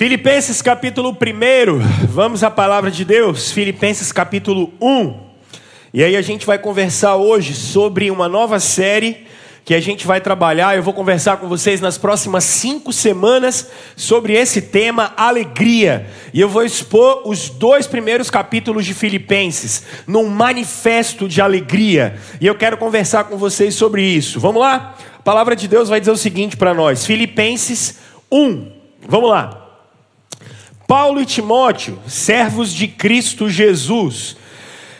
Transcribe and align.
Filipenses 0.00 0.62
capítulo 0.62 1.10
1, 1.10 2.06
vamos 2.08 2.42
à 2.42 2.50
palavra 2.50 2.90
de 2.90 3.04
Deus, 3.04 3.52
Filipenses 3.52 4.10
capítulo 4.10 4.72
1. 4.80 5.14
E 5.92 6.02
aí 6.02 6.16
a 6.16 6.22
gente 6.22 6.46
vai 6.46 6.58
conversar 6.58 7.16
hoje 7.16 7.52
sobre 7.52 8.10
uma 8.10 8.26
nova 8.26 8.58
série 8.58 9.26
que 9.62 9.74
a 9.74 9.78
gente 9.78 10.06
vai 10.06 10.18
trabalhar. 10.18 10.74
Eu 10.74 10.82
vou 10.82 10.94
conversar 10.94 11.36
com 11.36 11.46
vocês 11.48 11.82
nas 11.82 11.98
próximas 11.98 12.44
cinco 12.44 12.94
semanas 12.94 13.70
sobre 13.94 14.32
esse 14.32 14.62
tema, 14.62 15.12
alegria. 15.18 16.06
E 16.32 16.40
eu 16.40 16.48
vou 16.48 16.64
expor 16.64 17.28
os 17.28 17.50
dois 17.50 17.86
primeiros 17.86 18.30
capítulos 18.30 18.86
de 18.86 18.94
Filipenses, 18.94 19.84
num 20.06 20.30
manifesto 20.30 21.28
de 21.28 21.42
alegria. 21.42 22.16
E 22.40 22.46
eu 22.46 22.54
quero 22.54 22.78
conversar 22.78 23.24
com 23.24 23.36
vocês 23.36 23.74
sobre 23.74 24.02
isso. 24.02 24.40
Vamos 24.40 24.62
lá? 24.62 24.96
A 25.18 25.22
palavra 25.22 25.54
de 25.54 25.68
Deus 25.68 25.90
vai 25.90 26.00
dizer 26.00 26.12
o 26.12 26.16
seguinte 26.16 26.56
para 26.56 26.72
nós: 26.72 27.04
Filipenses 27.04 27.98
1. 28.32 28.66
Vamos 29.06 29.28
lá. 29.28 29.69
Paulo 30.90 31.20
e 31.20 31.24
Timóteo, 31.24 32.00
servos 32.08 32.72
de 32.72 32.88
Cristo 32.88 33.48
Jesus, 33.48 34.36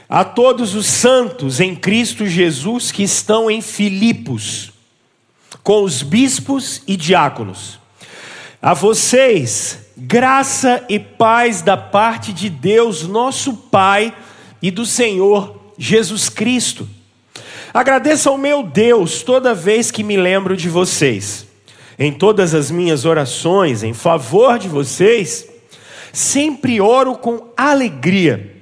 a 0.08 0.22
todos 0.22 0.76
os 0.76 0.86
santos 0.86 1.58
em 1.58 1.74
Cristo 1.74 2.28
Jesus 2.28 2.92
que 2.92 3.02
estão 3.02 3.50
em 3.50 3.60
Filipos, 3.60 4.70
com 5.64 5.82
os 5.82 6.04
bispos 6.04 6.80
e 6.86 6.96
diáconos. 6.96 7.80
A 8.62 8.72
vocês, 8.72 9.80
graça 9.96 10.84
e 10.88 10.96
paz 11.00 11.60
da 11.60 11.76
parte 11.76 12.32
de 12.32 12.48
Deus, 12.48 13.02
nosso 13.08 13.52
Pai, 13.54 14.14
e 14.62 14.70
do 14.70 14.86
Senhor 14.86 15.60
Jesus 15.76 16.28
Cristo. 16.28 16.88
Agradeço 17.74 18.28
ao 18.28 18.38
meu 18.38 18.62
Deus 18.62 19.24
toda 19.24 19.54
vez 19.54 19.90
que 19.90 20.04
me 20.04 20.16
lembro 20.16 20.56
de 20.56 20.68
vocês. 20.68 21.48
Em 21.98 22.12
todas 22.12 22.54
as 22.54 22.70
minhas 22.70 23.04
orações 23.04 23.82
em 23.82 23.92
favor 23.92 24.56
de 24.56 24.68
vocês, 24.68 25.49
Sempre 26.12 26.80
oro 26.80 27.16
com 27.16 27.48
alegria, 27.56 28.56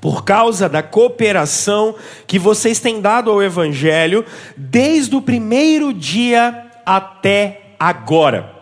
por 0.00 0.24
causa 0.24 0.68
da 0.68 0.82
cooperação 0.82 1.94
que 2.26 2.38
vocês 2.38 2.80
têm 2.80 3.00
dado 3.00 3.30
ao 3.30 3.42
Evangelho, 3.42 4.24
desde 4.56 5.14
o 5.16 5.22
primeiro 5.22 5.92
dia 5.92 6.70
até 6.86 7.74
agora. 7.78 8.60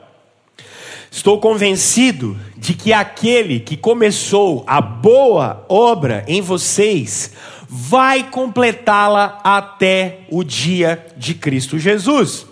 Estou 1.11 1.41
convencido 1.41 2.39
de 2.57 2.75
que 2.75 2.93
aquele 2.93 3.61
que 3.61 3.77
começou 3.77 4.63
a 4.67 4.81
boa 4.81 5.65
obra 5.69 6.25
em 6.29 6.41
vocês 6.41 7.33
vai 7.69 8.31
completá-la 8.31 9.41
até 9.43 10.21
o 10.31 10.45
dia 10.45 11.07
de 11.17 11.35
Cristo 11.35 11.79
Jesus. 11.79 12.47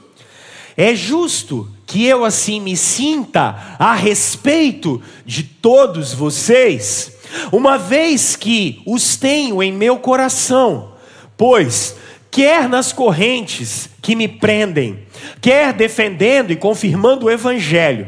É 0.77 0.95
justo 0.95 1.71
que 1.97 2.05
eu 2.05 2.27
assim 2.27 2.61
me 2.61 2.77
sinta 2.77 3.57
a 3.79 3.95
respeito 3.95 5.01
de 5.25 5.43
todos 5.43 6.13
vocês, 6.13 7.11
uma 7.51 7.79
vez 7.79 8.37
que 8.37 8.83
os 8.85 9.17
tenho 9.17 9.63
em 9.63 9.73
meu 9.73 9.97
coração, 9.99 10.93
pois 11.39 11.97
quer 12.31 12.69
nas 12.69 12.93
correntes 12.93 13.89
que 14.03 14.15
me 14.15 14.29
prendem, 14.29 15.07
quer 15.41 15.73
defendendo 15.73 16.51
e 16.51 16.57
confirmando 16.57 17.25
o 17.25 17.31
evangelho, 17.31 18.07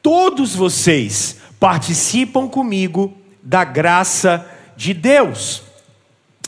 todos 0.00 0.54
vocês 0.54 1.36
participam 1.60 2.48
comigo 2.48 3.12
da 3.42 3.62
graça 3.62 4.50
de 4.74 4.94
Deus. 4.94 5.62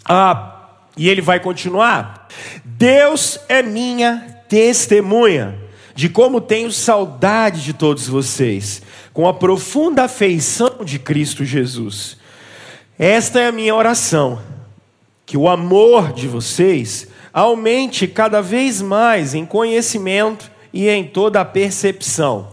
Ah, 0.02 0.62
e 0.96 1.10
ele 1.10 1.20
vai 1.20 1.40
continuar: 1.40 2.26
Deus 2.64 3.38
é 3.50 3.62
minha 3.62 4.40
testemunha 4.48 5.62
de 5.94 6.08
como 6.08 6.40
tenho 6.40 6.72
saudade 6.72 7.62
de 7.62 7.72
todos 7.72 8.08
vocês, 8.08 8.82
com 9.12 9.28
a 9.28 9.34
profunda 9.34 10.04
afeição 10.04 10.84
de 10.84 10.98
Cristo 10.98 11.44
Jesus. 11.44 12.16
Esta 12.98 13.40
é 13.40 13.46
a 13.46 13.52
minha 13.52 13.74
oração, 13.74 14.40
que 15.24 15.36
o 15.36 15.48
amor 15.48 16.12
de 16.12 16.26
vocês 16.26 17.08
aumente 17.32 18.06
cada 18.08 18.40
vez 18.40 18.82
mais 18.82 19.34
em 19.34 19.46
conhecimento 19.46 20.50
e 20.72 20.88
em 20.88 21.04
toda 21.04 21.40
a 21.40 21.44
percepção, 21.44 22.48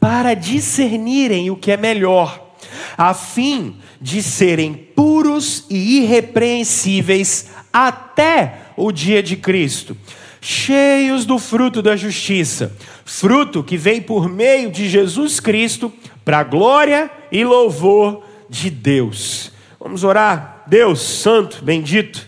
para 0.00 0.34
discernirem 0.34 1.50
o 1.50 1.56
que 1.56 1.70
é 1.70 1.76
melhor, 1.76 2.52
a 2.98 3.14
fim 3.14 3.76
de 4.00 4.22
serem 4.22 4.74
puros 4.74 5.64
e 5.70 6.02
irrepreensíveis 6.02 7.46
até 7.72 8.62
o 8.76 8.90
dia 8.90 9.22
de 9.22 9.36
Cristo 9.36 9.96
cheios 10.44 11.24
do 11.24 11.38
fruto 11.38 11.80
da 11.80 11.94
justiça, 11.94 12.76
fruto 13.04 13.62
que 13.62 13.76
vem 13.76 14.02
por 14.02 14.28
meio 14.28 14.72
de 14.72 14.88
Jesus 14.88 15.38
Cristo, 15.38 15.90
para 16.24 16.40
a 16.40 16.44
glória 16.44 17.08
e 17.30 17.44
louvor 17.44 18.24
de 18.50 18.68
Deus. 18.68 19.52
Vamos 19.78 20.02
orar? 20.02 20.64
Deus 20.66 21.00
Santo, 21.00 21.64
bendito, 21.64 22.26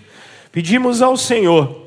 pedimos 0.52 1.02
ao 1.02 1.16
Senhor 1.16 1.82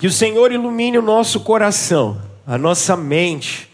que 0.00 0.06
o 0.06 0.12
Senhor 0.12 0.50
ilumine 0.50 0.96
o 0.96 1.02
nosso 1.02 1.40
coração, 1.40 2.20
a 2.46 2.56
nossa 2.56 2.96
mente, 2.96 3.68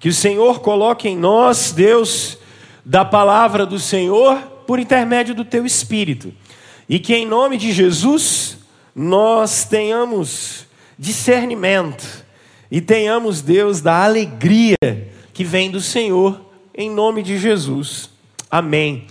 que 0.00 0.08
o 0.08 0.14
Senhor 0.14 0.60
coloque 0.60 1.06
em 1.06 1.16
nós, 1.16 1.70
Deus, 1.70 2.38
da 2.84 3.04
palavra 3.04 3.66
do 3.66 3.78
Senhor 3.78 4.38
por 4.66 4.78
intermédio 4.78 5.34
do 5.34 5.44
teu 5.44 5.66
Espírito, 5.66 6.32
e 6.88 6.98
que 6.98 7.14
em 7.14 7.26
nome 7.26 7.58
de 7.58 7.72
Jesus 7.72 8.58
nós 8.94 9.64
tenhamos 9.66 10.67
discernimento 10.98 12.24
e 12.70 12.80
tenhamos, 12.80 13.40
Deus, 13.40 13.80
da 13.80 14.04
alegria 14.04 14.76
que 15.32 15.44
vem 15.44 15.70
do 15.70 15.80
Senhor, 15.80 16.40
em 16.74 16.90
nome 16.90 17.22
de 17.22 17.38
Jesus. 17.38 18.10
Amém. 18.50 19.06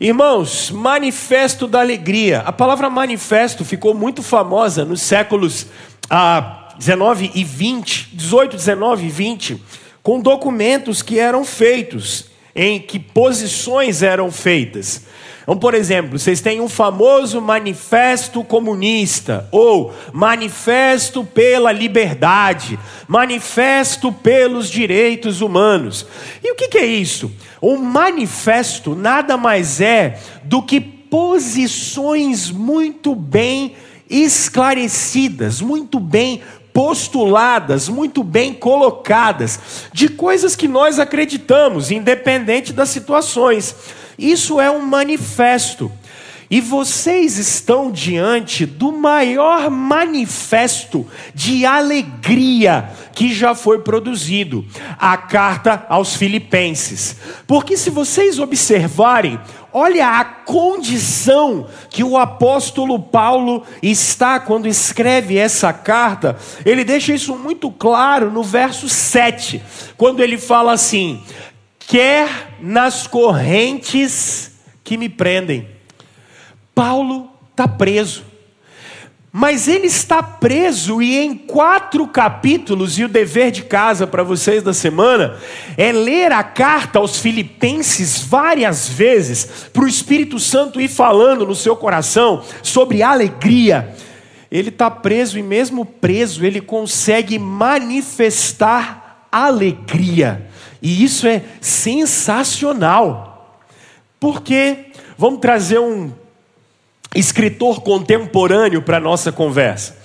Irmãos, 0.00 0.70
manifesto 0.70 1.68
da 1.68 1.80
alegria. 1.80 2.40
A 2.40 2.52
palavra 2.52 2.90
manifesto 2.90 3.64
ficou 3.64 3.94
muito 3.94 4.22
famosa 4.22 4.84
nos 4.84 5.00
séculos 5.00 5.66
ah, 6.10 6.74
19 6.76 7.30
e 7.34 7.44
20, 7.44 8.10
18, 8.12 8.56
19 8.56 9.06
e 9.06 9.08
20, 9.08 9.62
com 10.02 10.20
documentos 10.20 11.02
que 11.02 11.18
eram 11.18 11.44
feitos, 11.44 12.26
em 12.54 12.80
que 12.80 12.98
posições 12.98 14.02
eram 14.02 14.30
feitas. 14.30 15.02
Então, 15.42 15.56
por 15.56 15.74
exemplo, 15.74 16.18
vocês 16.18 16.40
têm 16.40 16.60
um 16.60 16.68
famoso 16.68 17.40
manifesto 17.40 18.44
comunista, 18.44 19.48
ou 19.50 19.92
manifesto 20.12 21.24
pela 21.24 21.72
liberdade, 21.72 22.78
manifesto 23.08 24.12
pelos 24.12 24.70
direitos 24.70 25.40
humanos. 25.40 26.06
E 26.42 26.52
o 26.52 26.54
que, 26.54 26.78
é 26.78 26.86
isso? 26.86 27.30
Um 27.60 27.76
manifesto 27.76 28.94
nada 28.94 29.36
mais 29.36 29.80
é 29.80 30.20
do 30.44 30.62
que 30.62 30.80
posições 30.80 32.50
muito 32.50 33.14
bem 33.14 33.74
esclarecidas, 34.08 35.60
muito 35.60 35.98
bem 35.98 36.40
postuladas, 36.72 37.88
muito 37.88 38.22
bem 38.22 38.54
colocadas, 38.54 39.88
de 39.92 40.08
coisas 40.08 40.56
que 40.56 40.66
nós 40.66 40.98
acreditamos, 40.98 41.90
independente 41.90 42.72
das 42.72 42.88
situações. 42.88 43.74
Isso 44.18 44.60
é 44.60 44.70
um 44.70 44.80
manifesto. 44.80 45.90
E 46.52 46.60
vocês 46.60 47.38
estão 47.38 47.90
diante 47.90 48.66
do 48.66 48.92
maior 48.92 49.70
manifesto 49.70 51.06
de 51.34 51.64
alegria 51.64 52.90
que 53.14 53.32
já 53.32 53.54
foi 53.54 53.78
produzido 53.78 54.62
a 54.98 55.16
carta 55.16 55.86
aos 55.88 56.14
Filipenses. 56.14 57.16
Porque 57.46 57.74
se 57.74 57.88
vocês 57.88 58.38
observarem, 58.38 59.40
olha 59.72 60.18
a 60.18 60.24
condição 60.24 61.66
que 61.88 62.04
o 62.04 62.16
apóstolo 62.16 62.98
Paulo 62.98 63.64
está 63.82 64.38
quando 64.38 64.68
escreve 64.68 65.38
essa 65.38 65.72
carta. 65.72 66.36
Ele 66.64 66.84
deixa 66.84 67.12
isso 67.12 67.36
muito 67.36 67.70
claro 67.70 68.30
no 68.30 68.42
verso 68.42 68.88
7, 68.88 69.62
quando 69.96 70.22
ele 70.22 70.38
fala 70.38 70.72
assim: 70.72 71.22
quer 71.80 72.56
nas 72.60 73.06
correntes 73.06 74.52
que 74.84 74.96
me 74.96 75.08
prendem. 75.08 75.68
Paulo 76.74 77.30
está 77.50 77.68
preso. 77.68 78.31
Mas 79.34 79.66
ele 79.66 79.86
está 79.86 80.22
preso 80.22 81.00
e 81.00 81.16
em 81.16 81.34
quatro 81.34 82.06
capítulos, 82.06 82.98
e 82.98 83.04
o 83.04 83.08
dever 83.08 83.50
de 83.50 83.62
casa 83.62 84.06
para 84.06 84.22
vocês 84.22 84.62
da 84.62 84.74
semana 84.74 85.38
é 85.78 85.90
ler 85.90 86.32
a 86.32 86.42
carta 86.42 86.98
aos 86.98 87.18
Filipenses 87.18 88.20
várias 88.20 88.86
vezes, 88.86 89.46
para 89.72 89.84
o 89.84 89.88
Espírito 89.88 90.38
Santo 90.38 90.78
ir 90.78 90.88
falando 90.88 91.46
no 91.46 91.54
seu 91.54 91.74
coração 91.74 92.44
sobre 92.62 93.02
alegria. 93.02 93.94
Ele 94.50 94.68
está 94.68 94.90
preso 94.90 95.38
e, 95.38 95.42
mesmo 95.42 95.86
preso, 95.86 96.44
ele 96.44 96.60
consegue 96.60 97.38
manifestar 97.38 99.26
alegria. 99.32 100.46
E 100.82 101.02
isso 101.02 101.26
é 101.26 101.42
sensacional. 101.58 103.58
Porque, 104.20 104.90
vamos 105.16 105.40
trazer 105.40 105.78
um 105.78 106.12
escritor 107.14 107.80
contemporâneo 107.80 108.82
para 108.82 109.00
nossa 109.00 109.30
conversa. 109.30 110.00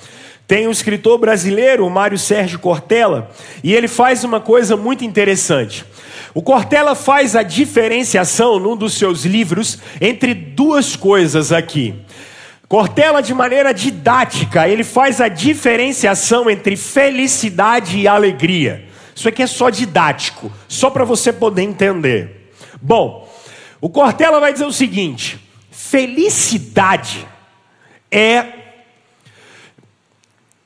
Tem 0.48 0.68
um 0.68 0.72
escritor 0.72 1.18
brasileiro, 1.18 1.86
o 1.86 1.90
Mário 1.90 2.18
Sérgio 2.18 2.60
Cortella, 2.60 3.30
e 3.62 3.74
ele 3.74 3.88
faz 3.88 4.24
uma 4.24 4.40
coisa 4.40 4.78
muito 4.78 5.04
interessante. 5.04 5.84
O 6.34 6.42
Cortella 6.42 6.96
faz 6.96 7.36
a 7.36 7.44
diferenciação 7.44 8.60
num 8.60 8.78
dos 8.78 8.94
seus 8.94 9.26
livros 9.26 9.80
entre 10.00 10.34
duas 10.34 10.96
coisas 10.96 11.52
aqui. 11.52 11.96
Cortella, 12.68 13.22
de 13.22 13.34
maneira 13.34 13.74
didática, 13.74 14.68
ele 14.68 14.84
faz 14.84 15.20
a 15.20 15.28
diferenciação 15.28 16.50
entre 16.50 16.76
felicidade 16.76 17.98
e 17.98 18.08
alegria. 18.08 18.86
Isso 19.16 19.28
aqui 19.28 19.42
é 19.42 19.48
só 19.48 19.70
didático, 19.70 20.52
só 20.68 20.90
para 20.90 21.04
você 21.04 21.34
poder 21.34 21.64
entender. 21.64 22.52
Bom, 22.82 23.28
o 23.82 23.90
Cortella 23.90 24.40
vai 24.40 24.54
dizer 24.54 24.66
o 24.66 24.72
seguinte: 24.72 25.40
felicidade 25.90 27.28
é. 28.12 28.46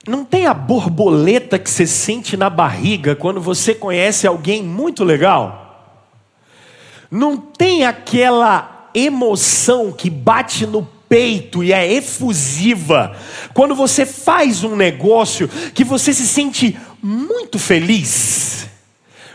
Não 0.07 0.25
tem 0.25 0.47
a 0.47 0.53
borboleta 0.53 1.59
que 1.59 1.69
você 1.69 1.85
sente 1.85 2.35
na 2.35 2.49
barriga 2.49 3.15
quando 3.15 3.39
você 3.39 3.75
conhece 3.75 4.25
alguém 4.25 4.63
muito 4.63 5.03
legal? 5.03 6.07
Não 7.09 7.37
tem 7.37 7.85
aquela 7.85 8.89
emoção 8.95 9.91
que 9.91 10.09
bate 10.09 10.65
no 10.65 10.83
peito 11.07 11.63
e 11.63 11.71
é 11.71 11.91
efusiva. 11.93 13.15
Quando 13.53 13.75
você 13.75 14.05
faz 14.05 14.63
um 14.63 14.75
negócio 14.75 15.47
que 15.73 15.83
você 15.83 16.13
se 16.13 16.27
sente 16.27 16.75
muito 17.01 17.59
feliz. 17.59 18.67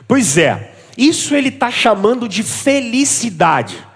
Pois 0.08 0.36
é, 0.36 0.72
isso 0.98 1.34
ele 1.34 1.50
está 1.50 1.70
chamando 1.70 2.28
de 2.28 2.42
felicidade. 2.42 3.86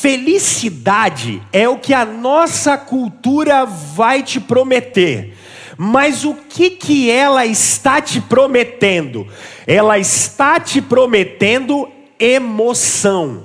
Felicidade 0.00 1.42
é 1.52 1.68
o 1.68 1.78
que 1.78 1.92
a 1.92 2.04
nossa 2.04 2.76
cultura 2.78 3.64
vai 3.64 4.22
te 4.22 4.40
prometer. 4.40 5.36
Mas 5.76 6.24
o 6.24 6.34
que 6.34 6.70
que 6.70 7.10
ela 7.10 7.44
está 7.44 8.00
te 8.00 8.20
prometendo? 8.20 9.26
Ela 9.66 9.98
está 9.98 10.58
te 10.58 10.80
prometendo 10.80 11.88
emoção. 12.18 13.44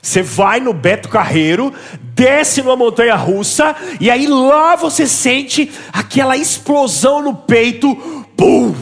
Você 0.00 0.22
vai 0.22 0.60
no 0.60 0.72
Beto 0.72 1.08
Carreiro, 1.08 1.74
desce 2.00 2.62
numa 2.62 2.76
montanha 2.76 3.16
russa, 3.16 3.74
e 4.00 4.08
aí 4.08 4.26
lá 4.26 4.76
você 4.76 5.06
sente 5.06 5.70
aquela 5.92 6.36
explosão 6.36 7.22
no 7.22 7.34
peito, 7.34 7.94
pum! 8.36 8.74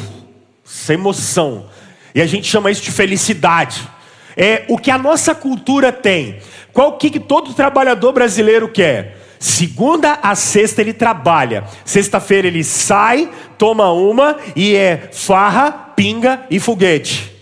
Essa 0.65 0.95
emoção. 0.95 1.67
E 2.15 2.21
a 2.21 2.27
gente 2.27 2.47
chama 2.47 2.71
isso 2.71 2.83
de 2.83 2.93
felicidade. 2.93 3.89
É 4.37 4.65
o 4.69 4.77
que 4.77 4.91
a 4.91 4.99
nossa 4.99 5.35
cultura 5.35 5.91
tem. 5.93 6.41
Qual 6.75 6.99
que, 6.99 7.09
que 7.09 7.21
todo 7.21 7.55
trabalhador 7.55 8.13
brasileiro 8.13 8.69
quer? 8.69 9.17
Segunda 9.39 10.19
a 10.21 10.35
sexta 10.35 10.81
ele 10.81 10.93
trabalha. 10.93 11.65
Sexta-feira 11.85 12.49
ele 12.49 12.65
sai, 12.65 13.31
toma 13.57 13.93
uma 13.93 14.37
e 14.57 14.75
é 14.75 15.09
farra, 15.13 15.71
pinga 15.95 16.45
e 16.51 16.59
foguete. 16.59 17.33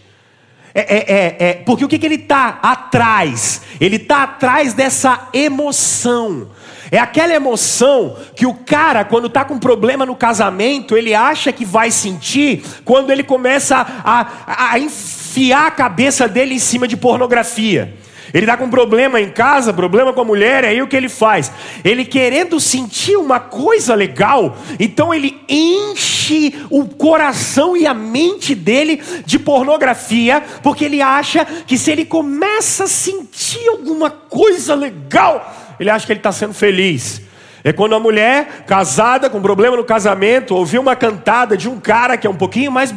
É, 0.75 0.81
é, 0.81 0.99
é, 0.99 1.37
é, 1.39 1.53
porque 1.55 1.85
o 1.85 1.89
que, 1.89 1.99
que 1.99 2.05
ele 2.05 2.17
está 2.17 2.59
atrás? 2.63 3.63
Ele 3.81 3.97
está 3.97 4.25
atrás 4.25 4.75
dessa 4.75 5.29
emoção. 5.33 6.51
É 6.91 6.99
aquela 6.99 7.33
emoção 7.33 8.17
que 8.37 8.47
o 8.47 8.53
cara, 8.53 9.03
quando 9.03 9.27
está 9.29 9.47
com 9.47 9.59
problema 9.59 10.05
no 10.05 10.15
casamento, 10.15 10.95
ele 10.95 11.15
acha 11.15 11.51
que 11.53 11.65
vai 11.65 11.91
sentir 11.91 12.63
quando 12.85 13.11
ele 13.11 13.23
começa 13.23 13.77
a, 14.05 14.27
a, 14.47 14.73
a 14.73 14.79
enfiar 14.79 15.69
a 15.69 15.71
cabeça 15.71 16.29
dele 16.29 16.55
em 16.55 16.59
cima 16.59 16.87
de 16.87 16.99
pornografia. 16.99 17.95
Ele 18.33 18.45
está 18.45 18.57
com 18.57 18.71
problema 18.71 19.21
em 19.21 19.31
casa, 19.31 19.73
problema 19.73 20.13
com 20.13 20.21
a 20.21 20.25
mulher, 20.25 20.65
aí 20.65 20.81
o 20.81 20.87
que 20.87 20.97
ele 20.97 21.09
faz? 21.09 21.53
Ele 21.85 22.05
querendo 22.05 22.59
sentir 22.59 23.17
uma 23.17 23.39
coisa 23.39 23.95
legal, 23.95 24.57
então 24.81 25.13
ele 25.13 25.41
enche 25.49 26.55
o 26.71 26.87
coração 26.87 27.77
e 27.77 27.87
a 27.87 27.93
mente 27.93 28.55
dele 28.55 29.03
de 29.27 29.39
pornografia, 29.39 30.43
porque 30.63 30.87
ele 30.87 31.03
acha 31.03 31.45
que 31.45 31.77
se 31.77 31.91
ele 31.91 32.05
começa 32.05 32.85
a 32.85 32.89
sentir 32.89 33.69
alguma 33.69 34.11
coisa 34.11 34.75
legal, 34.75 35.75
ele 35.79 35.91
acha 35.91 36.07
que 36.07 36.13
ele 36.13 36.21
está 36.21 36.33
sendo 36.33 36.55
feliz. 36.55 37.21
É 37.65 37.73
quando 37.73 37.95
a 37.95 38.01
mulher 38.01 38.65
casada, 38.67 39.31
com 39.31 39.41
problema 39.41 39.77
no 39.77 39.85
casamento, 39.85 40.55
ouviu 40.55 40.81
uma 40.81 40.97
cantada 40.97 41.57
de 41.57 41.69
um 41.69 41.79
cara 41.79 42.17
que 42.17 42.27
é 42.27 42.31
um 42.31 42.35
pouquinho 42.35 42.73
mais 42.73 42.93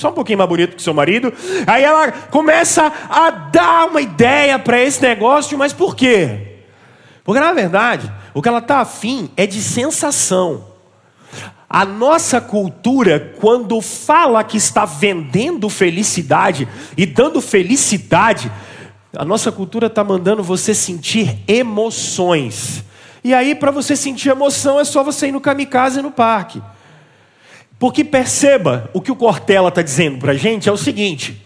só 0.00 0.10
um 0.10 0.14
pouquinho 0.14 0.38
mais 0.38 0.48
bonito 0.48 0.76
que 0.76 0.82
seu 0.82 0.94
marido. 0.94 1.32
Aí 1.66 1.84
ela 1.84 2.10
começa 2.10 2.92
a 3.08 3.30
dar 3.30 3.86
uma 3.86 4.00
ideia 4.00 4.58
para 4.58 4.80
esse 4.80 5.02
negócio, 5.02 5.56
mas 5.58 5.72
por 5.72 5.94
quê? 5.94 6.58
Porque 7.22 7.40
na 7.40 7.52
verdade, 7.52 8.10
o 8.32 8.40
que 8.40 8.48
ela 8.48 8.58
está 8.58 8.78
afim 8.80 9.30
é 9.36 9.46
de 9.46 9.60
sensação. 9.60 10.70
A 11.68 11.84
nossa 11.84 12.40
cultura, 12.40 13.34
quando 13.40 13.80
fala 13.80 14.42
que 14.42 14.56
está 14.56 14.84
vendendo 14.84 15.68
felicidade 15.68 16.66
e 16.96 17.06
dando 17.06 17.40
felicidade, 17.40 18.50
a 19.16 19.24
nossa 19.24 19.52
cultura 19.52 19.86
está 19.86 20.02
mandando 20.02 20.42
você 20.42 20.74
sentir 20.74 21.38
emoções. 21.46 22.82
E 23.22 23.34
aí, 23.34 23.54
para 23.54 23.70
você 23.70 23.94
sentir 23.94 24.30
emoção, 24.30 24.80
é 24.80 24.84
só 24.84 25.04
você 25.04 25.28
ir 25.28 25.32
no 25.32 25.40
kamikaze 25.40 26.00
no 26.00 26.10
parque. 26.10 26.60
Porque 27.80 28.04
perceba, 28.04 28.88
o 28.92 29.00
que 29.00 29.10
o 29.10 29.16
Cortella 29.16 29.70
está 29.70 29.80
dizendo 29.80 30.18
para 30.18 30.32
a 30.32 30.36
gente 30.36 30.68
é 30.68 30.72
o 30.72 30.76
seguinte: 30.76 31.42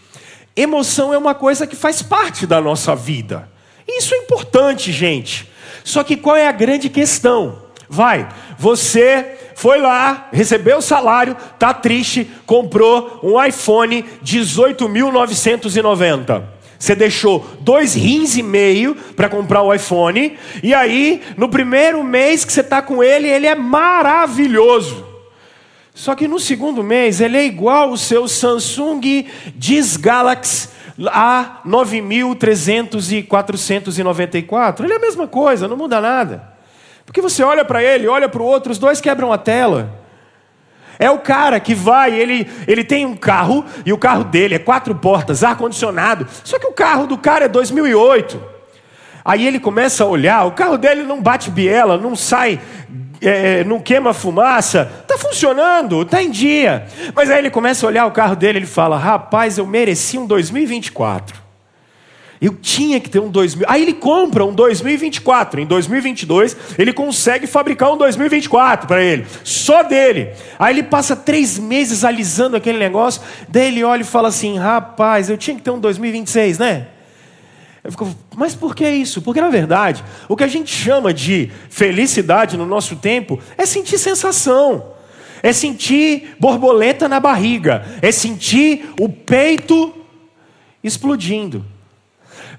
emoção 0.53 1.13
é 1.13 1.17
uma 1.17 1.33
coisa 1.33 1.65
que 1.65 1.77
faz 1.77 2.01
parte 2.01 2.45
da 2.45 2.59
nossa 2.59 2.93
vida. 2.93 3.49
Isso 3.87 4.13
é 4.13 4.17
importante, 4.17 4.91
gente. 4.91 5.49
Só 5.81 6.03
que 6.03 6.17
qual 6.17 6.35
é 6.35 6.45
a 6.45 6.51
grande 6.51 6.89
questão? 6.89 7.63
Vai, 7.87 8.27
você 8.57 9.37
foi 9.55 9.79
lá, 9.79 10.27
recebeu 10.33 10.79
o 10.79 10.81
salário, 10.81 11.37
tá 11.57 11.73
triste, 11.73 12.29
comprou 12.45 13.21
um 13.23 13.41
iPhone 13.41 14.03
18.990. 14.21 16.43
Você 16.77 16.95
deixou 16.95 17.49
dois 17.61 17.93
rins 17.93 18.35
e 18.35 18.43
meio 18.43 18.93
para 19.15 19.29
comprar 19.29 19.61
o 19.61 19.73
iPhone, 19.73 20.37
e 20.61 20.73
aí, 20.73 21.21
no 21.37 21.47
primeiro 21.47 22.03
mês 22.03 22.43
que 22.43 22.51
você 22.51 22.59
está 22.59 22.81
com 22.81 23.01
ele, 23.01 23.29
ele 23.29 23.47
é 23.47 23.55
maravilhoso. 23.55 25.04
Só 25.95 26.13
que 26.13 26.27
no 26.27 26.41
segundo 26.41 26.83
mês 26.83 27.21
ele 27.21 27.37
é 27.37 27.45
igual 27.45 27.89
o 27.89 27.97
seu 27.97 28.27
Samsung 28.27 29.25
Diz 29.55 29.95
Galaxy 29.95 30.67
A 31.07 31.61
9300 31.63 33.13
e 33.13 33.23
494. 33.23 34.85
Ele 34.85 34.91
é 34.91 34.97
a 34.97 34.99
mesma 34.99 35.25
coisa, 35.25 35.69
não 35.69 35.77
muda 35.77 36.01
nada. 36.01 36.53
Porque 37.05 37.21
você 37.21 37.41
olha 37.43 37.63
para 37.63 37.81
ele, 37.81 38.09
olha 38.09 38.27
para 38.27 38.41
o 38.41 38.45
outro, 38.45 38.73
os 38.73 38.77
dois 38.77 38.99
quebram 38.99 39.31
a 39.31 39.37
tela. 39.37 40.03
É 40.99 41.09
o 41.09 41.19
cara 41.19 41.61
que 41.61 41.73
vai, 41.73 42.13
ele, 42.13 42.45
ele 42.67 42.83
tem 42.83 43.05
um 43.05 43.15
carro, 43.15 43.63
e 43.85 43.93
o 43.93 43.97
carro 43.97 44.25
dele 44.25 44.55
é 44.55 44.59
quatro 44.59 44.95
portas, 44.95 45.45
ar-condicionado. 45.45 46.27
Só 46.43 46.59
que 46.59 46.67
o 46.67 46.73
carro 46.73 47.07
do 47.07 47.17
cara 47.17 47.45
é 47.45 47.47
2008. 47.47 48.41
Aí 49.23 49.47
ele 49.47 49.59
começa 49.59 50.03
a 50.03 50.07
olhar, 50.07 50.45
o 50.45 50.51
carro 50.51 50.77
dele 50.77 51.03
não 51.03 51.21
bate 51.21 51.49
biela, 51.49 51.97
não 51.97 52.17
sai 52.17 52.59
é, 53.21 53.63
não 53.63 53.79
queima 53.79 54.13
fumaça, 54.13 54.91
está 55.01 55.17
funcionando, 55.17 56.01
está 56.01 56.21
em 56.21 56.29
dia. 56.29 56.87
Mas 57.13 57.29
aí 57.29 57.39
ele 57.39 57.49
começa 57.49 57.85
a 57.85 57.89
olhar 57.89 58.05
o 58.05 58.11
carro 58.11 58.35
dele 58.35 58.57
e 58.57 58.61
ele 58.61 58.67
fala: 58.67 58.97
Rapaz, 58.97 59.57
eu 59.57 59.65
mereci 59.65 60.17
um 60.17 60.25
2024. 60.25 61.45
Eu 62.41 62.53
tinha 62.53 62.99
que 62.99 63.09
ter 63.09 63.19
um 63.19 63.29
2000. 63.29 63.65
Aí 63.69 63.81
ele 63.81 63.93
compra 63.93 64.45
um 64.45 64.53
2024. 64.53 65.61
Em 65.61 65.65
2022, 65.65 66.55
ele 66.77 66.91
consegue 66.91 67.47
fabricar 67.47 67.91
um 67.91 67.97
2024 67.97 68.87
para 68.87 69.01
ele, 69.01 69.25
só 69.43 69.83
dele. 69.83 70.31
Aí 70.59 70.75
ele 70.75 70.83
passa 70.83 71.15
três 71.15 71.57
meses 71.57 72.03
alisando 72.03 72.57
aquele 72.57 72.77
negócio. 72.77 73.21
Daí 73.47 73.67
ele 73.67 73.83
olha 73.83 74.01
e 74.01 74.05
fala 74.05 74.27
assim: 74.27 74.57
Rapaz, 74.57 75.29
eu 75.29 75.37
tinha 75.37 75.55
que 75.55 75.63
ter 75.63 75.71
um 75.71 75.79
2026, 75.79 76.59
né? 76.59 76.87
Eu 77.85 77.91
fico, 77.91 78.15
mas 78.35 78.55
por 78.55 78.75
que 78.75 78.89
isso? 78.89 79.21
Porque 79.21 79.39
na 79.39 79.49
verdade, 79.49 80.03
o 80.27 80.35
que 80.35 80.43
a 80.43 80.47
gente 80.47 80.73
chama 80.73 81.13
de 81.13 81.51
felicidade 81.69 82.57
no 82.57 82.65
nosso 82.65 82.95
tempo 82.95 83.39
é 83.55 83.63
sentir 83.63 83.99
sensação, 83.99 84.91
é 85.43 85.53
sentir 85.53 86.35
borboleta 86.39 87.07
na 87.07 87.19
barriga, 87.19 87.85
é 88.01 88.11
sentir 88.11 88.89
o 88.99 89.07
peito 89.07 89.93
explodindo. 90.83 91.63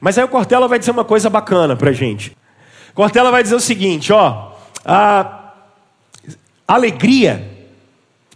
Mas 0.01 0.17
aí 0.17 0.25
o 0.25 0.29
Cortella 0.29 0.69
vai 0.69 0.79
dizer 0.79 0.93
uma 0.93 1.05
coisa 1.05 1.29
bacana 1.29 1.75
para 1.75 1.91
a 1.91 1.93
gente. 1.93 2.37
Cortella 2.95 3.33
vai 3.33 3.43
dizer 3.43 3.57
o 3.57 3.61
seguinte: 3.61 4.13
ó, 4.13 4.53
a 4.85 5.55
alegria 6.69 7.51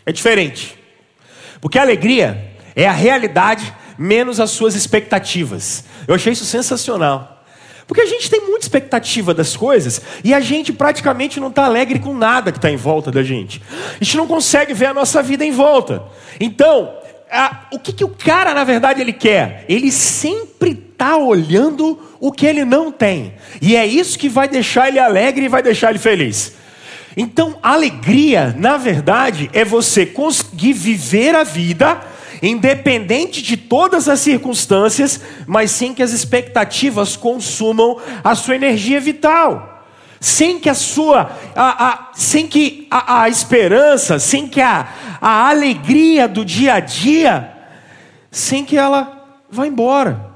é 0.04 0.10
diferente, 0.10 0.76
porque 1.60 1.78
a 1.78 1.82
alegria 1.82 2.52
é 2.74 2.88
a 2.88 2.92
realidade 2.92 3.72
menos 4.00 4.40
as 4.40 4.50
suas 4.50 4.74
expectativas. 4.74 5.84
Eu 6.10 6.16
achei 6.16 6.32
isso 6.32 6.44
sensacional. 6.44 7.40
Porque 7.86 8.00
a 8.00 8.06
gente 8.06 8.28
tem 8.28 8.40
muita 8.40 8.64
expectativa 8.64 9.32
das 9.32 9.56
coisas 9.56 10.02
e 10.24 10.34
a 10.34 10.40
gente 10.40 10.72
praticamente 10.72 11.38
não 11.38 11.46
está 11.46 11.66
alegre 11.66 12.00
com 12.00 12.12
nada 12.12 12.50
que 12.50 12.58
está 12.58 12.68
em 12.68 12.76
volta 12.76 13.12
da 13.12 13.22
gente. 13.22 13.62
A 13.92 14.02
gente 14.02 14.16
não 14.16 14.26
consegue 14.26 14.74
ver 14.74 14.86
a 14.86 14.94
nossa 14.94 15.22
vida 15.22 15.44
em 15.44 15.52
volta. 15.52 16.02
Então, 16.40 16.92
a, 17.30 17.60
o 17.70 17.78
que, 17.78 17.92
que 17.92 18.02
o 18.02 18.08
cara, 18.08 18.52
na 18.54 18.64
verdade, 18.64 19.00
ele 19.00 19.12
quer? 19.12 19.64
Ele 19.68 19.92
sempre 19.92 20.72
está 20.72 21.16
olhando 21.16 21.96
o 22.18 22.32
que 22.32 22.44
ele 22.44 22.64
não 22.64 22.90
tem. 22.90 23.34
E 23.62 23.76
é 23.76 23.86
isso 23.86 24.18
que 24.18 24.28
vai 24.28 24.48
deixar 24.48 24.88
ele 24.88 24.98
alegre 24.98 25.44
e 25.44 25.48
vai 25.48 25.62
deixar 25.62 25.90
ele 25.90 26.00
feliz. 26.00 26.54
Então, 27.16 27.56
alegria, 27.62 28.52
na 28.58 28.76
verdade, 28.76 29.48
é 29.52 29.64
você 29.64 30.04
conseguir 30.04 30.72
viver 30.72 31.36
a 31.36 31.44
vida 31.44 32.00
independente 32.42 33.42
de 33.42 33.56
todas 33.56 34.08
as 34.08 34.20
circunstâncias, 34.20 35.20
mas 35.46 35.70
sem 35.70 35.92
que 35.92 36.02
as 36.02 36.12
expectativas 36.12 37.16
consumam 37.16 37.98
a 38.24 38.34
sua 38.34 38.54
energia 38.54 39.00
vital. 39.00 39.84
Sem 40.18 40.58
que 40.58 40.68
a 40.68 40.74
sua, 40.74 41.32
a, 41.56 41.88
a, 41.88 42.10
sem 42.12 42.46
que 42.46 42.86
a, 42.90 43.22
a, 43.22 43.28
esperança, 43.28 44.18
sem 44.18 44.46
que 44.46 44.60
a, 44.60 44.88
a 45.20 45.48
alegria 45.48 46.28
do 46.28 46.44
dia 46.44 46.74
a 46.74 46.80
dia, 46.80 47.52
sem 48.30 48.64
que 48.64 48.76
ela 48.76 49.40
vá 49.50 49.66
embora. 49.66 50.30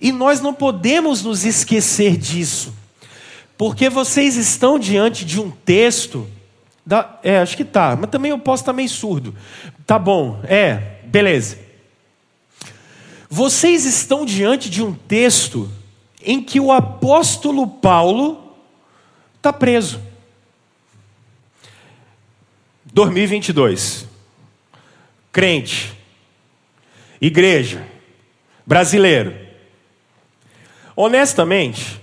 E 0.00 0.10
nós 0.10 0.40
não 0.40 0.54
podemos 0.54 1.22
nos 1.22 1.44
esquecer 1.44 2.16
disso, 2.16 2.74
porque 3.56 3.88
vocês 3.90 4.36
estão 4.36 4.78
diante 4.78 5.24
de 5.24 5.38
um 5.38 5.50
texto, 5.50 6.26
da, 6.84 7.20
é, 7.22 7.38
acho 7.38 7.56
que 7.56 7.64
tá, 7.64 7.96
mas 8.00 8.10
também 8.10 8.30
eu 8.30 8.38
posso 8.38 8.62
estar 8.62 8.72
meio 8.72 8.88
surdo. 8.88 9.34
Tá 9.86 9.98
bom, 9.98 10.40
é, 10.44 11.01
Beleza. 11.12 11.58
Vocês 13.28 13.84
estão 13.84 14.24
diante 14.24 14.70
de 14.70 14.82
um 14.82 14.94
texto 14.94 15.70
em 16.22 16.42
que 16.42 16.58
o 16.58 16.72
apóstolo 16.72 17.66
Paulo 17.66 18.56
está 19.36 19.52
preso. 19.52 20.00
2022. 22.94 24.06
Crente, 25.30 25.92
igreja, 27.20 27.86
brasileiro. 28.66 29.36
Honestamente, 30.96 32.00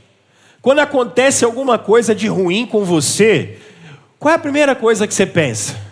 quando 0.62 0.80
acontece 0.80 1.44
alguma 1.44 1.80
coisa 1.80 2.14
de 2.14 2.28
ruim 2.28 2.68
com 2.68 2.86
você, 2.86 3.58
qual 4.20 4.32
é 4.32 4.36
a 4.36 4.40
primeira 4.40 4.76
coisa 4.76 5.08
que 5.08 5.14
você 5.16 5.26
pensa? 5.26 5.89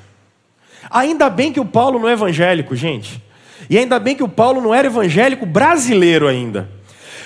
Ainda 0.90 1.30
bem 1.30 1.52
que 1.52 1.60
o 1.60 1.66
Paulo 1.66 2.00
não 2.00 2.08
é 2.08 2.14
evangélico, 2.14 2.76
gente. 2.76 3.22
E 3.70 3.78
ainda 3.78 4.00
bem 4.00 4.16
que 4.16 4.24
o 4.24 4.30
Paulo 4.30 4.62
não 4.62 4.74
era 4.74 4.88
evangélico 4.88 5.46
brasileiro 5.46 6.28
ainda. 6.28 6.70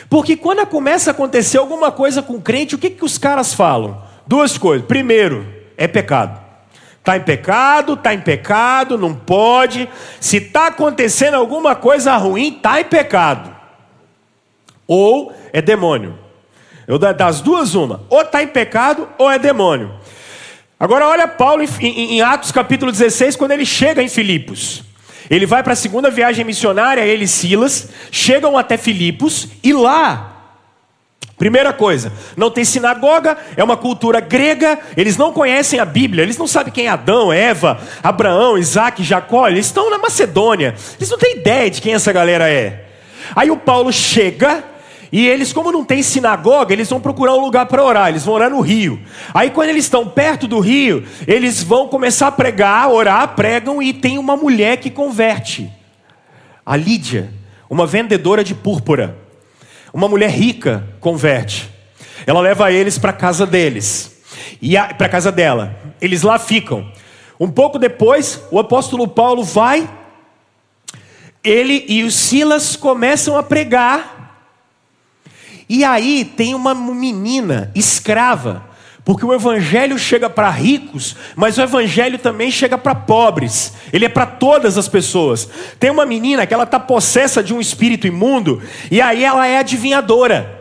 Porque 0.10 0.36
quando 0.36 0.66
começa 0.66 1.10
a 1.10 1.14
acontecer 1.14 1.58
alguma 1.58 1.92
coisa 1.92 2.22
com 2.22 2.34
o 2.34 2.42
crente, 2.42 2.76
o 2.76 2.78
que, 2.78 2.90
que 2.90 3.06
os 3.06 3.18
caras 3.18 3.54
falam? 3.54 4.02
Duas 4.28 4.58
coisas. 4.58 4.86
Primeiro, 4.86 5.48
é 5.78 5.88
pecado. 5.88 6.40
Está 7.00 7.18
em 7.18 7.22
pecado, 7.22 7.94
está 7.94 8.14
em 8.14 8.20
pecado, 8.20 8.98
não 8.98 9.16
pode. 9.16 9.90
Se 10.20 10.38
está 10.38 10.68
acontecendo 10.68 11.36
alguma 11.36 11.76
coisa 11.76 12.16
ruim, 12.18 12.56
está 12.56 12.80
em 12.80 12.84
pecado. 12.84 13.56
Ou 14.86 15.34
é 15.54 15.62
demônio. 15.62 16.20
Eu 16.86 17.00
das 17.00 17.40
duas, 17.42 17.74
uma. 17.74 18.02
Ou 18.10 18.22
está 18.22 18.44
em 18.44 18.48
pecado, 18.48 19.08
ou 19.18 19.32
é 19.32 19.40
demônio. 19.40 19.94
Agora 20.82 21.08
olha 21.08 21.28
Paulo 21.28 21.64
em, 21.80 22.22
Atos 22.24 22.52
capítulo 22.52 22.92
16, 22.92 23.36
quando 23.36 23.52
ele 23.52 23.68
chega 23.68 24.02
em 24.02 24.10
Filipos. 24.10 24.84
Ele 25.30 25.46
vai 25.46 25.62
para 25.62 25.74
a 25.74 25.76
segunda 25.76 26.10
viagem 26.10 26.44
missionária, 26.44 27.02
ele 27.06 27.26
e 27.26 27.28
Silas, 27.28 27.90
chegam 28.10 28.58
até 28.58 28.78
Filipos 28.78 29.48
e 29.64 29.74
lá, 29.74 30.56
primeira 31.38 31.72
coisa, 31.72 32.12
não 32.36 32.50
tem 32.50 32.66
sinagoga, 32.66 33.38
é 33.56 33.64
uma 33.64 33.78
cultura 33.78 34.20
grega, 34.20 34.80
eles 34.98 35.18
não 35.18 35.32
conhecem 35.32 35.80
a 35.80 35.86
Bíblia, 35.86 36.24
eles 36.24 36.40
não 36.40 36.48
sabem 36.48 36.74
quem 36.74 36.88
é 36.88 36.90
Adão, 36.90 37.32
Eva, 37.32 37.80
Abraão, 38.02 38.58
Isaac, 38.58 39.04
Jacó, 39.04 39.48
eles 39.48 39.68
estão 39.68 39.88
na 39.92 40.00
Macedônia, 40.00 40.74
eles 40.98 41.12
não 41.12 41.18
têm 41.20 41.38
ideia 41.38 41.70
de 41.70 41.80
quem 41.80 41.94
essa 41.94 42.12
galera 42.12 42.50
é. 42.50 42.86
Aí 43.36 43.52
o 43.52 43.58
Paulo 43.58 43.94
chega 43.94 44.64
e 45.12 45.28
eles, 45.28 45.52
como 45.52 45.74
não 45.74 45.84
tem 45.84 46.02
sinagoga, 46.02 46.72
eles 46.72 46.90
vão 46.90 47.02
procurar 47.02 47.34
um 47.34 47.42
lugar 47.42 47.66
para 47.66 47.84
orar, 47.84 48.08
eles 48.08 48.24
vão 48.24 48.34
orar 48.34 48.50
no 48.50 48.62
rio. 48.62 48.98
Aí, 49.34 49.50
quando 49.50 49.70
eles 49.70 49.84
estão 49.84 50.08
perto 50.08 50.48
do 50.48 50.60
rio, 50.60 51.06
eles 51.28 51.62
vão 51.62 51.90
começar 51.90 52.28
a 52.28 52.32
pregar, 52.32 52.90
orar, 52.90 53.36
pregam, 53.36 53.82
e 53.82 53.92
tem 53.92 54.18
uma 54.18 54.38
mulher 54.38 54.78
que 54.78 54.90
converte. 54.90 55.70
A 56.66 56.78
Lídia, 56.78 57.30
uma 57.70 57.86
vendedora 57.86 58.42
de 58.42 58.56
púrpura. 58.56 59.18
Uma 59.94 60.08
mulher 60.08 60.30
rica 60.30 60.88
converte. 61.02 61.70
Ela 62.26 62.40
leva 62.40 62.72
eles 62.72 62.98
para 62.98 63.12
casa 63.12 63.46
deles. 63.46 64.22
E 64.62 64.78
para 64.98 65.10
casa 65.10 65.30
dela. 65.30 65.76
Eles 66.00 66.22
lá 66.22 66.40
ficam. 66.40 66.90
Um 67.38 67.50
pouco 67.50 67.78
depois, 67.78 68.42
o 68.50 68.60
apóstolo 68.60 69.08
Paulo 69.08 69.44
vai, 69.44 69.90
ele 71.44 71.84
e 71.90 72.04
os 72.04 72.14
Silas 72.14 72.78
começam 72.78 73.36
a 73.36 73.44
pregar 73.44 74.21
e 75.74 75.86
aí 75.86 76.26
tem 76.26 76.54
uma 76.54 76.76
menina 76.76 77.72
escrava, 77.74 78.62
porque 79.06 79.26
o 79.26 79.34
evangelho 79.34 79.98
chega 79.98 80.30
para 80.30 80.50
ricos, 80.50 81.16
mas 81.34 81.58
o 81.58 81.62
evangelho 81.62 82.20
também 82.20 82.52
chega 82.52 82.78
para 82.78 82.94
pobres. 82.94 83.72
Ele 83.94 84.04
é 84.04 84.10
para 84.10 84.26
todas 84.26 84.78
as 84.78 84.90
pessoas. 84.90 85.48
Tem 85.80 85.90
uma 85.90 86.06
menina 86.06 86.46
que 86.46 86.54
ela 86.54 86.66
está 86.66 86.78
possessa 86.78 87.42
de 87.42 87.54
um 87.54 87.62
espírito 87.62 88.06
imundo 88.06 88.62
e 88.92 89.00
aí 89.00 89.24
ela 89.24 89.48
é 89.48 89.60
adivinhadora. 89.60 90.60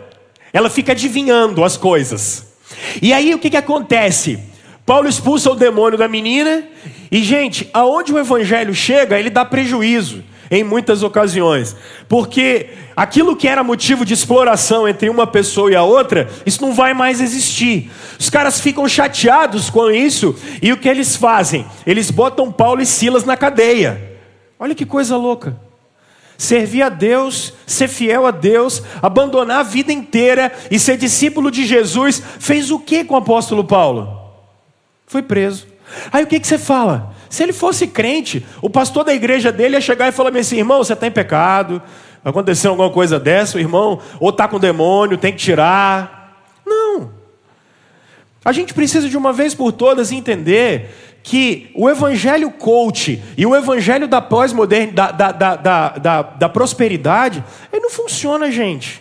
Ela 0.52 0.70
fica 0.70 0.92
adivinhando 0.92 1.64
as 1.64 1.76
coisas. 1.76 2.46
E 3.02 3.12
aí 3.12 3.34
o 3.34 3.38
que, 3.40 3.50
que 3.50 3.56
acontece? 3.56 4.38
Paulo 4.86 5.08
expulsa 5.08 5.50
o 5.50 5.56
demônio 5.56 5.98
da 5.98 6.06
menina 6.06 6.62
e 7.10 7.24
gente, 7.24 7.68
aonde 7.74 8.12
o 8.12 8.18
evangelho 8.18 8.72
chega, 8.76 9.18
ele 9.18 9.28
dá 9.28 9.44
prejuízo 9.44 10.22
em 10.50 10.64
muitas 10.64 11.02
ocasiões, 11.04 11.76
porque 12.08 12.70
aquilo 12.96 13.36
que 13.36 13.46
era 13.46 13.62
motivo 13.62 14.04
de 14.04 14.12
exploração 14.12 14.88
entre 14.88 15.08
uma 15.08 15.26
pessoa 15.26 15.70
e 15.70 15.76
a 15.76 15.84
outra, 15.84 16.28
isso 16.44 16.60
não 16.60 16.74
vai 16.74 16.92
mais 16.92 17.20
existir. 17.20 17.90
Os 18.18 18.28
caras 18.28 18.60
ficam 18.60 18.88
chateados 18.88 19.70
com 19.70 19.90
isso 19.90 20.34
e 20.60 20.72
o 20.72 20.76
que 20.76 20.88
eles 20.88 21.14
fazem? 21.14 21.64
Eles 21.86 22.10
botam 22.10 22.50
Paulo 22.50 22.82
e 22.82 22.86
Silas 22.86 23.24
na 23.24 23.36
cadeia. 23.36 24.18
Olha 24.58 24.74
que 24.74 24.84
coisa 24.84 25.16
louca. 25.16 25.56
Servir 26.36 26.82
a 26.82 26.88
Deus, 26.88 27.52
ser 27.66 27.86
fiel 27.86 28.26
a 28.26 28.30
Deus, 28.30 28.82
abandonar 29.00 29.60
a 29.60 29.62
vida 29.62 29.92
inteira 29.92 30.50
e 30.70 30.78
ser 30.78 30.96
discípulo 30.96 31.50
de 31.50 31.64
Jesus, 31.64 32.20
fez 32.40 32.70
o 32.70 32.78
que 32.78 33.04
com 33.04 33.14
o 33.14 33.18
apóstolo 33.18 33.62
Paulo? 33.62 34.18
Foi 35.06 35.22
preso. 35.22 35.66
Aí 36.10 36.24
o 36.24 36.26
que, 36.26 36.40
que 36.40 36.46
você 36.46 36.58
fala? 36.58 37.14
Se 37.30 37.44
ele 37.44 37.52
fosse 37.52 37.86
crente, 37.86 38.44
o 38.60 38.68
pastor 38.68 39.04
da 39.04 39.14
igreja 39.14 39.52
dele 39.52 39.76
ia 39.76 39.80
chegar 39.80 40.08
e 40.08 40.12
falar 40.12 40.36
assim: 40.36 40.58
irmão, 40.58 40.78
você 40.78 40.94
está 40.94 41.06
em 41.06 41.12
pecado, 41.12 41.80
aconteceu 42.24 42.72
alguma 42.72 42.90
coisa 42.90 43.20
dessa, 43.20 43.56
o 43.56 43.60
irmão, 43.60 44.00
ou 44.18 44.30
está 44.30 44.48
com 44.48 44.58
demônio, 44.58 45.16
tem 45.16 45.32
que 45.32 45.38
tirar. 45.38 46.44
Não. 46.66 47.12
A 48.44 48.50
gente 48.50 48.74
precisa 48.74 49.08
de 49.08 49.16
uma 49.16 49.32
vez 49.32 49.54
por 49.54 49.70
todas 49.70 50.10
entender 50.10 50.90
que 51.22 51.70
o 51.76 51.88
evangelho 51.88 52.50
coach 52.50 53.22
e 53.36 53.46
o 53.46 53.54
evangelho 53.54 54.08
da 54.08 54.20
pós-moderna, 54.20 54.92
da, 54.92 55.12
da, 55.12 55.32
da, 55.32 55.88
da, 55.90 56.22
da 56.22 56.48
prosperidade, 56.48 57.44
ele 57.72 57.82
não 57.82 57.90
funciona, 57.90 58.50
gente. 58.50 59.00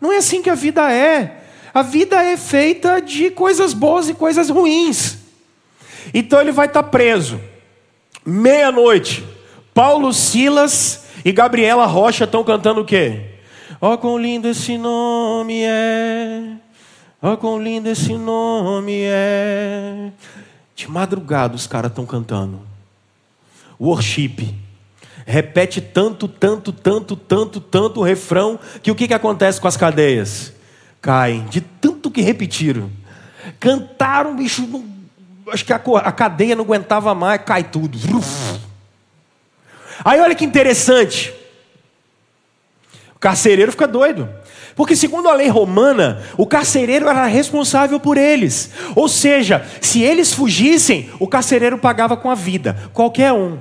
Não 0.00 0.10
é 0.10 0.16
assim 0.16 0.40
que 0.40 0.48
a 0.48 0.54
vida 0.54 0.90
é. 0.90 1.42
A 1.74 1.82
vida 1.82 2.22
é 2.22 2.38
feita 2.38 3.02
de 3.02 3.30
coisas 3.30 3.74
boas 3.74 4.08
e 4.08 4.14
coisas 4.14 4.48
ruins. 4.48 5.18
Então 6.14 6.40
ele 6.40 6.52
vai 6.52 6.68
estar 6.68 6.82
tá 6.82 6.88
preso. 6.88 7.38
Meia-noite, 8.26 9.24
Paulo 9.72 10.12
Silas 10.12 11.06
e 11.24 11.30
Gabriela 11.30 11.86
Rocha 11.86 12.24
estão 12.24 12.42
cantando 12.42 12.80
o 12.80 12.84
quê? 12.84 13.20
Ó 13.80 13.92
oh, 13.92 13.98
quão 13.98 14.18
lindo 14.18 14.48
esse 14.48 14.76
nome 14.76 15.62
é. 15.62 16.56
Ó 17.22 17.32
oh, 17.32 17.36
quão 17.36 17.62
lindo 17.62 17.88
esse 17.88 18.14
nome 18.14 19.02
é. 19.02 20.10
De 20.74 20.90
madrugada 20.90 21.54
os 21.54 21.68
caras 21.68 21.92
estão 21.92 22.04
cantando. 22.04 22.60
Worship. 23.80 24.52
Repete 25.24 25.80
tanto, 25.80 26.26
tanto, 26.26 26.72
tanto, 26.72 27.14
tanto, 27.14 27.60
tanto 27.60 28.00
o 28.00 28.02
refrão 28.02 28.58
que 28.82 28.90
o 28.90 28.94
que, 28.96 29.06
que 29.06 29.14
acontece 29.14 29.60
com 29.60 29.68
as 29.68 29.76
cadeias? 29.76 30.52
Caem, 31.00 31.44
de 31.44 31.60
tanto 31.60 32.10
que 32.10 32.22
repetiram. 32.22 32.90
Cantaram, 33.60 34.34
bicho, 34.34 34.66
não 34.66 34.95
acho 35.48 35.64
que 35.64 35.72
a, 35.72 35.76
a 35.76 36.12
cadeia 36.12 36.56
não 36.56 36.64
aguentava 36.64 37.14
mais, 37.14 37.40
cai 37.42 37.64
tudo. 37.64 37.98
Aí 40.04 40.20
olha 40.20 40.34
que 40.34 40.44
interessante. 40.44 41.32
O 43.14 43.18
carcereiro 43.18 43.72
fica 43.72 43.86
doido. 43.86 44.28
Porque, 44.74 44.94
segundo 44.94 45.28
a 45.28 45.34
lei 45.34 45.48
romana, 45.48 46.22
o 46.36 46.46
carcereiro 46.46 47.08
era 47.08 47.24
responsável 47.24 47.98
por 47.98 48.18
eles. 48.18 48.70
Ou 48.94 49.08
seja, 49.08 49.66
se 49.80 50.02
eles 50.02 50.34
fugissem, 50.34 51.10
o 51.18 51.26
carcereiro 51.26 51.78
pagava 51.78 52.14
com 52.14 52.30
a 52.30 52.34
vida, 52.34 52.76
qualquer 52.92 53.32
um. 53.32 53.58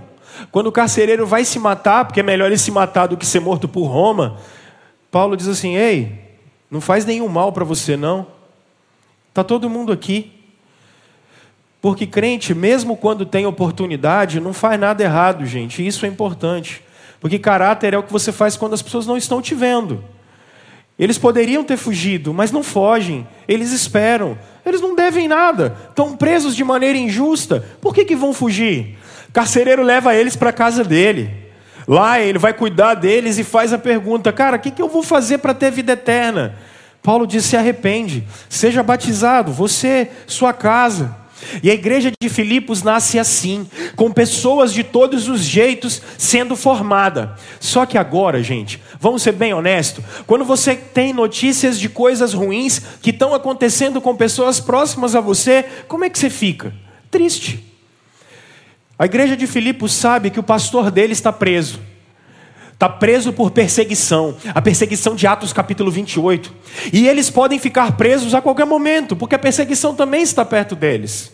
Quando 0.52 0.68
o 0.68 0.72
carcereiro 0.74 1.26
vai 1.26 1.46
se 1.46 1.58
matar, 1.58 2.04
porque 2.04 2.20
é 2.20 2.24
melhor 2.24 2.48
ele 2.48 2.58
se 2.58 2.70
matar 2.70 3.08
do 3.08 3.16
que 3.16 3.26
ser 3.26 3.40
morto 3.40 3.66
por 3.66 3.86
Roma, 3.86 4.38
Paulo 5.10 5.38
diz 5.38 5.48
assim: 5.48 5.78
Ei, 5.78 6.20
não 6.70 6.82
faz 6.82 7.06
nenhum 7.06 7.30
mal 7.30 7.54
para 7.54 7.64
você, 7.64 7.96
não. 7.96 8.28
Está 9.30 9.42
todo 9.42 9.70
mundo 9.70 9.94
aqui. 9.94 10.35
Porque 11.86 12.08
crente, 12.08 12.56
mesmo 12.56 12.98
quando 12.98 13.28
tem 13.28 13.46
oportunidade, 13.46 14.40
não 14.40 14.54
faz 14.54 14.80
nada 14.80 15.04
errado, 15.04 15.46
gente. 15.46 15.86
Isso 15.86 16.04
é 16.04 16.10
importante. 16.10 16.82
Porque 17.20 17.38
caráter 17.38 17.94
é 17.94 17.98
o 18.00 18.02
que 18.02 18.12
você 18.12 18.32
faz 18.32 18.58
quando 18.58 18.74
as 18.74 18.82
pessoas 18.82 19.06
não 19.06 19.16
estão 19.16 19.40
te 19.40 19.54
vendo. 19.54 20.04
Eles 20.98 21.20
poderiam 21.20 21.64
ter 21.64 21.78
fugido, 21.78 22.34
mas 22.34 22.52
não 22.52 22.64
fogem. 22.64 23.28
Eles 23.48 23.72
esperam. 23.72 24.36
Eles 24.66 24.82
não 24.82 24.96
devem 24.96 25.28
nada. 25.28 25.78
Estão 25.88 26.18
presos 26.18 26.56
de 26.56 26.64
maneira 26.64 26.98
injusta. 26.98 27.64
Por 27.80 27.94
que, 27.94 28.04
que 28.04 28.16
vão 28.16 28.34
fugir? 28.34 28.98
Carcereiro 29.32 29.84
leva 29.84 30.16
eles 30.16 30.36
para 30.36 30.52
casa 30.52 30.84
dele. 30.84 31.30
Lá 31.88 32.20
ele 32.20 32.40
vai 32.40 32.52
cuidar 32.54 32.96
deles 32.96 33.38
e 33.38 33.44
faz 33.44 33.72
a 33.72 33.78
pergunta: 33.78 34.34
Cara, 34.34 34.58
o 34.58 34.60
que, 34.60 34.72
que 34.72 34.82
eu 34.82 34.90
vou 34.90 35.04
fazer 35.04 35.38
para 35.38 35.54
ter 35.54 35.70
vida 35.70 35.94
eterna? 35.94 36.56
Paulo 37.04 37.28
diz: 37.28 37.46
Se 37.46 37.56
arrepende, 37.56 38.24
seja 38.50 38.82
batizado, 38.82 39.52
você, 39.52 40.10
sua 40.26 40.52
casa. 40.52 41.24
E 41.62 41.70
a 41.70 41.74
igreja 41.74 42.12
de 42.20 42.30
Filipos 42.30 42.82
nasce 42.82 43.20
assim, 43.20 43.68
com 43.96 44.12
pessoas 44.12 44.74
de 44.74 44.84
todos 44.84 45.28
os 45.28 45.42
jeitos 45.42 46.02
sendo 46.18 46.56
formada. 46.56 47.36
Só 47.60 47.86
que 47.86 47.98
agora, 47.98 48.42
gente, 48.42 48.82
vamos 49.00 49.22
ser 49.22 49.34
bem 49.34 49.54
honestos, 49.54 50.04
quando 50.26 50.46
você 50.46 50.76
tem 50.76 51.14
notícias 51.14 51.80
de 51.80 51.90
coisas 51.90 52.34
ruins 52.34 52.82
que 53.02 53.10
estão 53.10 53.34
acontecendo 53.34 54.00
com 54.02 54.16
pessoas 54.16 54.60
próximas 54.60 55.16
a 55.16 55.22
você, 55.22 55.66
como 55.88 56.06
é 56.06 56.10
que 56.10 56.18
você 56.18 56.30
fica? 56.30 56.74
Triste. 57.12 57.64
A 58.98 59.06
igreja 59.06 59.36
de 59.36 59.46
Filipos 59.46 59.94
sabe 59.94 60.30
que 60.30 60.40
o 60.40 60.44
pastor 60.44 60.90
dele 60.90 61.14
está 61.14 61.32
preso. 61.34 61.80
Está 62.76 62.90
preso 62.90 63.32
por 63.32 63.52
perseguição, 63.52 64.36
a 64.54 64.62
perseguição 64.62 65.16
de 65.16 65.26
Atos 65.26 65.54
capítulo 65.54 65.90
28. 65.90 66.54
E 66.92 67.08
eles 67.08 67.30
podem 67.30 67.58
ficar 67.58 67.96
presos 67.96 68.34
a 68.34 68.42
qualquer 68.42 68.66
momento, 68.66 69.16
porque 69.16 69.34
a 69.34 69.40
perseguição 69.40 69.96
também 69.96 70.22
está 70.22 70.44
perto 70.44 70.76
deles. 70.76 71.32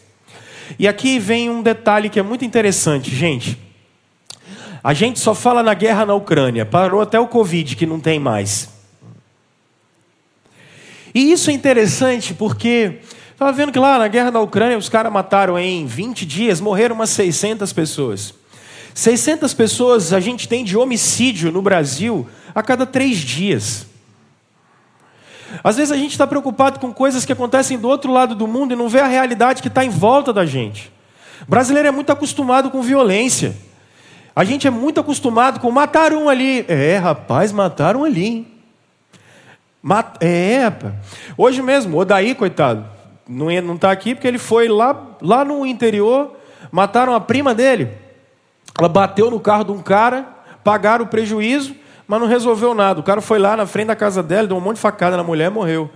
E 0.78 0.88
aqui 0.88 1.18
vem 1.18 1.50
um 1.50 1.64
detalhe 1.64 2.10
que 2.10 2.20
é 2.20 2.24
muito 2.24 2.46
interessante, 2.46 3.14
gente. 3.14 3.58
A 4.84 4.94
gente 4.94 5.20
só 5.20 5.34
fala 5.34 5.64
na 5.64 5.74
guerra 5.74 6.06
na 6.06 6.14
Ucrânia, 6.14 6.64
parou 6.64 7.02
até 7.02 7.20
o 7.20 7.28
Covid, 7.28 7.76
que 7.76 7.88
não 7.88 8.00
tem 8.00 8.20
mais. 8.20 8.70
E 11.14 11.32
isso 11.32 11.50
é 11.50 11.54
interessante 11.54 12.36
porque 12.36 13.00
estava 13.32 13.52
vendo 13.52 13.72
que 13.72 13.80
lá 13.80 13.98
na 13.98 14.08
guerra 14.08 14.30
na 14.30 14.40
Ucrânia 14.40 14.78
os 14.78 14.90
caras 14.90 15.12
mataram 15.12 15.58
em 15.58 15.88
20 15.88 16.24
dias, 16.24 16.62
morreram 16.62 16.94
umas 16.96 17.10
600 17.10 17.74
pessoas. 17.74 18.41
600 18.94 19.54
pessoas 19.54 20.14
a 20.14 20.20
gente 20.20 20.48
tem 20.48 20.64
de 20.64 20.78
homicídio 20.78 21.52
no 21.52 21.62
Brasil 21.62 22.28
a 22.54 22.62
cada 22.62 22.86
três 22.86 23.18
dias. 23.18 23.88
Às 25.64 25.78
vezes 25.78 25.92
a 25.92 25.98
gente 25.98 26.12
está 26.12 26.26
preocupado 26.26 26.80
com 26.80 26.94
coisas 26.94 27.26
que 27.26 27.34
acontecem 27.34 27.78
do 27.78 27.88
outro 27.88 28.12
lado 28.12 28.36
do 28.36 28.48
mundo 28.48 28.74
e 28.74 28.76
não 28.76 28.88
vê 28.88 29.00
a 29.00 29.08
realidade 29.08 29.62
que 29.62 29.68
está 29.68 29.84
em 29.84 29.90
volta 29.90 30.32
da 30.32 30.46
gente. 30.46 30.92
O 31.48 31.50
brasileiro 31.50 31.88
é 31.88 31.92
muito 31.92 32.12
acostumado 32.12 32.70
com 32.70 32.82
violência. 32.82 33.56
A 34.36 34.44
gente 34.44 34.66
é 34.66 34.70
muito 34.70 35.00
acostumado 35.00 35.60
com 35.60 35.70
matar 35.72 36.14
um 36.14 36.30
ali. 36.30 36.66
É, 36.68 36.98
rapaz, 36.98 37.52
mataram 37.52 38.04
ali. 38.04 38.26
Hein? 38.26 38.48
Mat... 39.82 40.16
É, 40.22 40.64
rapaz. 40.64 40.94
Hoje 41.38 41.62
mesmo, 41.62 41.98
o 41.98 42.06
Daí, 42.06 42.34
coitado, 42.34 42.86
não 43.28 43.50
está 43.76 43.92
aqui 43.92 44.16
porque 44.16 44.28
ele 44.28 44.38
foi 44.38 44.68
lá, 44.68 45.18
lá 45.22 45.44
no 45.44 45.66
interior, 45.66 46.38
mataram 46.72 47.14
a 47.14 47.20
prima 47.20 47.54
dele. 47.54 47.90
Ela 48.78 48.90
bateu 48.90 49.30
no 49.30 49.40
carro 49.40 49.64
de 49.64 49.72
um 49.72 49.82
cara, 49.82 50.26
pagaram 50.64 51.06
o 51.06 51.08
prejuízo, 51.08 51.76
mas 52.08 52.20
não 52.20 52.28
resolveu 52.28 52.74
nada. 52.74 53.00
O 53.00 53.04
cara 53.04 53.22
foi 53.22 53.40
lá 53.40 53.56
na 53.56 53.66
frente 53.66 53.88
da 53.88 53.96
casa 53.96 54.22
dela, 54.22 54.48
deu 54.48 54.58
um 54.58 54.62
monte 54.62 54.76
de 54.76 54.82
facada 54.82 55.16
na 55.16 55.24
mulher 55.24 55.48
e 55.48 55.54
morreu. 55.54 55.90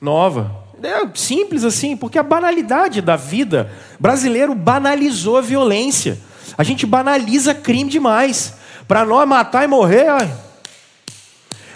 Nova. 0.00 0.50
É 0.82 1.08
simples 1.14 1.64
assim, 1.64 1.96
porque 1.96 2.18
a 2.18 2.22
banalidade 2.22 3.02
da 3.02 3.16
vida. 3.16 3.70
brasileiro 3.98 4.54
banalizou 4.54 5.36
a 5.36 5.40
violência. 5.40 6.18
A 6.56 6.62
gente 6.62 6.86
banaliza 6.86 7.54
crime 7.54 7.90
demais. 7.90 8.54
Para 8.86 9.04
nós 9.04 9.28
matar 9.28 9.64
e 9.64 9.66
morrer, 9.66 10.06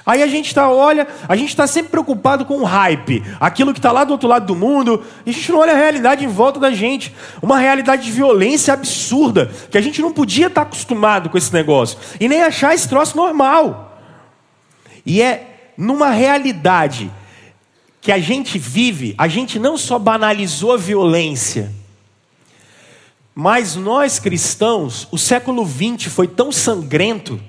Aí 0.04 0.22
a 0.22 0.26
gente 0.26 0.46
está, 0.46 0.68
olha, 0.68 1.06
a 1.28 1.36
gente 1.36 1.50
está 1.50 1.66
sempre 1.66 1.90
preocupado 1.90 2.44
com 2.44 2.58
o 2.58 2.64
hype, 2.64 3.22
aquilo 3.38 3.72
que 3.72 3.78
está 3.78 3.92
lá 3.92 4.02
do 4.02 4.12
outro 4.12 4.28
lado 4.28 4.46
do 4.46 4.56
mundo, 4.56 5.04
e 5.24 5.30
a 5.30 5.32
gente 5.32 5.52
não 5.52 5.60
olha 5.60 5.72
a 5.72 5.76
realidade 5.76 6.24
em 6.24 6.28
volta 6.28 6.58
da 6.58 6.72
gente. 6.72 7.14
Uma 7.40 7.58
realidade 7.58 8.02
de 8.02 8.10
violência 8.10 8.74
absurda, 8.74 9.50
que 9.70 9.78
a 9.78 9.80
gente 9.80 10.02
não 10.02 10.12
podia 10.12 10.48
estar 10.48 10.62
tá 10.62 10.66
acostumado 10.66 11.30
com 11.30 11.38
esse 11.38 11.52
negócio, 11.52 11.98
e 12.18 12.28
nem 12.28 12.42
achar 12.42 12.74
esse 12.74 12.88
troço 12.88 13.16
normal. 13.16 14.00
E 15.06 15.22
é 15.22 15.72
numa 15.76 16.10
realidade 16.10 17.10
que 18.00 18.10
a 18.10 18.18
gente 18.18 18.58
vive, 18.58 19.14
a 19.16 19.28
gente 19.28 19.60
não 19.60 19.78
só 19.78 19.98
banalizou 19.98 20.72
a 20.72 20.76
violência, 20.76 21.70
mas 23.34 23.76
nós 23.76 24.18
cristãos, 24.18 25.06
o 25.12 25.16
século 25.16 25.64
XX 25.64 26.12
foi 26.12 26.26
tão 26.26 26.50
sangrento 26.50 27.40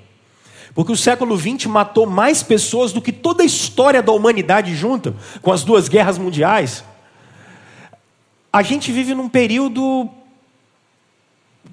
porque 0.73 0.91
o 0.91 0.97
século 0.97 1.37
XX 1.37 1.65
matou 1.67 2.05
mais 2.05 2.41
pessoas 2.41 2.91
do 2.91 3.01
que 3.01 3.11
toda 3.11 3.43
a 3.43 3.45
história 3.45 4.01
da 4.01 4.11
humanidade 4.11 4.75
junta, 4.75 5.13
com 5.41 5.51
as 5.51 5.63
duas 5.63 5.87
guerras 5.87 6.17
mundiais. 6.17 6.83
A 8.51 8.61
gente 8.61 8.91
vive 8.91 9.13
num 9.13 9.29
período 9.29 10.09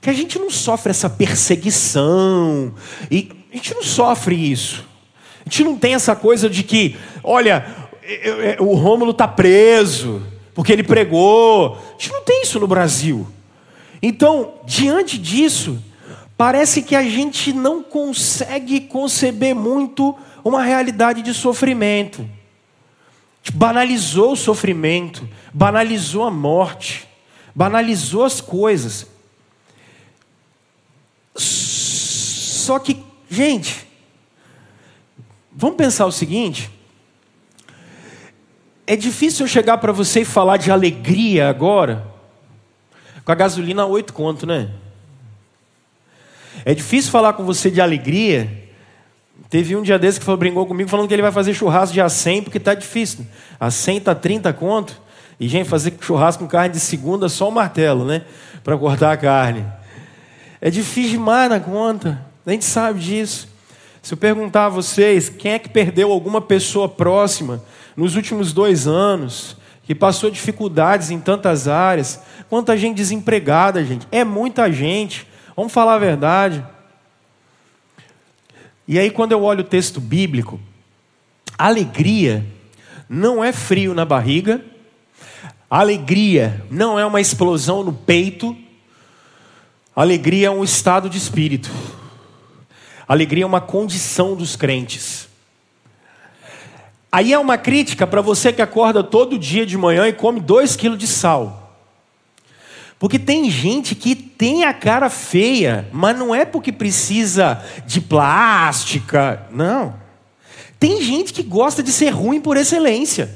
que 0.00 0.10
a 0.10 0.12
gente 0.12 0.38
não 0.38 0.50
sofre 0.50 0.90
essa 0.90 1.10
perseguição, 1.10 2.74
e 3.10 3.30
a 3.52 3.56
gente 3.56 3.74
não 3.74 3.82
sofre 3.82 4.34
isso. 4.34 4.84
A 5.40 5.48
gente 5.48 5.64
não 5.64 5.76
tem 5.76 5.94
essa 5.94 6.14
coisa 6.14 6.48
de 6.48 6.62
que, 6.62 6.96
olha, 7.22 7.66
o 8.58 8.74
Rômulo 8.74 9.10
está 9.10 9.26
preso, 9.26 10.22
porque 10.54 10.72
ele 10.72 10.82
pregou. 10.82 11.76
A 11.76 11.92
gente 11.92 12.12
não 12.12 12.22
tem 12.22 12.42
isso 12.42 12.60
no 12.60 12.66
Brasil. 12.66 13.26
Então, 14.02 14.54
diante 14.66 15.18
disso, 15.18 15.82
Parece 16.40 16.80
que 16.80 16.96
a 16.96 17.02
gente 17.02 17.52
não 17.52 17.82
consegue 17.82 18.80
conceber 18.80 19.54
muito 19.54 20.18
uma 20.42 20.62
realidade 20.62 21.20
de 21.20 21.34
sofrimento. 21.34 22.26
Banalizou 23.52 24.32
o 24.32 24.36
sofrimento, 24.36 25.28
banalizou 25.52 26.24
a 26.24 26.30
morte, 26.30 27.06
banalizou 27.54 28.24
as 28.24 28.40
coisas. 28.40 29.06
Só 31.36 32.78
que, 32.78 33.04
gente, 33.28 33.86
vamos 35.52 35.76
pensar 35.76 36.06
o 36.06 36.12
seguinte: 36.12 36.70
é 38.86 38.96
difícil 38.96 39.44
eu 39.44 39.50
chegar 39.50 39.76
para 39.76 39.92
você 39.92 40.22
e 40.22 40.24
falar 40.24 40.56
de 40.56 40.70
alegria 40.70 41.50
agora, 41.50 42.02
com 43.26 43.30
a 43.30 43.34
gasolina 43.34 43.82
a 43.82 43.86
oito 43.86 44.14
conto, 44.14 44.46
né? 44.46 44.70
É 46.64 46.74
difícil 46.74 47.10
falar 47.10 47.32
com 47.32 47.44
você 47.44 47.70
de 47.70 47.80
alegria. 47.80 48.48
Teve 49.48 49.74
um 49.74 49.82
dia 49.82 49.98
desse 49.98 50.18
que 50.18 50.24
falou, 50.24 50.38
brincou 50.38 50.66
comigo 50.66 50.88
falando 50.88 51.08
que 51.08 51.14
ele 51.14 51.22
vai 51.22 51.32
fazer 51.32 51.54
churrasco 51.54 51.92
de 51.94 52.00
A100 52.00 52.44
porque 52.44 52.58
está 52.58 52.74
difícil. 52.74 53.26
A 53.58 53.70
100 53.70 53.98
está 53.98 54.14
30 54.14 54.52
conto. 54.52 55.00
E, 55.38 55.48
gente, 55.48 55.68
fazer 55.68 55.94
churrasco 56.00 56.44
com 56.44 56.48
carne 56.48 56.74
de 56.74 56.80
segunda 56.80 57.28
só 57.28 57.48
o 57.48 57.52
martelo, 57.52 58.04
né? 58.04 58.22
Para 58.62 58.76
cortar 58.76 59.12
a 59.12 59.16
carne. 59.16 59.64
É 60.60 60.70
difícil 60.70 61.12
demais 61.12 61.48
na 61.48 61.58
conta. 61.58 62.24
A 62.44 62.50
gente 62.50 62.64
sabe 62.64 63.00
disso. 63.00 63.48
Se 64.02 64.14
eu 64.14 64.18
perguntar 64.18 64.66
a 64.66 64.68
vocês, 64.68 65.28
quem 65.28 65.52
é 65.52 65.58
que 65.58 65.68
perdeu 65.68 66.12
alguma 66.12 66.40
pessoa 66.40 66.88
próxima 66.88 67.62
nos 67.96 68.16
últimos 68.16 68.52
dois 68.52 68.86
anos, 68.86 69.56
que 69.84 69.94
passou 69.94 70.30
dificuldades 70.30 71.10
em 71.10 71.18
tantas 71.18 71.66
áreas, 71.66 72.20
quanta 72.48 72.76
gente 72.76 72.96
desempregada, 72.96 73.82
gente? 73.84 74.06
É 74.12 74.24
muita 74.24 74.70
gente. 74.70 75.26
Vamos 75.56 75.72
falar 75.72 75.94
a 75.94 75.98
verdade. 75.98 76.64
E 78.86 78.98
aí, 78.98 79.10
quando 79.10 79.32
eu 79.32 79.42
olho 79.42 79.60
o 79.60 79.64
texto 79.64 80.00
bíblico, 80.00 80.60
alegria 81.56 82.44
não 83.08 83.42
é 83.42 83.52
frio 83.52 83.94
na 83.94 84.04
barriga, 84.04 84.64
alegria 85.68 86.64
não 86.70 86.98
é 86.98 87.04
uma 87.04 87.20
explosão 87.20 87.82
no 87.82 87.92
peito, 87.92 88.56
alegria 89.94 90.48
é 90.48 90.50
um 90.50 90.64
estado 90.64 91.10
de 91.10 91.18
espírito, 91.18 91.70
alegria 93.06 93.44
é 93.44 93.46
uma 93.46 93.60
condição 93.60 94.34
dos 94.34 94.56
crentes. 94.56 95.28
Aí 97.12 97.32
é 97.32 97.38
uma 97.38 97.58
crítica 97.58 98.06
para 98.06 98.20
você 98.20 98.52
que 98.52 98.62
acorda 98.62 99.02
todo 99.02 99.36
dia 99.36 99.66
de 99.66 99.76
manhã 99.76 100.06
e 100.06 100.12
come 100.12 100.38
dois 100.38 100.76
quilos 100.76 100.98
de 100.98 101.08
sal. 101.08 101.59
Porque 103.00 103.18
tem 103.18 103.50
gente 103.50 103.94
que 103.94 104.14
tem 104.14 104.64
a 104.64 104.74
cara 104.74 105.08
feia, 105.08 105.88
mas 105.90 106.18
não 106.18 106.34
é 106.34 106.44
porque 106.44 106.70
precisa 106.70 107.64
de 107.86 107.98
plástica, 107.98 109.46
não. 109.50 109.94
Tem 110.78 111.00
gente 111.00 111.32
que 111.32 111.42
gosta 111.42 111.82
de 111.82 111.92
ser 111.92 112.10
ruim 112.10 112.42
por 112.42 112.58
excelência. 112.58 113.30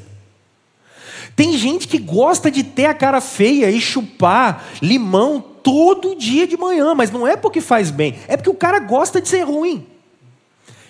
Tem 1.35 1.57
gente 1.57 1.89
que 1.89 1.97
gosta 1.97 2.51
de 2.51 2.63
ter 2.63 2.85
a 2.85 2.93
cara 2.93 3.23
feia 3.23 3.71
e 3.71 3.81
chupar 3.81 4.67
limão 4.83 5.41
todo 5.41 6.15
dia 6.15 6.47
de 6.47 6.59
manhã, 6.59 6.95
mas 6.95 7.11
não 7.11 7.27
é 7.27 7.35
porque 7.35 7.63
faz 7.63 7.91
bem, 7.91 8.17
é 8.29 8.37
porque 8.37 8.51
o 8.51 8.55
cara 8.55 8.79
gosta 8.79 9.19
de 9.19 9.31
ser 9.31 9.45
ruim. 9.45 9.87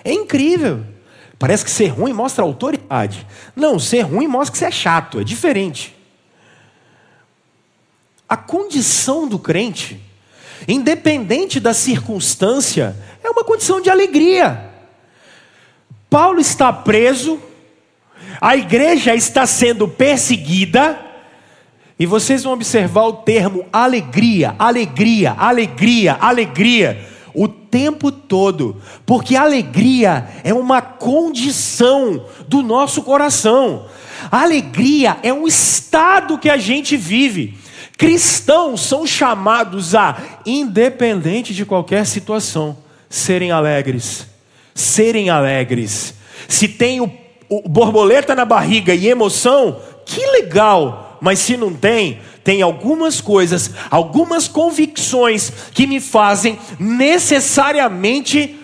É 0.05 0.13
incrível. 0.13 0.85
Parece 1.39 1.65
que 1.65 1.71
ser 1.71 1.87
ruim 1.87 2.13
mostra 2.13 2.43
autoridade. 2.43 3.25
Não, 3.55 3.79
ser 3.79 4.01
ruim 4.01 4.27
mostra 4.27 4.51
que 4.51 4.59
você 4.59 4.65
é 4.65 4.71
chato, 4.73 5.21
é 5.21 5.25
diferente. 5.25 5.95
A 8.29 8.37
condição 8.37 9.29
do 9.29 9.39
crente, 9.39 10.01
independente 10.67 11.61
da 11.61 11.75
circunstância, 11.75 12.97
é 13.23 13.29
uma 13.31 13.45
condição 13.45 13.81
de 13.81 13.91
alegria. 13.91 14.71
Paulo 16.09 16.41
está 16.41 16.73
preso, 16.73 17.41
A 18.41 18.57
igreja 18.57 19.15
está 19.15 19.47
sendo 19.47 19.87
perseguida, 19.89 21.01
e 21.99 22.07
vocês 22.07 22.43
vão 22.43 22.53
observar 22.53 23.05
o 23.05 23.13
termo 23.13 23.65
alegria, 23.73 24.55
alegria, 24.59 25.33
alegria, 25.33 26.17
alegria, 26.21 27.09
o 27.33 27.47
tempo 27.47 28.11
todo, 28.11 28.81
porque 29.07 29.37
alegria 29.37 30.29
é 30.43 30.53
uma 30.53 30.83
condição 30.83 32.27
do 32.49 32.63
nosso 32.63 33.03
coração. 33.03 33.87
Alegria 34.31 35.19
é 35.23 35.33
um 35.33 35.47
estado 35.47 36.39
que 36.39 36.51
a 36.51 36.57
gente 36.57 36.97
vive. 36.97 37.57
Cristãos 37.96 38.80
são 38.83 39.07
chamados 39.07 39.94
a, 39.94 40.16
independente 40.44 41.54
de 41.54 41.64
qualquer 41.64 42.04
situação, 42.07 42.76
serem 43.09 43.52
alegres. 43.52 44.26
Serem 44.74 45.30
alegres. 45.30 46.14
Se 46.48 46.66
tem 46.66 47.00
o, 47.00 47.11
o 47.48 47.68
borboleta 47.68 48.35
na 48.35 48.44
barriga 48.44 48.94
e 48.94 49.09
emoção, 49.09 49.80
que 50.04 50.24
legal. 50.26 51.18
Mas 51.20 51.38
se 51.38 51.57
não 51.57 51.72
tem, 51.72 52.18
tem 52.42 52.61
algumas 52.61 53.20
coisas, 53.20 53.70
algumas 53.90 54.48
convicções 54.48 55.52
que 55.72 55.87
me 55.87 56.00
fazem 56.00 56.59
necessariamente 56.78 58.59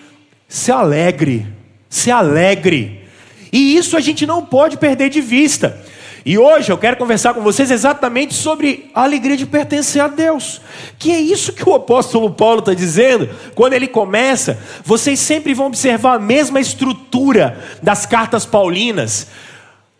se 0.47 0.71
alegre. 0.71 1.47
Se 1.89 2.11
alegre. 2.11 3.07
E 3.51 3.75
isso 3.75 3.95
a 3.95 4.01
gente 4.01 4.27
não 4.27 4.45
pode 4.45 4.77
perder 4.77 5.09
de 5.09 5.21
vista. 5.21 5.81
E 6.23 6.37
hoje 6.37 6.71
eu 6.71 6.77
quero 6.77 6.97
conversar 6.97 7.33
com 7.33 7.41
vocês 7.41 7.71
exatamente 7.71 8.33
sobre 8.35 8.91
a 8.93 9.03
alegria 9.03 9.35
de 9.35 9.45
pertencer 9.45 10.01
a 10.01 10.07
Deus. 10.07 10.61
Que 10.99 11.11
é 11.11 11.19
isso 11.19 11.53
que 11.53 11.67
o 11.67 11.73
apóstolo 11.73 12.29
Paulo 12.29 12.59
está 12.59 12.73
dizendo 12.75 13.27
quando 13.55 13.73
ele 13.73 13.87
começa. 13.87 14.59
Vocês 14.83 15.19
sempre 15.19 15.53
vão 15.53 15.67
observar 15.67 16.15
a 16.15 16.19
mesma 16.19 16.59
estrutura 16.59 17.59
das 17.81 18.05
cartas 18.05 18.45
paulinas: 18.45 19.27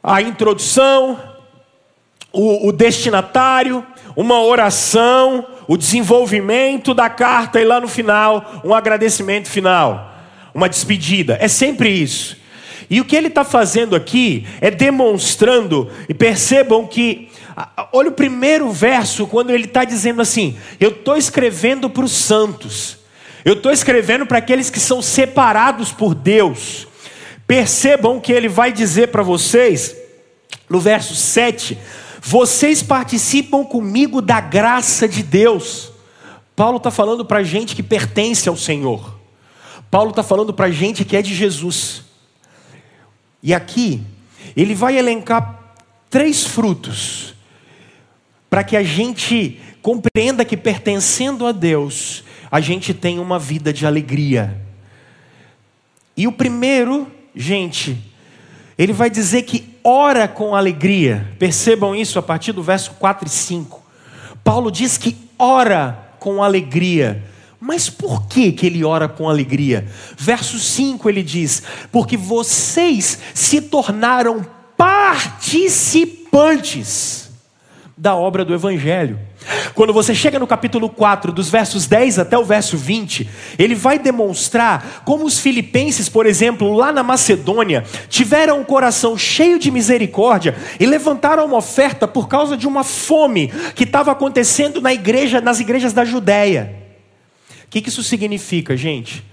a 0.03 0.21
introdução, 0.21 1.19
o, 2.31 2.67
o 2.67 2.71
destinatário, 2.71 3.83
uma 4.15 4.43
oração, 4.43 5.45
o 5.67 5.75
desenvolvimento 5.75 6.93
da 6.93 7.09
carta 7.09 7.59
e 7.59 7.65
lá 7.65 7.81
no 7.81 7.87
final, 7.87 8.61
um 8.63 8.75
agradecimento 8.75 9.49
final, 9.49 10.13
uma 10.53 10.69
despedida. 10.69 11.35
É 11.41 11.47
sempre 11.47 11.89
isso. 11.89 12.40
E 12.91 12.99
o 12.99 13.05
que 13.05 13.15
ele 13.15 13.29
está 13.29 13.45
fazendo 13.45 13.95
aqui 13.95 14.45
é 14.59 14.69
demonstrando, 14.69 15.89
e 16.09 16.13
percebam 16.13 16.85
que, 16.85 17.29
olha 17.93 18.09
o 18.09 18.11
primeiro 18.13 18.69
verso, 18.69 19.25
quando 19.25 19.49
ele 19.49 19.63
está 19.63 19.85
dizendo 19.85 20.21
assim: 20.21 20.57
Eu 20.77 20.89
estou 20.89 21.15
escrevendo 21.15 21.89
para 21.89 22.03
os 22.03 22.11
santos, 22.11 22.97
eu 23.45 23.53
estou 23.53 23.71
escrevendo 23.71 24.25
para 24.25 24.39
aqueles 24.39 24.69
que 24.69 24.77
são 24.77 25.01
separados 25.01 25.93
por 25.93 26.13
Deus. 26.13 26.85
Percebam 27.47 28.19
que 28.19 28.33
ele 28.33 28.49
vai 28.49 28.73
dizer 28.73 29.07
para 29.07 29.23
vocês, 29.23 29.95
no 30.69 30.79
verso 30.81 31.15
7, 31.15 31.77
vocês 32.21 32.83
participam 32.83 33.63
comigo 33.63 34.21
da 34.21 34.41
graça 34.41 35.07
de 35.07 35.23
Deus. 35.23 35.93
Paulo 36.57 36.75
está 36.75 36.91
falando 36.91 37.23
para 37.23 37.41
gente 37.41 37.73
que 37.73 37.83
pertence 37.83 38.49
ao 38.49 38.57
Senhor. 38.57 39.17
Paulo 39.89 40.09
está 40.09 40.23
falando 40.23 40.53
para 40.53 40.69
gente 40.69 41.05
que 41.05 41.15
é 41.15 41.21
de 41.21 41.33
Jesus. 41.33 42.10
E 43.43 43.53
aqui, 43.53 44.01
ele 44.55 44.75
vai 44.75 44.97
elencar 44.97 45.75
três 46.09 46.45
frutos, 46.45 47.33
para 48.49 48.63
que 48.63 48.75
a 48.75 48.83
gente 48.83 49.59
compreenda 49.81 50.43
que 50.45 50.57
pertencendo 50.57 51.47
a 51.47 51.51
Deus, 51.51 52.23
a 52.51 52.59
gente 52.59 52.93
tem 52.93 53.17
uma 53.17 53.39
vida 53.39 53.71
de 53.71 53.85
alegria. 53.85 54.61
E 56.15 56.27
o 56.27 56.31
primeiro, 56.31 57.09
gente, 57.35 57.97
ele 58.77 58.93
vai 58.93 59.09
dizer 59.09 59.43
que 59.43 59.77
ora 59.83 60.27
com 60.27 60.55
alegria. 60.55 61.27
Percebam 61.39 61.95
isso 61.95 62.19
a 62.19 62.21
partir 62.21 62.51
do 62.51 62.61
verso 62.61 62.91
4 62.91 63.27
e 63.27 63.29
5. 63.29 63.81
Paulo 64.43 64.71
diz 64.71 64.97
que 64.97 65.15
ora 65.39 66.15
com 66.19 66.43
alegria. 66.43 67.23
Mas 67.63 67.91
por 67.91 68.25
que, 68.25 68.51
que 68.51 68.65
ele 68.65 68.83
ora 68.83 69.07
com 69.07 69.29
alegria? 69.29 69.85
Verso 70.17 70.57
5 70.57 71.07
ele 71.07 71.21
diz: 71.21 71.61
Porque 71.91 72.17
vocês 72.17 73.19
se 73.35 73.61
tornaram 73.61 74.43
participantes 74.75 77.29
da 77.95 78.15
obra 78.15 78.43
do 78.43 78.55
Evangelho. 78.55 79.19
Quando 79.75 79.93
você 79.93 80.15
chega 80.15 80.39
no 80.39 80.47
capítulo 80.47 80.89
4, 80.89 81.31
dos 81.31 81.51
versos 81.51 81.85
10 81.85 82.17
até 82.17 82.35
o 82.35 82.43
verso 82.43 82.75
20, 82.75 83.29
ele 83.59 83.75
vai 83.75 83.99
demonstrar 83.99 85.03
como 85.05 85.23
os 85.23 85.39
filipenses, 85.39 86.09
por 86.09 86.25
exemplo, 86.25 86.73
lá 86.73 86.91
na 86.91 87.03
Macedônia, 87.03 87.85
tiveram 88.09 88.59
um 88.59 88.63
coração 88.63 89.15
cheio 89.15 89.59
de 89.59 89.69
misericórdia 89.69 90.55
e 90.79 90.85
levantaram 90.87 91.45
uma 91.45 91.57
oferta 91.57 92.07
por 92.07 92.27
causa 92.27 92.57
de 92.57 92.67
uma 92.67 92.83
fome 92.83 93.49
que 93.75 93.83
estava 93.83 94.11
acontecendo 94.11 94.81
na 94.81 94.91
igreja, 94.91 95.39
nas 95.39 95.59
igrejas 95.59 95.93
da 95.93 96.03
Judéia 96.03 96.80
que, 97.71 97.81
que 97.81 97.89
isso 97.89 98.03
significa, 98.03 98.75
gente? 98.75 99.23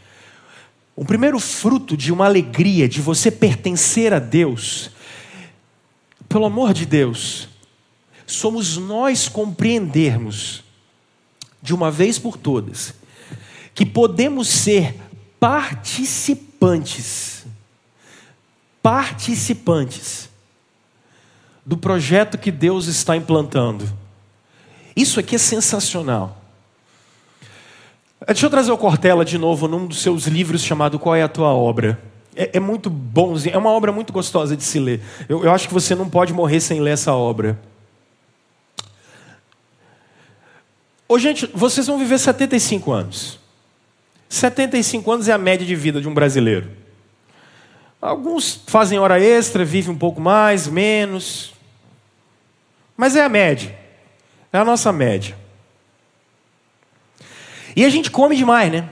O 0.94 1.04
primeiro 1.04 1.40
fruto 1.40 1.96
de 1.96 2.12
uma 2.12 2.26
alegria, 2.26 2.88
de 2.88 3.02
você 3.02 3.32
pertencer 3.32 4.14
a 4.14 4.20
Deus, 4.20 4.92
pelo 6.28 6.44
amor 6.44 6.72
de 6.72 6.86
Deus, 6.86 7.48
somos 8.26 8.76
nós 8.76 9.28
compreendermos, 9.28 10.62
de 11.60 11.74
uma 11.74 11.90
vez 11.90 12.16
por 12.16 12.36
todas, 12.36 12.94
que 13.74 13.84
podemos 13.84 14.46
ser 14.48 14.94
participantes, 15.40 17.44
participantes 18.80 20.28
do 21.66 21.76
projeto 21.76 22.38
que 22.38 22.52
Deus 22.52 22.86
está 22.86 23.16
implantando. 23.16 23.92
Isso 24.94 25.18
aqui 25.18 25.34
é 25.34 25.38
sensacional. 25.38 26.37
Deixa 28.26 28.46
eu 28.46 28.50
trazer 28.50 28.72
o 28.72 28.78
Cortella 28.78 29.24
de 29.24 29.38
novo 29.38 29.68
num 29.68 29.86
dos 29.86 30.02
seus 30.02 30.26
livros 30.26 30.62
chamado 30.62 30.98
Qual 30.98 31.14
é 31.14 31.22
a 31.22 31.28
Tua 31.28 31.48
Obra? 31.54 31.98
É, 32.34 32.50
é 32.54 32.60
muito 32.60 32.90
bonzinho, 32.90 33.54
é 33.54 33.58
uma 33.58 33.70
obra 33.70 33.90
muito 33.90 34.12
gostosa 34.12 34.56
de 34.56 34.62
se 34.62 34.78
ler. 34.78 35.00
Eu, 35.28 35.44
eu 35.44 35.52
acho 35.52 35.66
que 35.66 35.74
você 35.74 35.94
não 35.94 36.08
pode 36.08 36.32
morrer 36.32 36.60
sem 36.60 36.80
ler 36.80 36.92
essa 36.92 37.12
obra. 37.12 37.58
Ô, 41.08 41.18
gente, 41.18 41.50
vocês 41.54 41.86
vão 41.86 41.98
viver 41.98 42.18
75 42.18 42.92
anos. 42.92 43.40
75 44.28 45.10
anos 45.10 45.28
é 45.28 45.32
a 45.32 45.38
média 45.38 45.66
de 45.66 45.74
vida 45.74 46.00
de 46.00 46.08
um 46.08 46.12
brasileiro. 46.12 46.70
Alguns 48.00 48.62
fazem 48.66 48.98
hora 48.98 49.18
extra, 49.18 49.64
vivem 49.64 49.92
um 49.92 49.98
pouco 49.98 50.20
mais, 50.20 50.68
menos. 50.68 51.54
Mas 52.96 53.16
é 53.16 53.24
a 53.24 53.28
média. 53.28 53.74
É 54.52 54.58
a 54.58 54.64
nossa 54.64 54.92
média. 54.92 55.34
E 57.78 57.84
a 57.84 57.88
gente 57.90 58.10
come 58.10 58.34
demais, 58.34 58.72
né? 58.72 58.88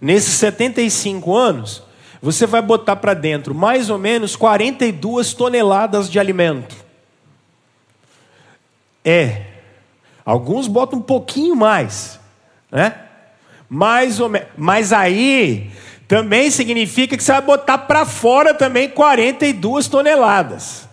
Nesses 0.00 0.34
75 0.34 1.36
anos, 1.36 1.82
você 2.22 2.46
vai 2.46 2.62
botar 2.62 2.94
para 2.94 3.14
dentro 3.14 3.52
mais 3.52 3.90
ou 3.90 3.98
menos 3.98 4.36
42 4.36 5.34
toneladas 5.34 6.08
de 6.08 6.20
alimento. 6.20 6.76
É. 9.04 9.42
Alguns 10.24 10.68
botam 10.68 11.00
um 11.00 11.02
pouquinho 11.02 11.56
mais, 11.56 12.20
né? 12.70 12.94
Mais 13.68 14.20
ou 14.20 14.28
menos. 14.28 14.50
Mas 14.56 14.92
aí 14.92 15.72
também 16.06 16.52
significa 16.52 17.16
que 17.16 17.24
você 17.24 17.32
vai 17.32 17.42
botar 17.42 17.78
para 17.78 18.06
fora 18.06 18.54
também 18.54 18.88
42 18.88 19.88
toneladas. 19.88 20.88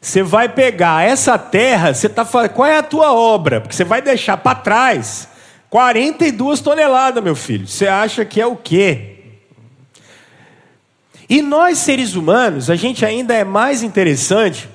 Você 0.00 0.24
vai 0.24 0.48
pegar 0.48 1.06
essa 1.06 1.38
terra, 1.38 1.94
você 1.94 2.08
tá 2.08 2.24
qual 2.24 2.66
é 2.66 2.76
a 2.76 2.82
tua 2.82 3.12
obra? 3.12 3.60
Porque 3.60 3.76
você 3.76 3.84
vai 3.84 4.02
deixar 4.02 4.36
para 4.38 4.56
trás 4.56 5.28
42 5.70 6.60
toneladas, 6.60 7.22
meu 7.22 7.34
filho. 7.34 7.66
Você 7.66 7.86
acha 7.86 8.24
que 8.24 8.40
é 8.40 8.46
o 8.46 8.56
quê? 8.56 9.16
E 11.28 11.42
nós, 11.42 11.78
seres 11.78 12.14
humanos, 12.14 12.70
a 12.70 12.76
gente 12.76 13.04
ainda 13.04 13.34
é 13.34 13.44
mais 13.44 13.82
interessante, 13.82 14.68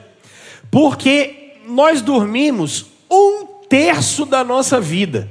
porque 0.70 1.56
nós 1.68 2.02
dormimos 2.02 2.88
um 3.10 3.46
terço 3.70 4.26
da 4.26 4.44
nossa 4.44 4.80
vida. 4.82 5.30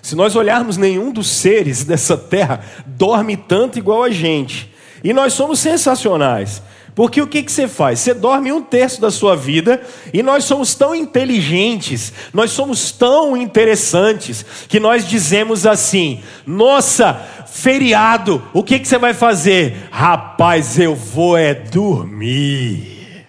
Se 0.00 0.14
nós 0.14 0.36
olharmos, 0.36 0.76
nenhum 0.76 1.12
dos 1.12 1.28
seres 1.28 1.82
dessa 1.84 2.16
terra 2.16 2.64
dorme 2.86 3.36
tanto 3.36 3.78
igual 3.78 4.04
a 4.04 4.10
gente. 4.10 4.70
E 5.02 5.12
nós 5.12 5.32
somos 5.32 5.58
sensacionais. 5.58 6.62
Porque 6.94 7.22
o 7.22 7.26
que, 7.26 7.42
que 7.42 7.52
você 7.52 7.68
faz? 7.68 8.00
Você 8.00 8.12
dorme 8.12 8.52
um 8.52 8.60
terço 8.60 9.00
da 9.00 9.10
sua 9.10 9.36
vida 9.36 9.80
e 10.12 10.22
nós 10.22 10.44
somos 10.44 10.74
tão 10.74 10.94
inteligentes, 10.94 12.12
nós 12.32 12.50
somos 12.50 12.90
tão 12.90 13.36
interessantes, 13.36 14.44
que 14.68 14.80
nós 14.80 15.06
dizemos 15.08 15.66
assim: 15.66 16.22
nossa, 16.46 17.14
feriado, 17.46 18.42
o 18.52 18.62
que, 18.62 18.78
que 18.78 18.88
você 18.88 18.98
vai 18.98 19.14
fazer? 19.14 19.88
Rapaz, 19.90 20.78
eu 20.78 20.94
vou 20.94 21.36
é 21.36 21.54
dormir. 21.54 23.26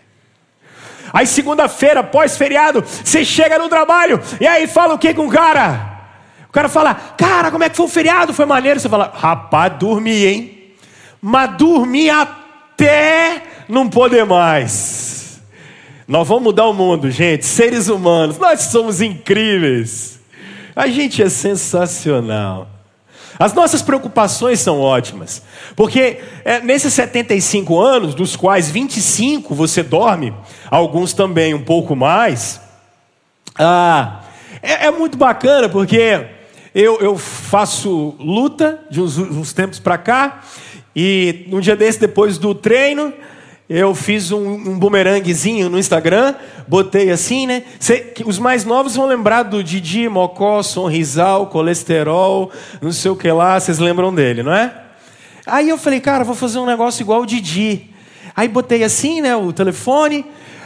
Aí 1.14 1.28
segunda-feira, 1.28 2.04
pós-feriado, 2.04 2.84
você 3.04 3.26
chega 3.26 3.60
no 3.60 3.68
trabalho 3.68 4.20
e 4.40 4.48
aí 4.48 4.66
fala 4.66 4.94
o 4.94 4.98
que 4.98 5.14
com 5.14 5.28
o 5.28 5.32
cara? 5.32 5.90
O 6.48 6.52
cara 6.52 6.68
fala, 6.68 6.94
cara, 6.94 7.52
como 7.52 7.64
é 7.64 7.70
que 7.70 7.78
foi 7.78 7.86
o 7.86 7.90
feriado? 7.90 8.34
Foi 8.34 8.46
maneiro. 8.46 8.80
Você 8.80 8.90
fala, 8.90 9.12
rapaz, 9.16 9.74
dormi, 9.78 10.26
hein? 10.26 10.58
Mas 11.22 11.56
dormi 11.56 12.10
até 12.10 12.41
não 13.68 13.90
poder 13.90 14.26
mais. 14.26 15.42
Nós 16.08 16.28
vamos 16.28 16.44
mudar 16.44 16.68
o 16.68 16.74
mundo, 16.74 17.10
gente. 17.10 17.46
Seres 17.46 17.88
humanos, 17.88 18.38
nós 18.38 18.62
somos 18.62 19.02
incríveis. 19.02 20.20
A 20.76 20.88
gente 20.88 21.24
é 21.24 21.30
sensacional. 21.30 22.68
As 23.40 23.54
nossas 23.54 23.82
preocupações 23.82 24.60
são 24.60 24.80
ótimas, 24.80 25.42
porque 25.76 26.20
é, 26.46 26.60
nesses 26.60 26.94
75 26.94 27.80
anos, 27.80 28.14
dos 28.14 28.36
quais 28.36 28.70
25 28.70 29.56
você 29.56 29.82
dorme, 29.82 30.32
alguns 30.70 31.12
também 31.14 31.54
um 31.54 31.64
pouco 31.64 31.96
mais, 31.96 32.62
ah, 33.58 34.22
é, 34.62 34.86
é 34.86 34.92
muito 34.92 35.18
bacana 35.18 35.68
porque 35.68 36.28
eu, 36.76 37.00
eu 37.00 37.18
faço 37.18 38.16
luta 38.20 38.80
de 38.92 39.02
uns, 39.02 39.18
uns 39.18 39.54
tempos 39.54 39.80
para 39.80 39.98
cá, 39.98 40.42
e 40.96 41.48
um 41.52 41.60
dia 41.60 41.76
desse, 41.76 42.00
depois 42.00 42.38
do 42.38 42.54
treino, 42.54 43.14
eu 43.70 43.96
fiz 43.96 44.32
um, 44.32 44.52
um 44.52 44.78
bumeranguezinho 44.78 45.70
no 45.70 45.80
Instagram, 45.80 46.36
botei 46.68 47.10
assim, 47.10 47.48
né? 47.48 47.64
Cê, 47.80 48.14
os 48.26 48.38
mais 48.38 48.66
novos 48.66 48.96
vão 48.96 49.06
lembrar 49.06 49.44
do 49.44 49.64
Didi, 49.64 50.10
Mocó, 50.10 50.62
Sonrisal, 50.62 51.48
Colesterol, 51.48 52.52
não 52.82 52.92
sei 52.92 53.12
o 53.12 53.16
que 53.16 53.32
lá, 53.32 53.58
vocês 53.60 53.80
lembram 53.80 54.14
dele, 54.14 54.44
não 54.44 54.54
é? 54.54 54.74
Aí 55.46 55.70
eu 55.70 55.78
falei, 55.78 56.02
cara, 56.02 56.24
vou 56.24 56.36
fazer 56.36 56.60
um 56.60 56.66
negócio 56.66 57.02
igual 57.02 57.22
o 57.22 57.26
Didi. 57.26 57.90
Aí 58.36 58.48
botei 58.48 58.84
assim, 58.84 59.22
né, 59.22 59.36
o 59.36 59.54
telefone. 59.54 60.26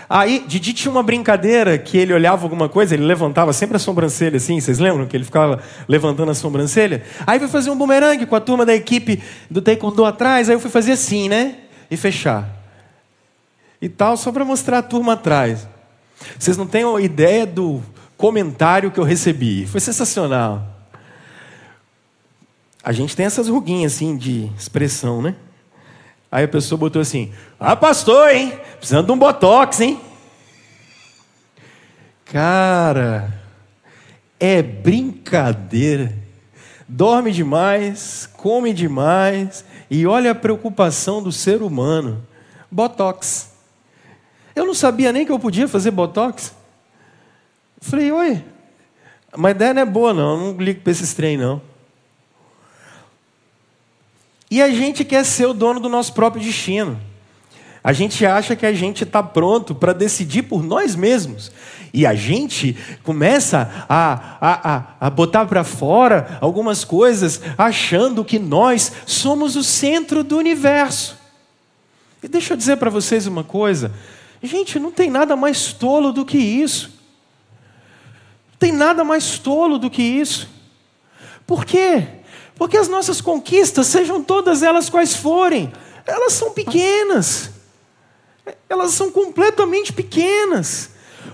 Aí 0.09 0.43
Didi 0.47 0.73
tinha 0.73 0.91
uma 0.91 1.01
brincadeira 1.01 1.77
que 1.77 1.97
ele 1.97 2.13
olhava 2.13 2.43
alguma 2.43 2.69
coisa, 2.69 2.93
ele 2.93 3.05
levantava 3.05 3.51
sempre 3.53 3.77
a 3.77 3.79
sobrancelha 3.79 4.37
assim, 4.37 4.59
vocês 4.59 4.79
lembram 4.79 5.07
que 5.07 5.17
ele 5.17 5.23
ficava 5.23 5.61
levantando 5.87 6.31
a 6.31 6.35
sobrancelha? 6.35 7.03
Aí 7.25 7.39
foi 7.39 7.47
fazer 7.47 7.69
um 7.71 7.77
bumerangue 7.77 8.25
com 8.25 8.35
a 8.35 8.41
turma 8.41 8.65
da 8.65 8.75
equipe 8.75 9.21
do 9.49 9.61
Taekwondo 9.61 10.05
atrás, 10.05 10.49
aí 10.49 10.55
eu 10.55 10.59
fui 10.59 10.69
fazer 10.69 10.91
assim, 10.91 11.27
né? 11.27 11.55
E 11.89 11.97
fechar 11.97 12.55
e 13.85 13.89
tal, 13.89 14.17
só 14.17 14.31
para 14.31 14.43
mostrar 14.43 14.79
a 14.79 14.81
turma 14.83 15.13
atrás. 15.13 15.67
Vocês 16.39 16.57
não 16.57 16.65
têm 16.65 16.83
ideia 17.03 17.45
do 17.45 17.83
comentário 18.17 18.89
que 18.89 18.99
eu 18.99 19.03
recebi. 19.03 19.65
Foi 19.67 19.79
sensacional. 19.79 20.65
A 22.83 22.91
gente 22.91 23.15
tem 23.15 23.25
essas 23.25 23.47
ruguinhas 23.47 23.93
assim 23.93 24.17
de 24.17 24.49
expressão, 24.57 25.21
né? 25.21 25.35
Aí 26.35 26.43
a 26.43 26.49
pessoa 26.49 26.77
botou 26.77 27.01
assim: 27.01 27.31
Ah, 27.57 27.77
pastor, 27.77 28.29
hein? 28.29 28.59
Precisando 28.77 29.05
de 29.05 29.11
um 29.13 29.17
botox, 29.17 29.79
hein? 29.79 30.01
Cara, 32.25 33.33
é 34.37 34.61
brincadeira. 34.61 36.11
Dorme 36.89 37.31
demais, 37.31 38.29
come 38.33 38.73
demais 38.73 39.63
e 39.89 40.05
olha 40.05 40.31
a 40.31 40.35
preocupação 40.35 41.23
do 41.23 41.31
ser 41.31 41.61
humano. 41.61 42.21
Botox. 42.69 43.53
Eu 44.53 44.65
não 44.65 44.73
sabia 44.73 45.13
nem 45.13 45.25
que 45.25 45.31
eu 45.31 45.39
podia 45.39 45.69
fazer 45.69 45.91
botox. 45.91 46.53
Falei, 47.79 48.11
oi, 48.11 48.43
mas 49.37 49.51
ideia 49.51 49.73
não 49.73 49.83
é 49.83 49.85
boa, 49.85 50.13
não. 50.13 50.31
Eu 50.33 50.51
não 50.51 50.61
ligo 50.61 50.81
para 50.81 50.91
esses 50.91 51.13
trem, 51.13 51.37
não. 51.37 51.61
E 54.49 54.61
a 54.61 54.69
gente 54.69 55.03
quer 55.03 55.25
ser 55.25 55.47
o 55.47 55.53
dono 55.53 55.79
do 55.79 55.89
nosso 55.89 56.13
próprio 56.13 56.43
destino. 56.43 56.99
A 57.83 57.93
gente 57.93 58.25
acha 58.25 58.55
que 58.55 58.65
a 58.65 58.73
gente 58.73 59.03
está 59.03 59.21
pronto 59.21 59.75
para 59.75 59.93
decidir 59.93 60.43
por 60.43 60.63
nós 60.63 60.95
mesmos. 60.95 61.51
E 61.93 62.05
a 62.05 62.15
gente 62.15 62.75
começa 63.03 63.85
a, 63.87 64.37
a, 64.41 64.75
a, 64.75 64.83
a 65.01 65.09
botar 65.09 65.45
para 65.45 65.63
fora 65.63 66.37
algumas 66.41 66.83
coisas, 66.83 67.39
achando 67.57 68.25
que 68.25 68.39
nós 68.39 68.91
somos 69.05 69.55
o 69.55 69.63
centro 69.63 70.23
do 70.23 70.37
universo. 70.37 71.17
E 72.23 72.27
deixa 72.27 72.53
eu 72.53 72.57
dizer 72.57 72.77
para 72.77 72.89
vocês 72.89 73.27
uma 73.27 73.43
coisa: 73.43 73.93
Gente, 74.41 74.79
não 74.79 74.91
tem 74.91 75.09
nada 75.09 75.35
mais 75.35 75.71
tolo 75.71 76.11
do 76.11 76.25
que 76.25 76.37
isso. 76.39 76.89
Não 78.51 78.57
tem 78.57 78.71
nada 78.71 79.03
mais 79.03 79.37
tolo 79.37 79.77
do 79.77 79.91
que 79.91 80.01
isso. 80.01 80.49
Por 81.45 81.65
quê? 81.65 82.07
Porque 82.57 82.77
as 82.77 82.87
nossas 82.87 83.21
conquistas, 83.21 83.87
sejam 83.87 84.23
todas 84.23 84.63
elas 84.63 84.89
quais 84.89 85.15
forem, 85.15 85.71
elas 86.05 86.33
são 86.33 86.51
pequenas. 86.51 87.51
Elas 88.69 88.91
são 88.91 89.11
completamente 89.11 89.91
pequenas. 89.91 90.91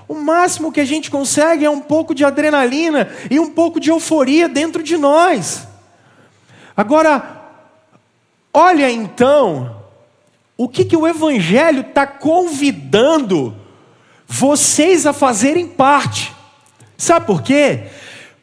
O 0.07 0.15
máximo 0.15 0.71
que 0.71 0.79
a 0.79 0.85
gente 0.85 1.11
consegue 1.11 1.65
é 1.65 1.69
um 1.69 1.79
pouco 1.81 2.15
de 2.15 2.25
adrenalina 2.25 3.09
e 3.29 3.39
um 3.39 3.51
pouco 3.51 3.79
de 3.79 3.89
euforia 3.89 4.49
dentro 4.49 4.81
de 4.81 4.97
nós. 4.97 5.67
Agora, 6.75 7.41
olha 8.53 8.89
então 8.89 9.81
o 10.57 10.67
que, 10.67 10.85
que 10.85 10.95
o 10.95 11.07
Evangelho 11.07 11.81
está 11.81 12.05
convidando 12.07 13.55
vocês 14.27 15.05
a 15.05 15.13
fazerem 15.13 15.67
parte. 15.67 16.33
Sabe 16.97 17.25
por 17.25 17.41
quê? 17.41 17.89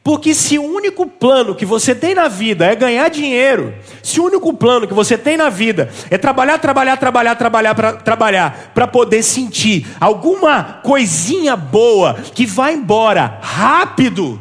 Porque 0.08 0.34
se 0.34 0.58
o 0.58 0.62
único 0.62 1.06
plano 1.06 1.54
que 1.54 1.66
você 1.66 1.94
tem 1.94 2.14
na 2.14 2.28
vida 2.28 2.64
é 2.64 2.74
ganhar 2.74 3.10
dinheiro, 3.10 3.74
se 4.02 4.18
o 4.18 4.24
único 4.24 4.54
plano 4.54 4.88
que 4.88 4.94
você 4.94 5.18
tem 5.18 5.36
na 5.36 5.50
vida 5.50 5.90
é 6.10 6.16
trabalhar, 6.16 6.56
trabalhar, 6.56 6.96
trabalhar, 6.96 7.34
trabalhar, 7.34 7.74
para 7.74 7.92
trabalhar, 7.92 8.72
para 8.72 8.86
poder 8.86 9.22
sentir 9.22 9.86
alguma 10.00 10.80
coisinha 10.82 11.54
boa 11.54 12.14
que 12.14 12.46
vai 12.46 12.72
embora 12.72 13.38
rápido, 13.42 14.40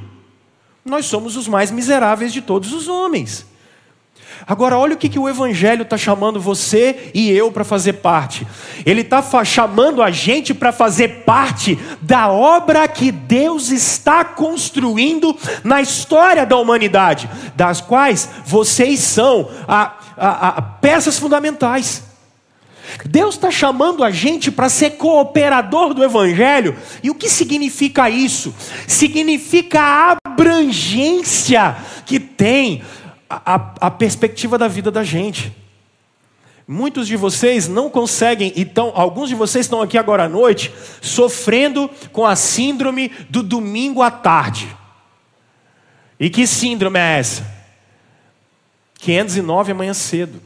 nós 0.86 1.06
somos 1.06 1.36
os 1.36 1.50
mais 1.50 1.70
miseráveis 1.70 2.32
de 2.32 2.42
todos 2.42 2.72
os 2.72 2.88
homens. 2.88 3.46
Agora, 4.48 4.78
olha 4.78 4.94
o 4.94 4.98
que, 4.98 5.10
que 5.10 5.20
o 5.20 5.28
Evangelho 5.28 5.82
está 5.82 5.98
chamando 5.98 6.40
você 6.40 7.12
e 7.14 7.30
eu 7.30 7.52
para 7.52 7.66
fazer 7.66 7.94
parte. 7.94 8.48
Ele 8.86 9.02
está 9.02 9.22
chamando 9.44 10.02
a 10.02 10.10
gente 10.10 10.54
para 10.54 10.72
fazer 10.72 11.26
parte 11.26 11.78
da 12.02 12.30
obra 12.32 12.88
que 12.88 13.12
Deus 13.12 13.72
está 13.72 14.24
construindo 14.24 15.36
na 15.66 15.82
história 15.82 16.46
da 16.46 16.56
humanidade, 16.56 17.30
das 17.58 17.82
quais 17.82 18.30
vocês 18.46 19.02
são 19.02 19.50
a, 19.68 19.98
a, 20.16 20.48
a 20.48 20.62
peças 20.62 21.20
fundamentais. 21.20 22.04
Deus 23.06 23.36
está 23.36 23.52
chamando 23.52 24.02
a 24.02 24.10
gente 24.10 24.50
para 24.50 24.70
ser 24.70 24.92
cooperador 24.92 25.94
do 25.94 26.02
Evangelho, 26.02 26.74
e 27.04 27.10
o 27.10 27.16
que 27.16 27.30
significa 27.30 28.10
isso? 28.10 28.56
Significa 28.88 29.82
a 29.82 30.18
abrangência 30.26 31.76
que 32.06 32.18
tem 32.18 32.82
a, 33.30 33.74
a 33.82 33.92
perspectiva 33.92 34.58
da 34.58 34.68
vida 34.68 34.90
da 34.92 35.04
gente. 35.04 35.56
Muitos 36.68 37.08
de 37.08 37.16
vocês 37.16 37.68
não 37.68 37.90
conseguem, 37.90 38.52
então, 38.56 38.92
alguns 38.94 39.30
de 39.30 39.36
vocês 39.36 39.66
estão 39.66 39.82
aqui 39.82 39.98
agora 39.98 40.26
à 40.26 40.30
noite 40.30 40.74
sofrendo 41.02 41.90
com 42.12 42.26
a 42.26 42.36
síndrome 42.36 43.10
do 43.30 43.42
domingo 43.42 44.02
à 44.02 44.12
tarde. 44.12 44.68
E 46.20 46.30
que 46.30 46.46
síndrome 46.46 47.00
é 47.00 47.20
essa? 47.20 47.46
509 49.00 49.72
amanhã 49.72 49.94
cedo. 49.94 50.42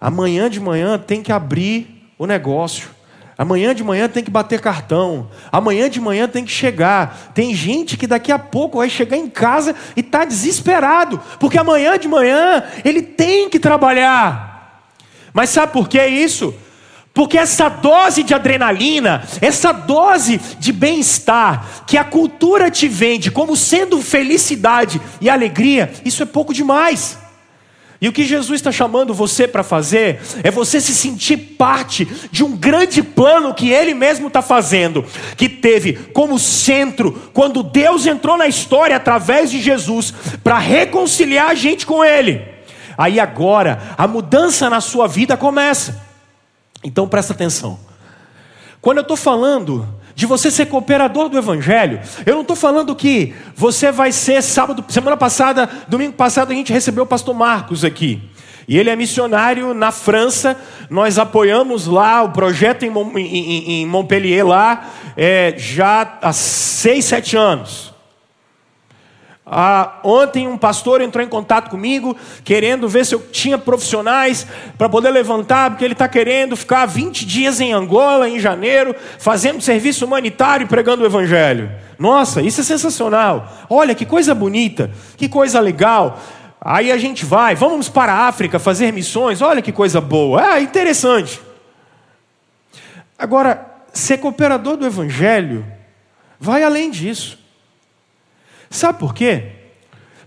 Amanhã 0.00 0.50
de 0.50 0.58
manhã 0.58 0.98
tem 0.98 1.22
que 1.22 1.30
abrir 1.30 2.10
o 2.18 2.26
negócio. 2.26 2.90
Amanhã 3.42 3.74
de 3.74 3.82
manhã 3.82 4.08
tem 4.08 4.22
que 4.22 4.30
bater 4.30 4.60
cartão. 4.60 5.28
Amanhã 5.50 5.90
de 5.90 6.00
manhã 6.00 6.28
tem 6.28 6.44
que 6.44 6.52
chegar. 6.52 7.32
Tem 7.34 7.52
gente 7.52 7.96
que 7.96 8.06
daqui 8.06 8.30
a 8.30 8.38
pouco 8.38 8.78
vai 8.78 8.88
chegar 8.88 9.16
em 9.16 9.28
casa 9.28 9.74
e 9.96 10.00
está 10.00 10.24
desesperado, 10.24 11.20
porque 11.40 11.58
amanhã 11.58 11.98
de 11.98 12.06
manhã 12.06 12.62
ele 12.84 13.02
tem 13.02 13.50
que 13.50 13.58
trabalhar. 13.58 14.86
Mas 15.34 15.50
sabe 15.50 15.72
por 15.72 15.88
que 15.88 16.00
isso? 16.06 16.54
Porque 17.12 17.36
essa 17.36 17.68
dose 17.68 18.22
de 18.22 18.32
adrenalina, 18.32 19.24
essa 19.40 19.72
dose 19.72 20.40
de 20.60 20.72
bem-estar 20.72 21.82
que 21.84 21.98
a 21.98 22.04
cultura 22.04 22.70
te 22.70 22.86
vende 22.86 23.28
como 23.28 23.56
sendo 23.56 24.00
felicidade 24.00 25.00
e 25.20 25.28
alegria, 25.28 25.92
isso 26.04 26.22
é 26.22 26.26
pouco 26.26 26.54
demais. 26.54 27.18
E 28.02 28.08
o 28.08 28.12
que 28.12 28.24
Jesus 28.24 28.58
está 28.58 28.72
chamando 28.72 29.14
você 29.14 29.46
para 29.46 29.62
fazer 29.62 30.20
é 30.42 30.50
você 30.50 30.80
se 30.80 30.92
sentir 30.92 31.36
parte 31.36 32.04
de 32.32 32.42
um 32.42 32.56
grande 32.56 33.00
plano 33.00 33.54
que 33.54 33.70
Ele 33.70 33.94
mesmo 33.94 34.26
está 34.26 34.42
fazendo, 34.42 35.04
que 35.36 35.48
teve 35.48 35.92
como 36.12 36.36
centro, 36.36 37.12
quando 37.32 37.62
Deus 37.62 38.04
entrou 38.04 38.36
na 38.36 38.48
história 38.48 38.96
através 38.96 39.52
de 39.52 39.60
Jesus, 39.60 40.12
para 40.42 40.58
reconciliar 40.58 41.50
a 41.50 41.54
gente 41.54 41.86
com 41.86 42.04
Ele. 42.04 42.44
Aí 42.98 43.20
agora, 43.20 43.94
a 43.96 44.08
mudança 44.08 44.68
na 44.68 44.80
sua 44.80 45.06
vida 45.06 45.36
começa. 45.36 46.02
Então 46.82 47.06
presta 47.06 47.32
atenção. 47.32 47.78
Quando 48.80 48.98
eu 48.98 49.02
estou 49.02 49.16
falando 49.16 49.88
de 50.14 50.26
você 50.26 50.50
ser 50.50 50.66
cooperador 50.66 51.28
do 51.28 51.38
Evangelho. 51.38 52.00
Eu 52.26 52.34
não 52.34 52.42
estou 52.42 52.56
falando 52.56 52.94
que 52.94 53.34
você 53.54 53.90
vai 53.90 54.12
ser 54.12 54.42
sábado, 54.42 54.84
semana 54.88 55.16
passada, 55.16 55.68
domingo 55.88 56.14
passado, 56.14 56.52
a 56.52 56.54
gente 56.54 56.72
recebeu 56.72 57.04
o 57.04 57.06
pastor 57.06 57.34
Marcos 57.34 57.84
aqui. 57.84 58.20
E 58.68 58.78
ele 58.78 58.90
é 58.90 58.96
missionário 58.96 59.74
na 59.74 59.90
França. 59.90 60.56
Nós 60.88 61.18
apoiamos 61.18 61.86
lá 61.86 62.22
o 62.22 62.30
projeto 62.30 62.84
em, 62.84 63.86
Montpellier, 63.86 64.46
lá, 64.46 64.88
é, 65.16 65.54
já 65.56 66.18
há 66.22 66.32
seis, 66.32 67.04
sete 67.04 67.36
anos. 67.36 67.91
Ah, 69.44 69.98
ontem 70.04 70.46
um 70.46 70.56
pastor 70.56 71.00
entrou 71.00 71.24
em 71.24 71.28
contato 71.28 71.68
comigo, 71.68 72.16
querendo 72.44 72.88
ver 72.88 73.04
se 73.04 73.14
eu 73.14 73.20
tinha 73.20 73.58
profissionais 73.58 74.46
para 74.78 74.88
poder 74.88 75.10
levantar, 75.10 75.70
porque 75.70 75.84
ele 75.84 75.94
está 75.94 76.06
querendo 76.06 76.56
ficar 76.56 76.86
20 76.86 77.26
dias 77.26 77.60
em 77.60 77.72
Angola, 77.72 78.28
em 78.28 78.38
janeiro, 78.38 78.94
fazendo 79.18 79.60
serviço 79.60 80.06
humanitário 80.06 80.64
e 80.64 80.68
pregando 80.68 81.02
o 81.02 81.06
Evangelho. 81.06 81.72
Nossa, 81.98 82.40
isso 82.40 82.60
é 82.60 82.64
sensacional. 82.64 83.66
Olha 83.68 83.96
que 83.96 84.06
coisa 84.06 84.32
bonita, 84.32 84.90
que 85.16 85.28
coisa 85.28 85.58
legal. 85.58 86.20
Aí 86.60 86.92
a 86.92 86.96
gente 86.96 87.24
vai, 87.24 87.56
vamos 87.56 87.88
para 87.88 88.12
a 88.12 88.28
África 88.28 88.60
fazer 88.60 88.92
missões, 88.92 89.42
olha 89.42 89.60
que 89.60 89.72
coisa 89.72 90.00
boa, 90.00 90.54
é 90.54 90.60
interessante. 90.60 91.40
Agora, 93.18 93.66
ser 93.92 94.18
cooperador 94.18 94.76
do 94.76 94.86
Evangelho 94.86 95.66
vai 96.38 96.62
além 96.62 96.92
disso. 96.92 97.41
Sabe 98.72 98.98
por 98.98 99.14
quê? 99.14 99.44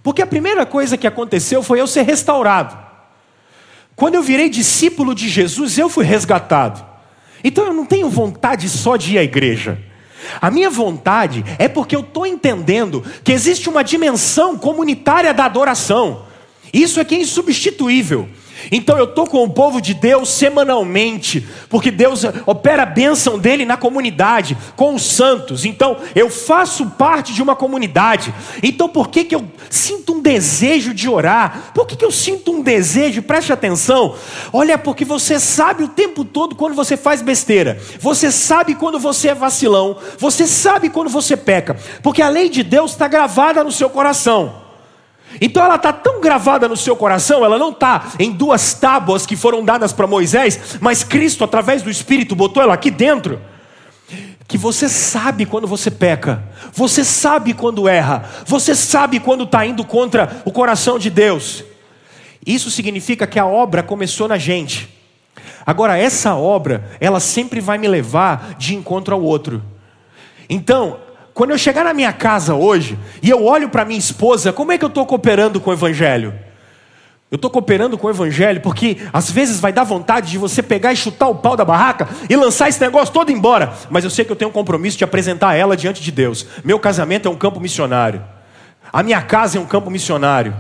Porque 0.04 0.22
a 0.22 0.28
primeira 0.28 0.66
coisa 0.66 0.98
que 0.98 1.08
aconteceu 1.08 1.64
foi 1.64 1.82
eu 1.82 1.88
ser 1.88 2.04
restaurado. 2.04 2.78
Quando 3.96 4.16
eu 4.16 4.22
virei 4.22 4.50
discípulo 4.50 5.16
de 5.16 5.28
Jesus, 5.28 5.78
eu 5.78 5.90
fui 5.90 6.06
resgatado. 6.06 6.86
Então 7.44 7.66
eu 7.66 7.74
não 7.74 7.86
tenho 7.86 8.10
vontade 8.10 8.70
só 8.70 8.98
de 8.98 9.16
ir 9.16 9.18
à 9.18 9.24
igreja. 9.24 9.80
A 10.40 10.52
minha 10.52 10.70
vontade 10.70 11.44
é 11.58 11.68
porque 11.68 11.96
eu 11.96 12.02
estou 12.02 12.26
entendendo 12.26 13.04
que 13.24 13.32
existe 13.32 13.68
uma 13.68 13.84
dimensão 13.84 14.58
comunitária 14.58 15.34
da 15.34 15.46
adoração. 15.46 16.26
Isso 16.72 17.00
é 17.00 17.06
que 17.06 17.16
é 17.16 17.20
insubstituível. 17.20 18.30
Então 18.72 18.98
eu 18.98 19.06
estou 19.06 19.28
com 19.28 19.44
o 19.44 19.50
povo 19.50 19.82
de 19.82 19.94
Deus 19.94 20.30
semanalmente, 20.30 21.48
porque 21.70 21.92
Deus 21.92 22.24
opera 22.46 22.84
a 22.84 22.86
bênção 22.86 23.38
dele 23.38 23.66
na 23.66 23.78
comunidade, 23.78 24.58
com 24.76 24.96
os 24.96 25.04
santos. 25.04 25.66
Então 25.66 25.98
eu 26.16 26.30
faço 26.30 26.88
parte 26.92 27.34
de 27.34 27.42
uma 27.42 27.56
comunidade. 27.56 28.34
Então 28.62 28.90
por 28.90 29.10
que, 29.10 29.24
que 29.24 29.36
eu 29.36 29.46
sinto 29.70 30.14
um 30.14 30.22
desejo 30.22 30.94
de 30.94 31.10
orar? 31.10 31.72
Por 31.74 31.86
que, 31.86 31.96
que 31.96 32.06
eu 32.06 32.12
sinto 32.12 32.52
um 32.52 32.62
desejo? 32.62 33.22
Preste 33.22 33.54
atenção. 33.54 34.16
Olha, 34.52 34.78
porque 34.78 35.06
você 35.06 35.40
sabe 35.40 35.84
o 35.84 35.88
tempo 35.88 36.26
todo 36.26 36.56
quando 36.56 36.74
você 36.74 36.98
faz 36.98 37.22
besteira, 37.22 37.80
você 38.00 38.32
sabe 38.32 38.76
quando 38.76 39.00
você 39.00 39.30
é 39.30 39.36
vacilão, 39.36 39.98
você 40.18 40.48
sabe 40.48 40.90
quando 40.90 41.10
você 41.10 41.38
peca, 41.38 41.78
porque 42.02 42.22
a 42.22 42.30
lei 42.30 42.50
de 42.50 42.64
Deus 42.64 42.92
está 42.92 43.08
gravada 43.08 43.64
no 43.64 43.72
seu 43.72 43.90
coração. 43.90 44.65
Então 45.42 45.64
ela 45.64 45.76
está 45.76 45.92
tão 45.92 46.22
gravada 46.22 46.68
no 46.68 46.78
seu 46.78 46.96
coração, 46.96 47.44
ela 47.44 47.58
não 47.58 47.70
está 47.70 48.12
em 48.20 48.32
duas 48.32 48.74
tábuas 48.74 49.26
que 49.26 49.36
foram 49.36 49.64
dadas 49.64 49.92
para 49.92 50.08
Moisés, 50.08 50.78
mas 50.80 51.04
Cristo, 51.04 51.44
através 51.44 51.82
do 51.82 51.90
Espírito, 51.90 52.36
botou 52.36 52.62
ela 52.62 52.74
aqui 52.74 52.90
dentro. 52.90 53.42
Que 54.48 54.58
você 54.58 54.88
sabe 54.88 55.46
quando 55.46 55.68
você 55.68 55.90
peca, 55.90 56.44
você 56.72 57.04
sabe 57.04 57.54
quando 57.54 57.88
erra, 57.88 58.24
você 58.46 58.76
sabe 58.76 59.20
quando 59.20 59.44
está 59.44 59.66
indo 59.66 59.84
contra 59.84 60.42
o 60.46 60.52
coração 60.52 61.00
de 61.00 61.10
Deus. 61.10 61.64
Isso 62.46 62.70
significa 62.70 63.26
que 63.26 63.40
a 63.40 63.46
obra 63.46 63.82
começou 63.82 64.28
na 64.28 64.38
gente. 64.38 64.88
Agora, 65.66 65.98
essa 65.98 66.36
obra, 66.36 66.88
ela 67.00 67.20
sempre 67.20 67.60
vai 67.60 67.80
me 67.80 67.88
levar 67.88 68.54
de 68.56 68.76
encontro 68.76 69.16
ao 69.16 69.22
outro. 69.22 69.64
Então, 70.48 71.00
quando 71.36 71.52
eu 71.52 71.58
chegar 71.58 71.84
na 71.84 71.94
minha 71.94 72.14
casa 72.14 72.56
hoje 72.56 72.98
e 73.22 73.30
eu 73.30 73.44
olho 73.44 73.68
para 73.68 73.84
minha 73.84 74.00
esposa, 74.00 74.54
como 74.54 74.72
é 74.72 74.78
que 74.78 74.86
eu 74.86 74.88
estou 74.88 75.06
cooperando 75.06 75.60
com 75.60 75.70
o 75.70 75.74
Evangelho? 75.74 76.34
Eu 77.30 77.36
estou 77.36 77.52
cooperando 77.52 77.98
com 77.98 78.08
o 78.08 78.10
Evangelho 78.10 78.62
porque 78.62 79.00
às 79.12 79.30
vezes 79.30 79.60
vai 79.60 79.74
dar 79.74 79.84
vontade 79.84 80.32
de 80.32 80.38
você 80.38 80.64
pegar 80.64 80.94
e 80.94 80.96
chutar 80.96 81.28
o 81.28 81.36
pau 81.36 81.58
da 81.58 81.66
barraca 81.66 82.08
e 82.30 82.38
lançar 82.38 82.70
esse 82.70 82.80
negócio 82.80 83.14
todo 83.14 83.34
embora. 83.34 83.74
Mas 83.90 84.06
eu 84.06 84.10
sei 84.10 84.24
que 84.24 84.32
eu 84.32 84.36
tenho 84.36 84.50
um 84.50 84.54
compromisso 84.54 84.98
de 84.98 85.04
apresentar 85.04 85.56
ela 85.56 85.76
diante 85.76 86.02
de 86.02 86.10
Deus. 86.10 86.48
Meu 86.64 86.80
casamento 86.80 87.28
é 87.28 87.32
um 87.32 87.36
campo 87.36 87.60
missionário. 87.60 88.24
A 88.94 89.04
minha 89.04 89.22
casa 89.22 89.58
é 89.58 89.62
um 89.62 89.66
campo 89.66 89.92
missionário. 89.92 90.56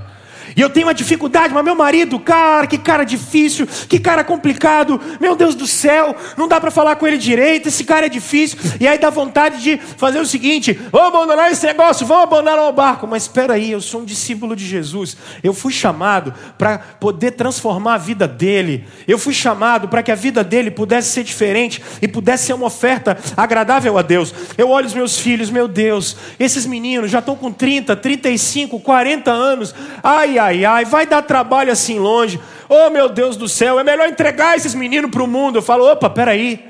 E 0.55 0.61
eu 0.61 0.69
tenho 0.69 0.87
uma 0.87 0.93
dificuldade, 0.93 1.53
mas 1.53 1.63
meu 1.63 1.75
marido, 1.75 2.19
cara, 2.19 2.67
que 2.67 2.77
cara 2.77 3.03
difícil, 3.03 3.67
que 3.87 3.99
cara 3.99 4.23
complicado, 4.23 4.99
meu 5.19 5.35
Deus 5.35 5.55
do 5.55 5.67
céu, 5.67 6.15
não 6.37 6.47
dá 6.47 6.59
para 6.59 6.71
falar 6.71 6.95
com 6.95 7.07
ele 7.07 7.17
direito, 7.17 7.67
esse 7.67 7.83
cara 7.83 8.05
é 8.05 8.09
difícil. 8.09 8.57
E 8.79 8.87
aí 8.87 8.97
dá 8.97 9.09
vontade 9.09 9.61
de 9.61 9.77
fazer 9.77 10.19
o 10.19 10.25
seguinte: 10.25 10.73
vamos 10.91 11.07
abandonar 11.07 11.51
esse 11.51 11.65
negócio, 11.65 12.05
vamos 12.05 12.23
abandonar 12.23 12.59
o 12.67 12.71
barco. 12.73 13.07
Mas 13.07 13.23
espera 13.23 13.53
aí, 13.53 13.71
eu 13.71 13.81
sou 13.81 14.01
um 14.01 14.05
discípulo 14.05 14.55
de 14.55 14.65
Jesus. 14.65 15.17
Eu 15.43 15.53
fui 15.53 15.71
chamado 15.71 16.33
para 16.57 16.77
poder 16.77 17.31
transformar 17.31 17.95
a 17.95 17.97
vida 17.97 18.27
dele. 18.27 18.85
Eu 19.07 19.17
fui 19.17 19.33
chamado 19.33 19.87
para 19.87 20.03
que 20.03 20.11
a 20.11 20.15
vida 20.15 20.43
dele 20.43 20.71
pudesse 20.71 21.09
ser 21.09 21.23
diferente 21.23 21.81
e 22.01 22.07
pudesse 22.07 22.45
ser 22.45 22.53
uma 22.53 22.67
oferta 22.67 23.17
agradável 23.35 23.97
a 23.97 24.01
Deus. 24.01 24.33
Eu 24.57 24.69
olho 24.69 24.87
os 24.87 24.93
meus 24.93 25.19
filhos, 25.19 25.49
meu 25.49 25.67
Deus, 25.67 26.15
esses 26.39 26.65
meninos 26.65 27.11
já 27.11 27.19
estão 27.19 27.35
com 27.35 27.51
30, 27.51 27.95
35, 27.95 28.79
40 28.79 29.31
anos. 29.31 29.73
Ai, 30.03 30.34
ai 30.37 30.63
ai, 30.63 30.65
ai, 30.65 30.85
vai 30.85 31.05
dar 31.05 31.21
trabalho 31.21 31.71
assim 31.71 31.99
longe. 31.99 32.39
Oh, 32.67 32.89
meu 32.89 33.09
Deus 33.09 33.37
do 33.37 33.47
céu, 33.47 33.79
é 33.79 33.83
melhor 33.83 34.07
entregar 34.07 34.55
esses 34.55 34.73
meninos 34.73 35.11
para 35.11 35.23
o 35.23 35.27
mundo. 35.27 35.57
Eu 35.57 35.61
falo, 35.61 35.85
opa, 35.85 36.09
peraí. 36.09 36.63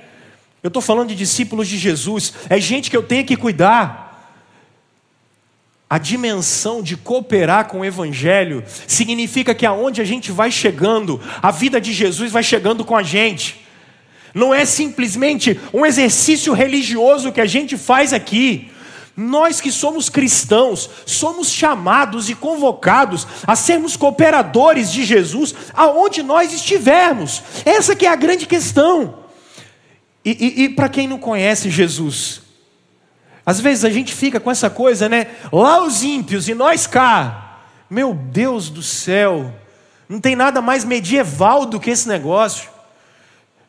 Eu 0.62 0.70
estou 0.70 0.82
falando 0.82 1.10
de 1.10 1.16
discípulos 1.16 1.68
de 1.68 1.78
Jesus. 1.78 2.34
É 2.50 2.60
gente 2.60 2.90
que 2.90 2.98
eu 2.98 3.04
tenho 3.04 3.26
que 3.26 3.38
cuidar. 3.38 4.06
A 5.88 5.98
dimensão 6.00 6.82
de 6.82 6.98
cooperar 6.98 7.68
com 7.68 7.82
o 7.82 7.86
Evangelho 7.86 8.64
significa 8.88 9.54
que 9.54 9.66
aonde 9.66 10.02
a 10.02 10.06
gente 10.06 10.32
vai 10.32 10.50
chegando, 10.50 11.22
a 11.42 11.52
vida 11.52 11.80
de 11.80 11.94
Jesus 11.94 12.32
vai 12.32 12.42
chegando 12.42 12.84
com 12.84 12.96
a 12.96 13.04
gente. 13.04 13.64
Não 14.34 14.54
é 14.54 14.66
simplesmente 14.66 15.60
um 15.72 15.86
exercício 15.86 16.52
religioso 16.52 17.32
que 17.32 17.40
a 17.40 17.46
gente 17.46 17.78
faz 17.78 18.12
aqui. 18.12 18.72
Nós 19.18 19.62
que 19.62 19.72
somos 19.72 20.10
cristãos, 20.10 20.90
somos 21.06 21.50
chamados 21.50 22.30
e 22.30 22.36
convocados 22.36 23.26
a 23.48 23.56
sermos 23.56 23.96
cooperadores 23.96 24.92
de 24.92 25.06
Jesus 25.06 25.56
aonde 25.74 26.22
nós 26.22 26.52
estivermos. 26.52 27.42
Essa 27.64 27.96
que 27.96 28.06
é 28.06 28.10
a 28.10 28.16
grande 28.16 28.46
questão. 28.46 29.20
E, 30.24 30.32
e, 30.32 30.64
e 30.64 30.70
para 30.70 30.90
quem 30.90 31.08
não 31.08 31.18
conhece 31.18 31.70
Jesus, 31.70 32.42
às 33.46 33.62
vezes 33.62 33.86
a 33.86 33.90
gente 33.90 34.14
fica 34.14 34.40
com 34.40 34.52
essa 34.52 34.70
coisa, 34.70 35.08
né? 35.08 35.28
Lá 35.52 35.82
os 35.82 36.04
ímpios 36.04 36.50
e 36.50 36.54
nós 36.54 36.86
cá. 36.86 37.62
Meu 37.90 38.14
Deus 38.14 38.70
do 38.70 38.82
céu, 38.82 39.54
não 40.10 40.20
tem 40.20 40.36
nada 40.36 40.62
mais 40.62 40.84
medieval 40.84 41.66
do 41.66 41.80
que 41.80 41.92
esse 41.92 42.08
negócio. 42.08 42.70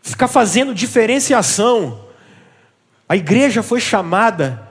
Ficar 0.02 0.26
fazendo 0.26 0.74
diferenciação. 0.74 2.04
A 3.08 3.14
igreja 3.14 3.62
foi 3.62 3.80
chamada 3.80 4.65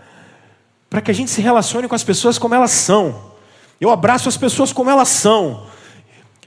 para 0.95 1.01
que 1.01 1.11
a 1.11 1.13
gente 1.13 1.29
se 1.29 1.41
relacione 1.41 1.89
com 1.89 1.95
as 1.95 2.05
pessoas 2.05 2.37
como 2.37 2.55
elas 2.55 2.71
são. 2.71 3.33
Eu 3.81 3.89
abraço 3.89 4.29
as 4.29 4.37
pessoas 4.37 4.71
como 4.71 4.89
elas 4.89 5.09
são. 5.09 5.67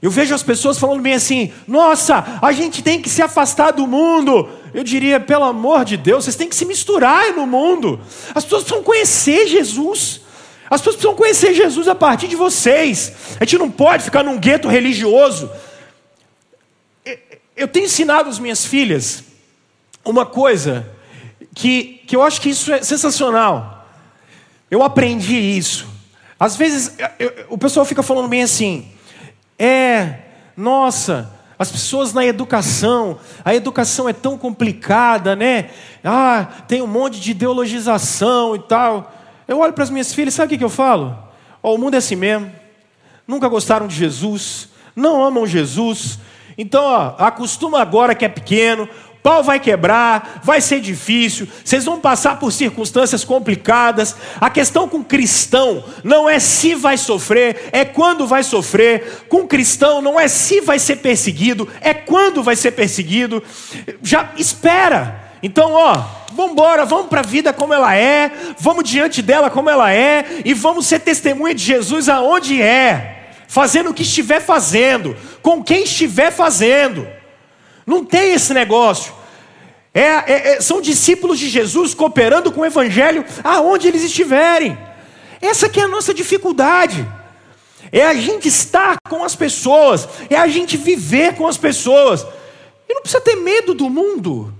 Eu 0.01 0.09
vejo 0.09 0.33
as 0.33 0.41
pessoas 0.41 0.79
falando 0.79 1.03
bem 1.03 1.13
assim: 1.13 1.53
nossa, 1.67 2.39
a 2.41 2.51
gente 2.51 2.81
tem 2.81 2.99
que 2.99 3.11
se 3.11 3.21
afastar 3.21 3.69
do 3.69 3.85
mundo. 3.85 4.49
Eu 4.73 4.83
diria, 4.83 5.19
pelo 5.19 5.43
amor 5.43 5.85
de 5.85 5.97
Deus, 5.97 6.23
vocês 6.23 6.35
têm 6.35 6.49
que 6.49 6.55
se 6.55 6.65
misturar 6.65 7.31
no 7.31 7.45
mundo. 7.45 7.99
As 8.33 8.43
pessoas 8.43 8.63
precisam 8.63 8.83
conhecer 8.83 9.45
Jesus. 9.45 10.21
As 10.67 10.81
pessoas 10.81 10.95
precisam 10.95 11.15
conhecer 11.15 11.53
Jesus 11.53 11.87
a 11.87 11.93
partir 11.93 12.27
de 12.27 12.35
vocês. 12.35 13.13
A 13.39 13.45
gente 13.45 13.59
não 13.59 13.69
pode 13.69 14.03
ficar 14.03 14.23
num 14.23 14.39
gueto 14.39 14.67
religioso. 14.67 15.47
Eu 17.55 17.67
tenho 17.67 17.85
ensinado 17.85 18.27
às 18.27 18.39
minhas 18.39 18.65
filhas 18.65 19.25
uma 20.03 20.25
coisa 20.25 20.89
que, 21.53 22.01
que 22.07 22.15
eu 22.15 22.23
acho 22.23 22.41
que 22.41 22.49
isso 22.49 22.73
é 22.73 22.81
sensacional. 22.81 23.78
Eu 24.69 24.83
aprendi 24.83 25.35
isso. 25.35 25.87
Às 26.39 26.55
vezes 26.55 26.95
eu, 27.17 27.47
o 27.49 27.57
pessoal 27.57 27.85
fica 27.85 28.03
falando 28.03 28.27
bem 28.27 28.43
assim: 28.43 28.87
é, 29.57 30.19
nossa, 30.55 31.33
as 31.57 31.71
pessoas 31.71 32.13
na 32.13 32.25
educação, 32.25 33.19
a 33.43 33.53
educação 33.53 34.07
é 34.07 34.13
tão 34.13 34.37
complicada, 34.37 35.35
né? 35.35 35.71
Ah, 36.03 36.47
tem 36.67 36.81
um 36.81 36.87
monte 36.87 37.19
de 37.19 37.31
ideologização 37.31 38.55
e 38.55 38.59
tal. 38.59 39.13
Eu 39.47 39.59
olho 39.59 39.73
para 39.73 39.83
as 39.83 39.89
minhas 39.89 40.13
filhas, 40.13 40.33
sabe 40.33 40.45
o 40.45 40.49
que, 40.49 40.57
que 40.57 40.63
eu 40.63 40.69
falo? 40.69 41.17
Oh, 41.61 41.75
o 41.75 41.77
mundo 41.77 41.95
é 41.95 41.97
assim 41.97 42.15
mesmo. 42.15 42.51
Nunca 43.27 43.47
gostaram 43.47 43.87
de 43.87 43.95
Jesus, 43.95 44.69
não 44.95 45.23
amam 45.23 45.45
Jesus. 45.45 46.19
Então, 46.57 46.83
ó, 46.83 47.15
acostuma 47.17 47.81
agora 47.81 48.15
que 48.15 48.25
é 48.25 48.29
pequeno, 48.29 48.87
pau 49.21 49.43
vai 49.43 49.59
quebrar, 49.59 50.41
vai 50.43 50.61
ser 50.61 50.79
difícil, 50.79 51.47
vocês 51.63 51.85
vão 51.85 51.99
passar 51.99 52.39
por 52.39 52.51
circunstâncias 52.51 53.23
complicadas. 53.23 54.15
A 54.39 54.49
questão 54.49 54.87
com 54.87 55.03
cristão 55.03 55.83
não 56.03 56.29
é 56.29 56.39
se 56.39 56.75
vai 56.75 56.97
sofrer, 56.97 57.69
é 57.71 57.83
quando 57.83 58.25
vai 58.25 58.43
sofrer. 58.43 59.25
Com 59.27 59.47
cristão 59.47 60.01
não 60.01 60.19
é 60.19 60.27
se 60.27 60.61
vai 60.61 60.79
ser 60.79 60.97
perseguido, 60.97 61.67
é 61.81 61.93
quando 61.93 62.41
vai 62.41 62.55
ser 62.55 62.71
perseguido. 62.71 63.43
Já 64.01 64.31
espera. 64.37 65.29
Então, 65.41 65.71
ó, 65.71 66.03
vamos 66.33 66.51
embora, 66.51 66.85
vamos 66.85 67.07
para 67.07 67.21
a 67.21 67.23
vida 67.23 67.53
como 67.53 67.73
ela 67.73 67.95
é, 67.95 68.31
vamos 68.59 68.83
diante 68.83 69.21
dela 69.21 69.49
como 69.49 69.69
ela 69.69 69.91
é 69.91 70.41
e 70.43 70.53
vamos 70.53 70.85
ser 70.85 70.99
testemunha 70.99 71.55
de 71.55 71.63
Jesus 71.63 72.09
aonde 72.09 72.61
é, 72.61 73.31
fazendo 73.47 73.89
o 73.89 73.93
que 73.93 74.03
estiver 74.03 74.41
fazendo, 74.41 75.15
com 75.41 75.63
quem 75.63 75.83
estiver 75.83 76.31
fazendo. 76.31 77.07
Não 77.89 78.05
tem 78.05 78.33
esse 78.33 78.53
negócio. 78.53 79.11
É, 79.91 80.01
é, 80.01 80.47
é, 80.51 80.61
são 80.61 80.79
discípulos 80.79 81.39
de 81.39 81.49
Jesus 81.49 81.95
cooperando 81.95 82.51
com 82.51 82.61
o 82.61 82.65
Evangelho 82.65 83.25
aonde 83.43 83.87
eles 83.87 84.03
estiverem. 84.03 84.77
Essa 85.41 85.67
que 85.67 85.79
é 85.79 85.83
a 85.83 85.87
nossa 85.87 86.13
dificuldade. 86.13 87.07
É 87.91 88.05
a 88.05 88.13
gente 88.13 88.47
estar 88.47 88.97
com 89.09 89.23
as 89.23 89.35
pessoas, 89.35 90.07
é 90.29 90.35
a 90.35 90.47
gente 90.47 90.77
viver 90.77 91.33
com 91.33 91.47
as 91.47 91.57
pessoas. 91.57 92.27
E 92.87 92.93
não 92.93 93.01
precisa 93.01 93.21
ter 93.21 93.35
medo 93.35 93.73
do 93.73 93.89
mundo. 93.89 94.53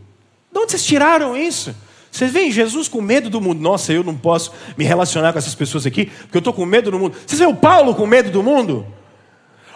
De 0.51 0.57
onde 0.57 0.71
vocês 0.71 0.84
tiraram 0.84 1.38
isso? 1.38 1.75
Vocês 2.11 2.32
veem 2.32 2.51
Jesus 2.51 2.88
com 2.88 2.99
medo 2.99 3.30
do 3.30 3.39
mundo. 3.39 3.61
Nossa, 3.61 3.93
eu 3.93 4.03
não 4.03 4.17
posso 4.17 4.51
me 4.75 4.84
relacionar 4.84 5.34
com 5.34 5.38
essas 5.38 5.53
pessoas 5.53 5.86
aqui, 5.86 6.07
porque 6.07 6.38
eu 6.38 6.39
estou 6.39 6.53
com 6.53 6.65
medo 6.65 6.89
do 6.89 6.97
mundo. 6.97 7.15
Vocês 7.27 7.38
veem 7.38 7.51
o 7.51 7.55
Paulo 7.55 7.93
com 7.93 8.07
medo 8.07 8.32
do 8.32 8.41
mundo? 8.41 8.88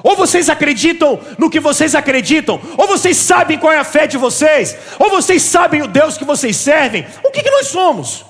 Ou 0.04 0.18
vocês 0.18 0.50
acreditam 0.50 1.18
no 1.38 1.50
que 1.50 1.62
vocês 1.62 1.96
acreditam, 1.96 2.60
ou 2.78 2.86
vocês 2.86 3.16
sabem 3.16 3.58
qual 3.58 3.72
é 3.72 3.78
a 3.78 3.86
fé 3.86 4.06
de 4.06 4.18
vocês, 4.18 4.78
ou 5.00 5.10
vocês 5.10 5.42
sabem 5.42 5.82
o 5.82 5.88
Deus 5.88 6.18
que 6.18 6.26
vocês 6.26 6.58
servem. 6.58 7.08
O 7.24 7.32
que, 7.32 7.42
que 7.42 7.50
nós 7.50 7.68
somos? 7.68 8.26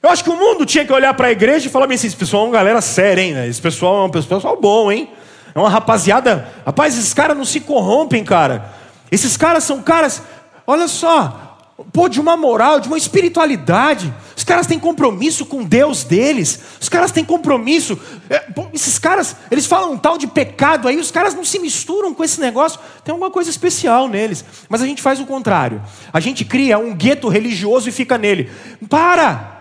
Eu 0.00 0.10
acho 0.10 0.22
que 0.22 0.30
o 0.30 0.36
mundo 0.36 0.64
tinha 0.64 0.84
que 0.84 0.92
olhar 0.92 1.12
para 1.14 1.26
a 1.26 1.32
igreja 1.32 1.66
e 1.66 1.70
falar 1.70 1.86
assim: 1.86 2.06
esse 2.06 2.16
pessoal 2.16 2.44
é 2.44 2.46
uma 2.46 2.52
galera 2.52 2.80
séria, 2.80 3.20
hein? 3.20 3.48
Esse 3.48 3.60
pessoal 3.60 4.02
é 4.02 4.06
um 4.06 4.10
pessoal 4.10 4.56
bom, 4.60 4.92
hein? 4.92 5.10
É 5.52 5.58
uma 5.58 5.68
rapaziada. 5.68 6.48
Rapaz, 6.64 6.96
esses 6.96 7.12
caras 7.12 7.36
não 7.36 7.44
se 7.44 7.58
corrompem, 7.58 8.22
cara. 8.22 8.72
Esses 9.10 9.36
caras 9.36 9.64
são 9.64 9.82
caras, 9.82 10.22
olha 10.64 10.86
só, 10.86 11.58
pô, 11.92 12.08
de 12.08 12.20
uma 12.20 12.36
moral, 12.36 12.78
de 12.78 12.86
uma 12.86 12.96
espiritualidade. 12.96 14.14
Caras 14.48 14.66
têm 14.66 14.78
compromisso 14.78 15.44
com 15.44 15.62
Deus 15.62 16.04
deles. 16.04 16.58
Os 16.80 16.88
caras 16.88 17.12
têm 17.12 17.22
compromisso. 17.22 18.00
É, 18.30 18.46
esses 18.72 18.98
caras, 18.98 19.36
eles 19.50 19.66
falam 19.66 19.92
um 19.92 19.98
tal 19.98 20.16
de 20.16 20.26
pecado 20.26 20.88
aí, 20.88 20.96
os 20.96 21.10
caras 21.10 21.34
não 21.34 21.44
se 21.44 21.58
misturam 21.58 22.14
com 22.14 22.24
esse 22.24 22.40
negócio. 22.40 22.80
Tem 23.04 23.12
alguma 23.12 23.30
coisa 23.30 23.50
especial 23.50 24.08
neles. 24.08 24.42
Mas 24.66 24.80
a 24.80 24.86
gente 24.86 25.02
faz 25.02 25.20
o 25.20 25.26
contrário. 25.26 25.82
A 26.10 26.18
gente 26.18 26.46
cria 26.46 26.78
um 26.78 26.94
gueto 26.94 27.28
religioso 27.28 27.90
e 27.90 27.92
fica 27.92 28.16
nele. 28.16 28.50
Para! 28.88 29.60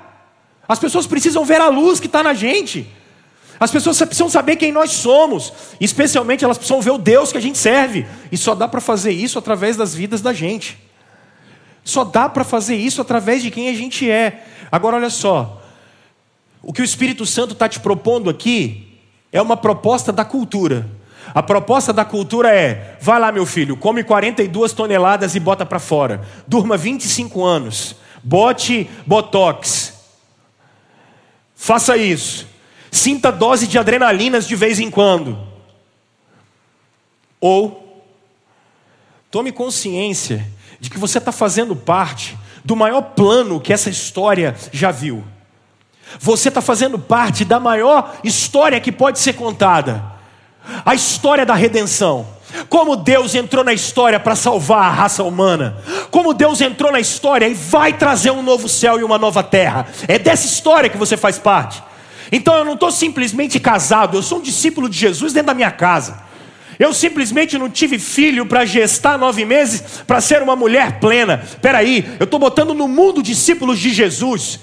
As 0.66 0.80
pessoas 0.80 1.06
precisam 1.06 1.44
ver 1.44 1.60
a 1.60 1.68
luz 1.68 2.00
que 2.00 2.08
está 2.08 2.24
na 2.24 2.34
gente. 2.34 2.90
As 3.60 3.70
pessoas 3.70 3.98
precisam 3.98 4.30
saber 4.30 4.56
quem 4.56 4.72
nós 4.72 4.92
somos, 4.92 5.52
especialmente 5.82 6.46
elas 6.46 6.58
precisam 6.58 6.80
ver 6.80 6.92
o 6.92 6.98
Deus 6.98 7.34
que 7.34 7.38
a 7.38 7.42
gente 7.42 7.58
serve, 7.58 8.06
e 8.32 8.38
só 8.38 8.56
dá 8.56 8.70
para 8.70 8.80
fazer 8.80 9.12
isso 9.12 9.38
através 9.38 9.76
das 9.76 9.94
vidas 9.94 10.22
da 10.22 10.32
gente. 10.32 10.78
Só 11.84 12.04
dá 12.04 12.28
para 12.28 12.44
fazer 12.44 12.76
isso 12.76 13.02
através 13.02 13.42
de 13.42 13.50
quem 13.50 13.70
a 13.70 13.74
gente 13.74 14.10
é. 14.12 14.46
Agora, 14.72 14.98
olha 14.98 15.10
só. 15.10 15.62
O 16.62 16.74
que 16.74 16.82
o 16.82 16.86
Espírito 16.86 17.26
Santo 17.26 17.54
está 17.54 17.70
te 17.70 17.80
propondo 17.80 18.30
aqui 18.30 19.00
é 19.32 19.42
uma 19.42 19.56
proposta 19.56 20.12
da 20.12 20.26
cultura. 20.26 20.90
A 21.34 21.44
proposta 21.44 21.94
da 21.94 22.06
cultura 22.06 22.54
é: 22.54 22.98
vai 23.02 23.20
lá, 23.20 23.32
meu 23.32 23.46
filho, 23.46 23.78
come 23.78 24.04
42 24.04 24.74
toneladas 24.74 25.36
e 25.36 25.40
bota 25.40 25.66
para 25.66 25.80
fora. 25.80 26.22
Durma 26.48 26.78
25 26.78 27.44
anos. 27.44 27.96
Bote 28.24 28.90
botox. 29.06 29.94
Faça 31.56 31.98
isso. 31.98 32.48
Sinta 32.92 33.32
dose 33.32 33.68
de 33.68 33.78
adrenalinas 33.78 34.48
de 34.48 34.56
vez 34.56 34.80
em 34.80 34.90
quando. 34.90 35.38
Ou 37.40 38.04
tome 39.30 39.52
consciência 39.52 40.48
de 40.80 40.90
que 40.90 40.98
você 40.98 41.18
está 41.18 41.32
fazendo 41.32 41.76
parte 41.76 42.38
do 42.68 42.76
maior 42.76 43.02
plano 43.02 43.62
que 43.62 43.72
essa 43.72 43.90
história 43.90 44.54
já 44.74 44.92
viu. 44.92 45.24
Você 46.20 46.50
está 46.50 46.62
fazendo 46.62 47.00
parte 47.00 47.46
da 47.46 47.62
maior 47.62 48.18
história 48.26 48.78
que 48.82 48.92
pode 48.92 49.20
ser 49.20 49.34
contada 49.34 50.04
a 50.86 50.94
história 50.94 51.46
da 51.46 51.56
redenção. 51.56 52.28
Como 52.68 52.98
Deus 52.98 53.36
entrou 53.36 53.64
na 53.64 53.72
história 53.72 54.20
para 54.20 54.36
salvar 54.36 54.84
a 54.84 54.90
raça 54.90 55.24
humana. 55.24 55.78
Como 56.12 56.34
Deus 56.34 56.60
entrou 56.60 56.92
na 56.92 57.00
história 57.00 57.48
e 57.48 57.54
vai 57.54 57.94
trazer 57.94 58.32
um 58.32 58.44
novo 58.44 58.68
céu 58.68 59.00
e 59.00 59.04
uma 59.04 59.18
nova 59.18 59.42
terra. 59.42 59.88
É 60.06 60.20
dessa 60.20 60.46
história 60.46 60.90
que 60.90 60.98
você 60.98 61.16
faz 61.16 61.40
parte. 61.40 61.82
Então 62.34 62.54
eu 62.54 62.66
não 62.66 62.74
estou 62.74 62.92
simplesmente 62.92 63.62
casado, 63.62 64.18
eu 64.18 64.22
sou 64.22 64.40
um 64.40 64.42
discípulo 64.42 64.90
de 64.90 64.98
Jesus 64.98 65.32
dentro 65.32 65.48
da 65.48 65.54
minha 65.54 65.72
casa. 65.72 66.27
Eu 66.80 66.94
simplesmente 66.94 67.58
não 67.58 67.70
tive 67.70 67.98
filho 67.98 68.46
para 68.46 68.66
gestar 68.66 69.18
nove 69.18 69.44
meses 69.46 70.04
para 70.06 70.22
ser 70.22 70.42
uma 70.42 70.56
mulher 70.56 71.00
plena. 71.00 71.44
Peraí, 71.62 72.06
eu 72.20 72.26
estou 72.26 72.40
botando 72.40 72.74
no 72.74 72.88
mundo 72.88 73.24
discípulos 73.24 73.80
de 73.80 73.90
Jesus. 73.92 74.60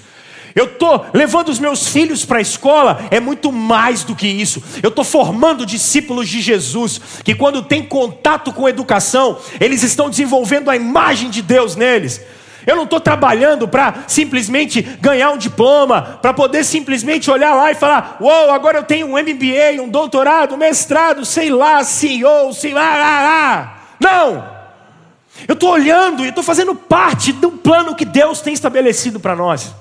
Eu 0.55 0.67
estou 0.67 1.05
levando 1.13 1.49
os 1.49 1.59
meus 1.59 1.89
filhos 1.89 2.23
para 2.23 2.37
a 2.37 2.41
escola, 2.41 3.05
é 3.11 3.19
muito 3.19 3.51
mais 3.51 4.05
do 4.05 4.15
que 4.15 4.25
isso. 4.25 4.63
Eu 4.81 4.87
estou 4.87 5.03
formando 5.03 5.65
discípulos 5.65 6.29
de 6.29 6.39
Jesus, 6.39 7.01
que 7.25 7.35
quando 7.35 7.61
tem 7.61 7.83
contato 7.83 8.53
com 8.53 8.69
educação, 8.69 9.37
eles 9.59 9.83
estão 9.83 10.09
desenvolvendo 10.09 10.69
a 10.69 10.75
imagem 10.77 11.29
de 11.29 11.41
Deus 11.41 11.75
neles. 11.75 12.21
Eu 12.65 12.75
não 12.75 12.83
estou 12.83 12.99
trabalhando 12.99 13.67
para 13.67 14.05
simplesmente 14.07 14.81
ganhar 14.81 15.31
um 15.31 15.37
diploma, 15.37 16.01
para 16.21 16.33
poder 16.33 16.63
simplesmente 16.63 17.29
olhar 17.29 17.53
lá 17.53 17.71
e 17.71 17.75
falar: 17.75 18.17
Uou, 18.19 18.51
agora 18.51 18.79
eu 18.79 18.83
tenho 18.83 19.07
um 19.07 19.11
MBA, 19.11 19.81
um 19.81 19.89
doutorado, 19.89 20.55
um 20.55 20.57
mestrado, 20.57 21.23
sei 21.23 21.49
lá, 21.49 21.83
CEO, 21.83 22.53
sei 22.53 22.73
lá, 22.73 22.97
lá, 22.97 23.21
lá. 23.21 23.81
Não! 23.99 24.55
Eu 25.47 25.53
estou 25.53 25.71
olhando 25.71 26.25
e 26.25 26.29
estou 26.29 26.43
fazendo 26.43 26.73
parte 26.73 27.31
do 27.33 27.51
plano 27.51 27.95
que 27.95 28.05
Deus 28.05 28.41
tem 28.41 28.53
estabelecido 28.53 29.19
para 29.19 29.35
nós. 29.35 29.75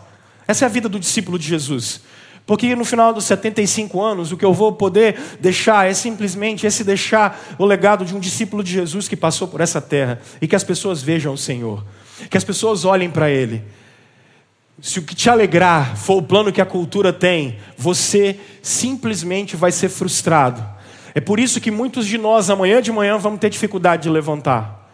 Essa 0.47 0.65
é 0.65 0.67
a 0.67 0.71
vida 0.71 0.89
do 0.89 0.99
discípulo 0.99 1.39
de 1.39 1.47
Jesus. 1.47 2.03
Porque 2.47 2.77
no 2.77 2.85
final 2.85 3.15
dos 3.15 3.25
75 3.25 4.03
anos, 4.03 4.31
o 4.31 4.37
que 4.37 4.45
eu 4.45 4.53
vou 4.53 4.73
poder 4.73 5.19
deixar 5.41 5.89
é 5.89 5.95
simplesmente 5.95 6.67
esse 6.67 6.85
deixar 6.85 7.41
o 7.57 7.65
legado 7.65 8.05
de 8.05 8.15
um 8.15 8.21
discípulo 8.21 8.63
de 8.63 8.73
Jesus 8.73 9.09
que 9.09 9.17
passou 9.17 9.49
por 9.49 9.63
essa 9.63 9.81
terra 9.81 10.21
e 10.43 10.47
que 10.47 10.55
as 10.55 10.65
pessoas 10.65 11.03
vejam 11.03 11.33
o 11.33 11.39
Senhor 11.39 11.83
que 12.31 12.37
as 12.37 12.45
pessoas 12.45 12.85
olhem 12.85 13.11
para 13.11 13.31
Ele. 13.31 13.63
Se 14.81 14.99
o 14.99 15.03
que 15.03 15.15
te 15.15 15.31
alegrar 15.31 15.97
for 15.97 16.17
o 16.17 16.23
plano 16.23 16.53
que 16.53 16.61
a 16.61 16.67
cultura 16.67 17.13
tem, 17.13 17.59
você 17.77 18.39
simplesmente 18.63 19.57
vai 19.57 19.71
ser 19.71 19.89
frustrado. 19.89 20.65
É 21.15 21.21
por 21.21 21.39
isso 21.39 21.61
que 21.61 21.71
muitos 21.71 22.07
de 22.07 22.19
nós, 22.19 22.51
amanhã 22.51 22.83
de 22.83 22.91
manhã, 22.91 23.17
vamos 23.17 23.39
ter 23.39 23.49
dificuldade 23.49 24.03
de 24.03 24.11
levantar. 24.11 24.91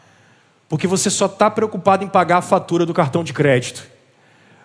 Porque 0.68 0.86
você 0.86 1.08
só 1.08 1.26
está 1.26 1.50
preocupado 1.50 2.04
em 2.04 2.08
pagar 2.08 2.38
a 2.38 2.42
fatura 2.42 2.84
do 2.84 2.92
cartão 2.92 3.24
de 3.24 3.32
crédito. 3.32 3.86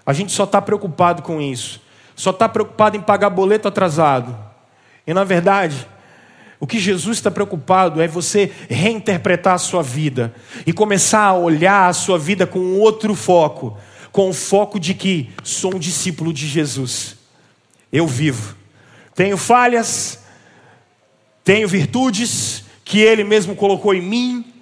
A 0.05 0.13
gente 0.13 0.31
só 0.31 0.43
está 0.43 0.61
preocupado 0.61 1.21
com 1.21 1.41
isso. 1.41 1.81
Só 2.15 2.29
está 2.29 2.47
preocupado 2.47 2.95
em 2.95 3.01
pagar 3.01 3.29
boleto 3.29 3.67
atrasado. 3.67 4.37
E 5.07 5.13
na 5.13 5.23
verdade, 5.23 5.87
o 6.65 6.67
que 6.67 6.79
Jesus 6.79 7.19
está 7.19 7.29
preocupado 7.29 8.01
é 8.01 8.07
você 8.07 8.51
reinterpretar 8.67 9.53
a 9.53 9.59
sua 9.59 9.83
vida 9.83 10.33
e 10.65 10.73
começar 10.73 11.21
a 11.21 11.37
olhar 11.37 11.87
a 11.87 11.93
sua 11.93 12.17
vida 12.17 12.47
com 12.47 12.79
outro 12.79 13.13
foco 13.13 13.77
com 14.11 14.29
o 14.29 14.33
foco 14.33 14.79
de 14.79 14.95
que 14.95 15.29
sou 15.43 15.75
um 15.75 15.77
discípulo 15.77 16.33
de 16.33 16.47
Jesus. 16.47 17.17
Eu 17.91 18.07
vivo. 18.07 18.55
Tenho 19.13 19.37
falhas, 19.37 20.23
tenho 21.43 21.67
virtudes 21.67 22.63
que 22.83 22.99
Ele 22.99 23.23
mesmo 23.23 23.55
colocou 23.55 23.93
em 23.93 24.01
mim, 24.01 24.53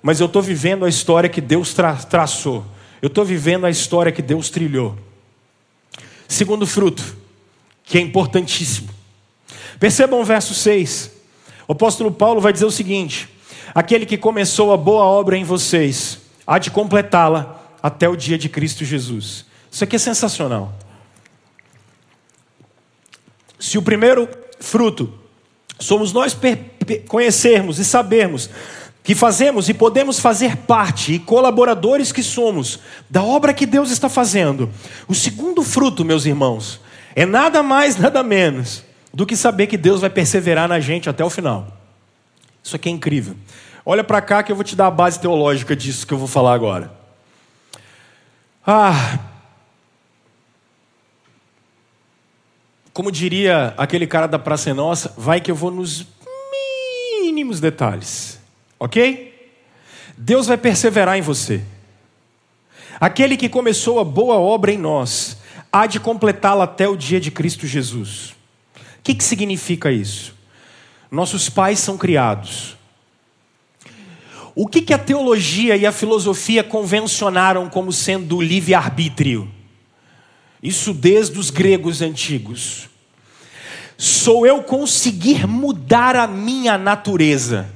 mas 0.00 0.20
eu 0.20 0.26
estou 0.26 0.42
vivendo 0.42 0.84
a 0.84 0.88
história 0.88 1.28
que 1.28 1.40
Deus 1.40 1.74
tra 1.74 1.96
traçou. 1.96 2.64
Eu 3.00 3.08
estou 3.08 3.24
vivendo 3.24 3.64
a 3.64 3.70
história 3.70 4.12
que 4.12 4.22
Deus 4.22 4.48
trilhou. 4.48 4.96
Segundo 6.28 6.68
fruto, 6.68 7.16
que 7.82 7.98
é 7.98 8.00
importantíssimo. 8.00 8.90
Percebam 9.80 10.20
o 10.20 10.24
verso 10.24 10.54
6. 10.54 11.21
O 11.72 11.74
apóstolo 11.74 12.12
Paulo 12.12 12.38
vai 12.38 12.52
dizer 12.52 12.66
o 12.66 12.70
seguinte: 12.70 13.30
aquele 13.74 14.04
que 14.04 14.18
começou 14.18 14.74
a 14.74 14.76
boa 14.76 15.06
obra 15.06 15.38
em 15.38 15.42
vocês, 15.42 16.18
há 16.46 16.58
de 16.58 16.70
completá-la 16.70 17.62
até 17.82 18.06
o 18.06 18.14
dia 18.14 18.36
de 18.36 18.46
Cristo 18.46 18.84
Jesus. 18.84 19.46
Isso 19.70 19.82
aqui 19.82 19.96
é 19.96 19.98
sensacional. 19.98 20.74
Se 23.58 23.78
o 23.78 23.82
primeiro 23.82 24.28
fruto 24.60 25.14
somos 25.80 26.12
nós 26.12 26.36
conhecermos 27.08 27.78
e 27.78 27.86
sabermos 27.86 28.50
que 29.02 29.14
fazemos 29.14 29.70
e 29.70 29.72
podemos 29.72 30.20
fazer 30.20 30.58
parte 30.58 31.14
e 31.14 31.18
colaboradores 31.18 32.12
que 32.12 32.22
somos 32.22 32.80
da 33.08 33.22
obra 33.22 33.54
que 33.54 33.64
Deus 33.64 33.90
está 33.90 34.10
fazendo. 34.10 34.68
O 35.08 35.14
segundo 35.14 35.62
fruto, 35.62 36.04
meus 36.04 36.26
irmãos, 36.26 36.82
é 37.16 37.24
nada 37.24 37.62
mais, 37.62 37.96
nada 37.96 38.22
menos 38.22 38.91
do 39.12 39.26
que 39.26 39.36
saber 39.36 39.66
que 39.66 39.76
Deus 39.76 40.00
vai 40.00 40.10
perseverar 40.10 40.68
na 40.68 40.80
gente 40.80 41.08
até 41.08 41.24
o 41.24 41.30
final. 41.30 41.66
Isso 42.62 42.76
aqui 42.76 42.88
é 42.88 42.92
incrível. 42.92 43.36
Olha 43.84 44.04
para 44.04 44.20
cá 44.22 44.42
que 44.42 44.52
eu 44.52 44.56
vou 44.56 44.64
te 44.64 44.76
dar 44.76 44.86
a 44.86 44.90
base 44.90 45.20
teológica 45.20 45.74
disso 45.74 46.06
que 46.06 46.14
eu 46.14 46.18
vou 46.18 46.28
falar 46.28 46.54
agora. 46.54 46.92
Ah, 48.64 49.18
como 52.92 53.10
diria 53.10 53.74
aquele 53.76 54.06
cara 54.06 54.28
da 54.28 54.38
Praça 54.38 54.70
é 54.70 54.72
Nossa, 54.72 55.12
vai 55.16 55.40
que 55.40 55.50
eu 55.50 55.54
vou 55.54 55.70
nos 55.70 56.06
mínimos 57.20 57.58
detalhes, 57.58 58.38
ok? 58.78 59.50
Deus 60.16 60.46
vai 60.46 60.56
perseverar 60.56 61.18
em 61.18 61.22
você. 61.22 61.62
Aquele 63.00 63.36
que 63.36 63.48
começou 63.48 63.98
a 63.98 64.04
boa 64.04 64.36
obra 64.36 64.70
em 64.70 64.78
nós, 64.78 65.38
há 65.72 65.86
de 65.86 65.98
completá-la 65.98 66.64
até 66.64 66.86
o 66.86 66.96
dia 66.96 67.18
de 67.18 67.32
Cristo 67.32 67.66
Jesus. 67.66 68.34
O 69.02 69.04
que, 69.04 69.16
que 69.16 69.24
significa 69.24 69.90
isso? 69.90 70.32
Nossos 71.10 71.48
pais 71.48 71.80
são 71.80 71.98
criados. 71.98 72.76
O 74.54 74.68
que, 74.68 74.80
que 74.80 74.94
a 74.94 74.98
teologia 74.98 75.76
e 75.76 75.84
a 75.84 75.90
filosofia 75.90 76.62
convencionaram 76.62 77.68
como 77.68 77.92
sendo 77.92 78.40
livre-arbítrio? 78.40 79.50
Isso 80.62 80.94
desde 80.94 81.36
os 81.36 81.50
gregos 81.50 82.00
antigos. 82.00 82.88
Sou 83.98 84.46
eu 84.46 84.62
conseguir 84.62 85.48
mudar 85.48 86.14
a 86.14 86.28
minha 86.28 86.78
natureza. 86.78 87.68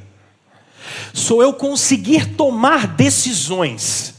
Sou 1.13 1.43
eu 1.43 1.53
conseguir 1.53 2.37
tomar 2.37 2.87
decisões 2.87 4.15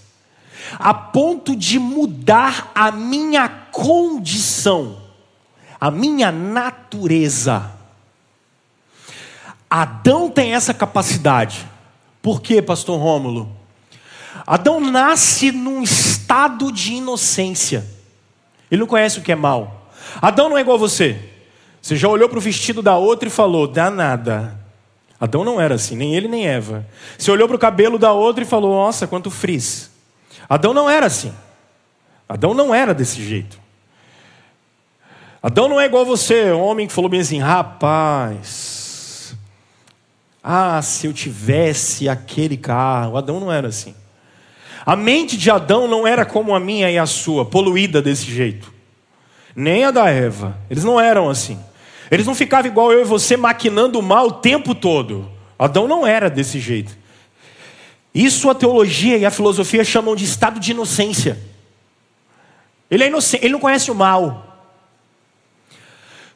a 0.78 0.94
ponto 0.94 1.56
de 1.56 1.80
mudar 1.80 2.72
a 2.76 2.92
minha 2.92 3.48
condição, 3.48 5.02
a 5.80 5.92
minha 5.92 6.32
natureza. 6.32 7.72
Adão 9.70 10.30
tem 10.30 10.54
essa 10.54 10.74
capacidade. 10.74 11.68
Por 12.22 12.42
quê, 12.42 12.62
pastor 12.62 13.00
Rômulo? 13.00 13.52
Adão 14.46 14.80
nasce 14.80 15.52
num 15.52 15.84
estado 15.84 16.72
de 16.72 16.94
inocência. 16.94 17.86
Ele 18.72 18.82
não 18.82 18.88
conhece 18.88 19.20
o 19.20 19.22
que 19.22 19.32
é 19.32 19.36
mal. 19.36 19.92
Adão 20.22 20.50
não 20.50 20.58
é 20.58 20.62
igual 20.62 20.78
a 20.78 20.80
você. 20.80 21.20
Você 21.82 21.96
já 21.96 22.08
olhou 22.08 22.28
para 22.30 22.38
o 22.38 22.42
vestido 22.42 22.82
da 22.82 22.98
outra 22.98 23.28
e 23.28 23.32
falou: 23.32 23.68
dá 23.68 23.90
nada. 23.90 24.58
Adão 25.20 25.44
não 25.44 25.60
era 25.60 25.76
assim, 25.76 25.96
nem 25.96 26.16
ele 26.16 26.28
nem 26.28 26.48
Eva. 26.48 26.86
Você 27.18 27.32
olhou 27.32 27.48
para 27.48 27.56
o 27.56 27.60
cabelo 27.60 27.98
da 27.98 28.12
outra 28.12 28.44
e 28.44 28.48
falou: 28.48 28.76
nossa, 28.76 29.08
quanto 29.08 29.30
frizz. 29.30 29.92
Adão 30.50 30.74
não 30.74 30.90
era 30.90 31.06
assim. 31.06 31.34
Adão 32.28 32.54
não 32.54 32.74
era 32.74 32.94
desse 32.94 33.24
jeito. 33.24 33.67
Adão 35.42 35.68
não 35.68 35.80
é 35.80 35.86
igual 35.86 36.06
você, 36.06 36.52
homem 36.52 36.88
que 36.88 36.94
falou 36.94 37.10
bem 37.10 37.20
assim: 37.20 37.40
rapaz, 37.40 38.78
ah, 40.50 40.82
se 40.82 41.06
eu 41.08 41.14
tivesse 41.14 42.08
aquele 42.08 42.56
carro. 42.56 43.18
Adão 43.18 43.38
não 43.38 43.52
era 43.52 43.68
assim. 43.68 43.94
A 44.86 44.96
mente 44.96 45.36
de 45.36 45.52
Adão 45.52 45.86
não 45.90 46.08
era 46.08 46.26
como 46.26 46.56
a 46.56 46.60
minha 46.62 46.90
e 46.90 46.98
a 46.98 47.06
sua, 47.06 47.44
poluída 47.44 48.02
desse 48.02 48.32
jeito. 48.32 48.74
Nem 49.54 49.84
a 49.84 49.92
da 49.92 50.10
Eva. 50.10 50.58
Eles 50.70 50.86
não 50.86 50.98
eram 50.98 51.30
assim. 51.30 51.60
Eles 52.10 52.26
não 52.26 52.34
ficavam 52.34 52.72
igual 52.72 52.94
eu 52.94 53.02
e 53.02 53.04
você 53.04 53.36
maquinando 53.36 54.00
o 54.00 54.02
mal 54.02 54.28
o 54.28 54.32
tempo 54.32 54.74
todo. 54.74 55.30
Adão 55.60 55.86
não 55.86 56.08
era 56.08 56.30
desse 56.30 56.62
jeito. 56.62 56.98
Isso 58.14 58.50
a 58.50 58.56
teologia 58.56 59.18
e 59.18 59.26
a 59.26 59.32
filosofia 59.32 59.84
chamam 59.84 60.16
de 60.16 60.24
estado 60.24 60.62
de 60.62 60.72
inocência. 60.72 61.38
Ele 62.90 63.04
é 63.04 63.08
inocente, 63.08 63.44
ele 63.44 63.52
não 63.52 63.60
conhece 63.60 63.92
o 63.92 63.96
mal. 63.96 64.47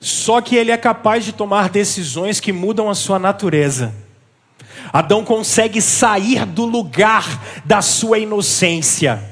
Só 0.01 0.41
que 0.41 0.55
ele 0.55 0.71
é 0.71 0.77
capaz 0.77 1.23
de 1.23 1.31
tomar 1.31 1.69
decisões 1.69 2.39
que 2.39 2.51
mudam 2.51 2.89
a 2.89 2.95
sua 2.95 3.19
natureza. 3.19 3.93
Adão 4.91 5.23
consegue 5.23 5.79
sair 5.79 6.43
do 6.43 6.65
lugar 6.65 7.61
da 7.63 7.83
sua 7.83 8.17
inocência. 8.17 9.23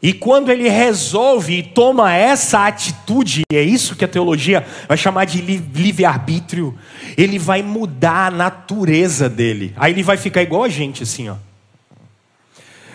E 0.00 0.14
quando 0.14 0.50
ele 0.50 0.68
resolve 0.68 1.58
e 1.58 1.62
toma 1.62 2.14
essa 2.14 2.66
atitude, 2.66 3.42
é 3.52 3.60
isso 3.60 3.96
que 3.96 4.04
a 4.04 4.08
teologia 4.08 4.66
vai 4.88 4.96
chamar 4.96 5.26
de 5.26 5.42
livre-arbítrio, 5.42 6.78
ele 7.16 7.38
vai 7.38 7.62
mudar 7.62 8.28
a 8.28 8.30
natureza 8.30 9.28
dele. 9.28 9.74
Aí 9.76 9.92
ele 9.92 10.02
vai 10.02 10.16
ficar 10.16 10.40
igual 10.40 10.64
a 10.64 10.68
gente, 10.68 11.02
assim, 11.02 11.28
ó. 11.28 11.36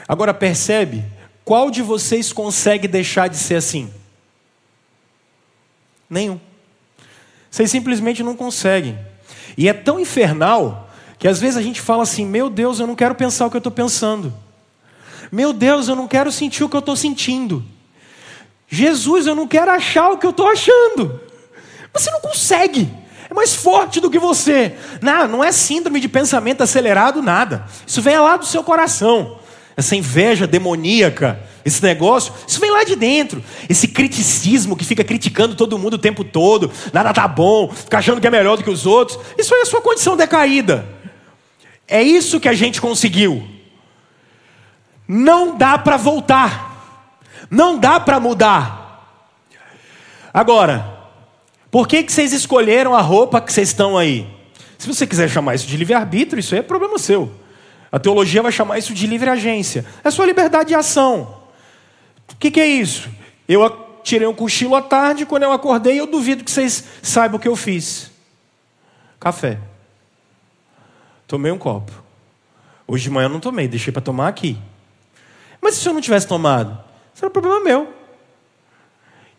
Agora 0.07 0.33
percebe? 0.33 1.03
Qual 1.45 1.69
de 1.69 1.81
vocês 1.81 2.33
consegue 2.33 2.87
deixar 2.87 3.27
de 3.27 3.37
ser 3.37 3.55
assim? 3.55 3.91
Nenhum. 6.13 6.39
Vocês 7.49 7.71
simplesmente 7.71 8.23
não 8.23 8.35
conseguem. 8.35 8.97
E 9.57 9.67
é 9.67 9.73
tão 9.73 9.99
infernal 9.99 10.89
que 11.17 11.27
às 11.27 11.39
vezes 11.39 11.57
a 11.57 11.61
gente 11.61 11.81
fala 11.81 12.03
assim: 12.03 12.25
meu 12.25 12.49
Deus, 12.49 12.79
eu 12.79 12.85
não 12.85 12.95
quero 12.95 13.15
pensar 13.15 13.47
o 13.47 13.49
que 13.49 13.57
eu 13.57 13.59
estou 13.59 13.71
pensando. 13.71 14.33
Meu 15.31 15.51
Deus, 15.51 15.87
eu 15.87 15.95
não 15.95 16.07
quero 16.07 16.31
sentir 16.31 16.63
o 16.63 16.69
que 16.69 16.75
eu 16.75 16.79
estou 16.79 16.95
sentindo. 16.95 17.65
Jesus, 18.67 19.25
eu 19.25 19.35
não 19.35 19.47
quero 19.47 19.71
achar 19.71 20.09
o 20.09 20.17
que 20.17 20.25
eu 20.25 20.29
estou 20.29 20.47
achando. 20.47 21.19
Você 21.91 22.11
não 22.11 22.21
consegue. 22.21 22.91
É 23.29 23.33
mais 23.33 23.55
forte 23.55 23.99
do 23.99 24.11
que 24.11 24.19
você. 24.19 24.75
Não, 25.01 25.27
não 25.27 25.43
é 25.43 25.51
síndrome 25.51 25.99
de 25.99 26.07
pensamento 26.07 26.61
acelerado, 26.61 27.21
nada. 27.21 27.65
Isso 27.85 28.01
vem 28.01 28.17
lá 28.19 28.37
do 28.37 28.45
seu 28.45 28.63
coração. 28.63 29.39
Essa 29.75 29.95
inveja 29.95 30.45
demoníaca, 30.45 31.39
esse 31.65 31.81
negócio, 31.81 32.33
isso 32.47 32.59
vem 32.59 32.71
lá 32.71 32.83
de 32.83 32.95
dentro. 32.95 33.43
Esse 33.67 33.87
criticismo 33.87 34.75
que 34.75 34.85
fica 34.85 35.03
criticando 35.03 35.55
todo 35.55 35.79
mundo 35.79 35.95
o 35.95 35.99
tempo 35.99 36.23
todo, 36.23 36.71
nada 36.91 37.13
tá 37.13 37.27
bom, 37.27 37.71
fica 37.71 37.97
achando 37.97 38.21
que 38.21 38.27
é 38.27 38.31
melhor 38.31 38.57
do 38.57 38.63
que 38.63 38.69
os 38.69 38.85
outros. 38.85 39.19
Isso 39.37 39.53
é 39.55 39.61
a 39.61 39.65
sua 39.65 39.81
condição 39.81 40.15
decaída. 40.15 40.85
É 41.87 42.01
isso 42.01 42.39
que 42.39 42.47
a 42.47 42.53
gente 42.53 42.79
conseguiu. 42.79 43.47
Não 45.07 45.57
dá 45.57 45.77
para 45.77 45.97
voltar. 45.97 47.03
Não 47.49 47.77
dá 47.77 47.99
para 47.99 48.19
mudar. 48.19 48.83
Agora, 50.33 50.93
por 51.69 51.87
que, 51.87 52.03
que 52.03 52.11
vocês 52.11 52.33
escolheram 52.33 52.95
a 52.95 53.01
roupa 53.01 53.41
que 53.41 53.51
vocês 53.51 53.69
estão 53.69 53.97
aí? 53.97 54.27
Se 54.77 54.87
você 54.87 55.07
quiser 55.07 55.29
chamar 55.29 55.55
isso 55.55 55.67
de 55.67 55.77
livre-arbítrio, 55.77 56.39
isso 56.39 56.53
aí 56.53 56.59
é 56.59 56.63
problema 56.63 56.97
seu. 56.99 57.31
A 57.93 57.99
teologia 57.99 58.41
vai 58.41 58.51
chamar 58.51 58.79
isso 58.79 58.91
de 58.91 59.05
livre 59.05 59.29
agência. 59.29 59.85
É 60.03 60.09
sua 60.09 60.25
liberdade 60.25 60.69
de 60.69 60.73
ação. 60.73 61.43
O 62.31 62.35
que, 62.37 62.49
que 62.49 62.59
é 62.59 62.65
isso? 62.65 63.07
Eu 63.47 63.69
tirei 64.03 64.27
um 64.27 64.33
cochilo 64.33 64.73
à 64.73 64.81
tarde, 64.81 65.27
quando 65.27 65.43
eu 65.43 65.51
acordei, 65.51 65.99
eu 65.99 66.07
duvido 66.07 66.43
que 66.43 66.49
vocês 66.49 66.83
saibam 67.03 67.37
o 67.37 67.39
que 67.39 67.47
eu 67.47 67.55
fiz. 67.55 68.09
Café. 69.19 69.59
Tomei 71.27 71.51
um 71.51 71.57
copo. 71.59 71.91
Hoje 72.87 73.03
de 73.03 73.09
manhã 73.11 73.27
eu 73.27 73.29
não 73.29 73.39
tomei, 73.39 73.67
deixei 73.67 73.93
para 73.93 74.01
tomar 74.01 74.27
aqui. 74.27 74.57
Mas 75.61 75.75
se 75.75 75.87
eu 75.87 75.93
não 75.93 76.01
tivesse 76.01 76.27
tomado, 76.27 76.83
isso 77.13 77.23
era 77.23 77.29
problema 77.29 77.59
meu. 77.59 77.93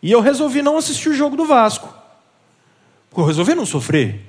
E 0.01 0.13
eu 0.13 0.21
resolvi 0.21 0.61
não 0.61 0.77
assistir 0.77 1.09
o 1.09 1.13
jogo 1.13 1.35
do 1.35 1.45
Vasco. 1.45 1.93
Porque 3.09 3.19
eu 3.19 3.25
resolvi 3.25 3.53
não 3.53 3.65
sofrer. 3.65 4.21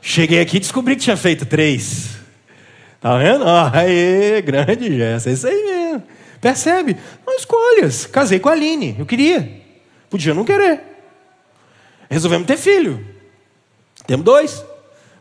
Cheguei 0.00 0.40
aqui 0.40 0.58
e 0.58 0.60
descobri 0.60 0.94
que 0.94 1.02
tinha 1.02 1.16
feito 1.16 1.44
três. 1.44 2.19
Tá 3.00 3.16
vendo? 3.16 3.44
Aê, 3.46 4.42
grande 4.42 4.96
gesto. 4.96 5.28
É 5.28 5.32
isso 5.32 5.46
aí 5.46 5.64
mesmo. 5.64 6.02
Percebe? 6.40 6.96
Não 7.26 7.36
escolhas. 7.36 8.06
Casei 8.06 8.38
com 8.38 8.48
a 8.48 8.52
Aline. 8.52 8.96
Eu 8.98 9.06
queria. 9.06 9.60
Podia 10.08 10.34
não 10.34 10.44
querer. 10.44 10.80
Resolvemos 12.10 12.46
ter 12.46 12.56
filho. 12.56 13.04
Temos 14.06 14.24
dois. 14.24 14.64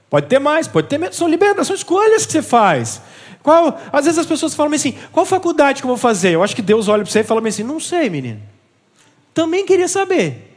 Pode 0.10 0.28
ter 0.28 0.40
mais, 0.40 0.68
pode 0.68 0.88
ter 0.88 0.98
menos. 0.98 1.16
São 1.16 1.28
liberdades, 1.28 1.68
são 1.68 1.76
escolhas 1.76 2.26
que 2.26 2.32
você 2.32 2.42
faz. 2.42 3.02
Qual, 3.44 3.80
às 3.94 4.06
vezes 4.06 4.18
as 4.18 4.26
pessoas 4.26 4.56
falam 4.56 4.74
assim: 4.74 4.96
qual 5.12 5.26
faculdade 5.26 5.82
que 5.82 5.86
eu 5.86 5.90
vou 5.90 5.98
fazer? 5.98 6.32
Eu 6.32 6.44
acho 6.44 6.56
que 6.56 6.62
Deus 6.62 6.88
olha 6.88 7.04
para 7.04 7.12
você 7.12 7.20
e 7.20 7.24
fala 7.24 7.48
assim: 7.48 7.64
não 7.64 7.80
sei, 7.80 8.10
menino. 8.10 8.42
Também 9.34 9.66
queria 9.66 9.88
saber. 9.88 10.56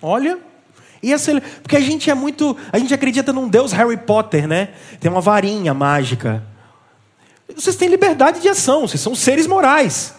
Olha. 0.00 0.38
Essa, 1.02 1.38
porque 1.62 1.76
a 1.76 1.80
gente 1.80 2.08
é 2.08 2.14
muito. 2.14 2.56
A 2.72 2.78
gente 2.78 2.94
acredita 2.94 3.30
num 3.30 3.46
Deus 3.46 3.72
Harry 3.72 3.96
Potter, 3.96 4.48
né? 4.48 4.70
Tem 5.00 5.10
uma 5.10 5.20
varinha 5.20 5.74
mágica. 5.74 6.42
Vocês 7.54 7.76
têm 7.76 7.88
liberdade 7.88 8.40
de 8.40 8.48
ação, 8.48 8.86
vocês 8.86 9.00
são 9.00 9.14
seres 9.14 9.46
morais. 9.46 10.14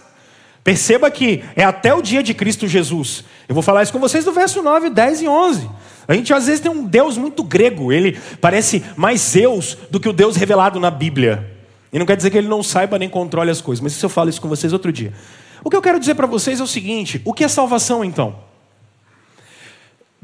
Perceba 0.64 1.12
que 1.12 1.44
é 1.56 1.64
até 1.64 1.94
o 1.94 2.02
dia 2.02 2.24
de 2.24 2.34
Cristo 2.34 2.68
Jesus. 2.68 3.24
Eu 3.48 3.54
vou 3.54 3.62
falar 3.62 3.84
isso 3.84 3.94
com 3.94 4.00
vocês 4.00 4.26
do 4.26 4.32
verso 4.32 4.64
9, 4.64 4.90
10 4.90 5.22
e 5.22 5.28
11. 5.28 5.70
A 6.08 6.14
gente 6.14 6.34
às 6.34 6.48
vezes 6.48 6.62
tem 6.62 6.72
um 6.72 6.84
Deus 6.84 7.18
muito 7.18 7.44
grego, 7.44 7.92
ele 7.92 8.20
parece 8.42 8.84
mais 8.96 9.22
Zeus 9.22 9.78
do 9.92 10.00
que 10.00 10.10
o 10.10 10.14
Deus 10.14 10.36
revelado 10.36 10.80
na 10.80 10.90
Bíblia. 10.90 11.52
E 11.92 12.00
não 12.00 12.06
quer 12.06 12.18
dizer 12.18 12.30
que 12.30 12.38
ele 12.38 12.48
não 12.48 12.64
saiba 12.64 12.98
nem 12.98 13.10
controle 13.10 13.52
as 13.52 13.62
coisas, 13.62 13.82
mas 13.82 13.94
isso 13.94 14.06
eu 14.06 14.10
falo 14.10 14.30
isso 14.30 14.42
com 14.42 14.50
vocês 14.50 14.74
outro 14.74 14.92
dia. 14.92 15.14
O 15.64 15.70
que 15.70 15.76
eu 15.76 15.82
quero 15.82 16.00
dizer 16.00 16.16
para 16.16 16.28
vocês 16.28 16.60
é 16.60 16.64
o 16.64 16.68
seguinte: 16.68 17.22
o 17.26 17.34
que 17.34 17.44
é 17.44 17.48
salvação 17.48 18.04
então? 18.04 18.36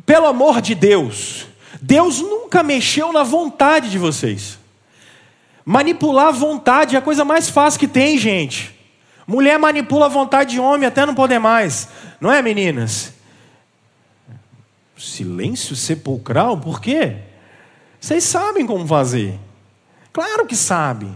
Pelo 0.05 0.27
amor 0.27 0.61
de 0.61 0.75
Deus, 0.75 1.47
Deus 1.81 2.19
nunca 2.19 2.63
mexeu 2.63 3.13
na 3.13 3.23
vontade 3.23 3.89
de 3.89 3.97
vocês. 3.97 4.60
Manipular 5.65 6.27
a 6.27 6.31
vontade 6.31 6.95
é 6.95 6.99
a 6.99 7.01
coisa 7.01 7.23
mais 7.23 7.49
fácil 7.49 7.79
que 7.79 7.87
tem, 7.87 8.17
gente. 8.17 8.75
Mulher 9.27 9.57
manipula 9.59 10.07
a 10.07 10.09
vontade 10.09 10.51
de 10.51 10.59
homem 10.59 10.87
até 10.87 11.05
não 11.05 11.13
poder 11.13 11.39
mais. 11.39 11.87
Não 12.19 12.31
é, 12.31 12.41
meninas? 12.41 13.13
Silêncio 14.97 15.75
sepulcral? 15.75 16.57
Por 16.57 16.79
quê? 16.79 17.17
Vocês 17.99 18.23
sabem 18.23 18.65
como 18.65 18.85
fazer. 18.87 19.39
Claro 20.11 20.45
que 20.45 20.55
sabem. 20.55 21.15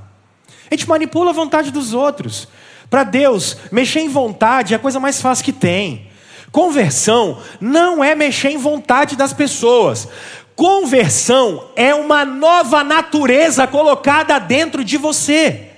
A 0.70 0.76
gente 0.76 0.88
manipula 0.88 1.32
a 1.32 1.34
vontade 1.34 1.72
dos 1.72 1.94
outros. 1.94 2.48
Para 2.90 3.04
Deus, 3.04 3.58
mexer 3.72 4.00
em 4.00 4.10
vontade 4.10 4.74
é 4.74 4.78
a 4.78 4.80
coisa 4.80 5.00
mais 5.00 5.22
fácil 5.22 5.46
que 5.46 5.54
tem. 5.54 6.10
Conversão 6.52 7.42
não 7.60 8.04
é 8.04 8.16
mexer 8.16 8.50
em 8.50 8.58
vontade 8.58 9.16
das 9.16 9.34
pessoas. 9.34 10.08
Conversão 10.56 11.70
é 11.76 11.94
uma 11.94 12.24
nova 12.24 12.84
natureza 12.84 13.68
colocada 13.68 14.40
dentro 14.40 14.84
de 14.84 14.98
você. 14.98 15.72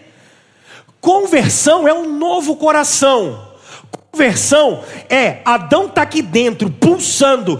Conversão 1.02 1.88
é 1.88 1.94
um 1.94 2.18
novo 2.18 2.56
coração. 2.56 3.48
Conversão 4.12 4.84
é 5.10 5.42
Adão 5.46 5.86
está 5.86 6.02
aqui 6.02 6.22
dentro, 6.22 6.70
pulsando, 6.70 7.60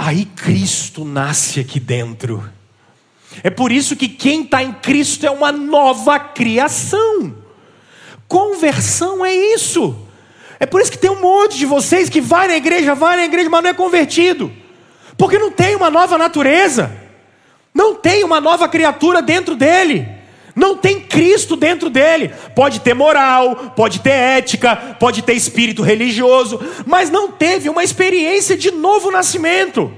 Aí 0.00 0.26
Cristo 0.26 1.04
nasce 1.04 1.58
aqui 1.58 1.80
dentro. 1.80 2.48
É 3.42 3.50
por 3.50 3.72
isso 3.72 3.96
que 3.96 4.08
quem 4.08 4.44
está 4.44 4.62
em 4.62 4.72
Cristo 4.72 5.26
é 5.26 5.30
uma 5.30 5.50
nova 5.50 6.20
criação. 6.20 7.34
Conversão 8.28 9.26
é 9.26 9.34
isso. 9.34 9.98
É 10.60 10.66
por 10.66 10.80
isso 10.80 10.92
que 10.92 10.98
tem 10.98 11.10
um 11.10 11.20
monte 11.20 11.58
de 11.58 11.66
vocês 11.66 12.08
que 12.08 12.20
vai 12.20 12.46
na 12.46 12.54
igreja, 12.54 12.94
vai 12.94 13.16
na 13.16 13.24
igreja, 13.24 13.50
mas 13.50 13.60
não 13.60 13.70
é 13.70 13.74
convertido. 13.74 14.52
Porque 15.18 15.36
não 15.36 15.50
tem 15.50 15.74
uma 15.74 15.90
nova 15.90 16.16
natureza. 16.16 16.90
Não 17.74 17.94
tem 17.94 18.24
uma 18.24 18.40
nova 18.40 18.68
criatura 18.68 19.20
dentro 19.20 19.56
dele. 19.56 20.08
Não 20.54 20.76
tem 20.76 21.00
Cristo 21.00 21.56
dentro 21.56 21.90
dele. 21.90 22.32
Pode 22.54 22.80
ter 22.80 22.94
moral, 22.94 23.72
pode 23.76 24.00
ter 24.00 24.10
ética, 24.10 24.74
pode 24.98 25.22
ter 25.22 25.34
espírito 25.34 25.82
religioso, 25.82 26.60
mas 26.86 27.10
não 27.10 27.30
teve 27.30 27.68
uma 27.68 27.84
experiência 27.84 28.56
de 28.56 28.70
novo 28.70 29.10
nascimento. 29.10 29.92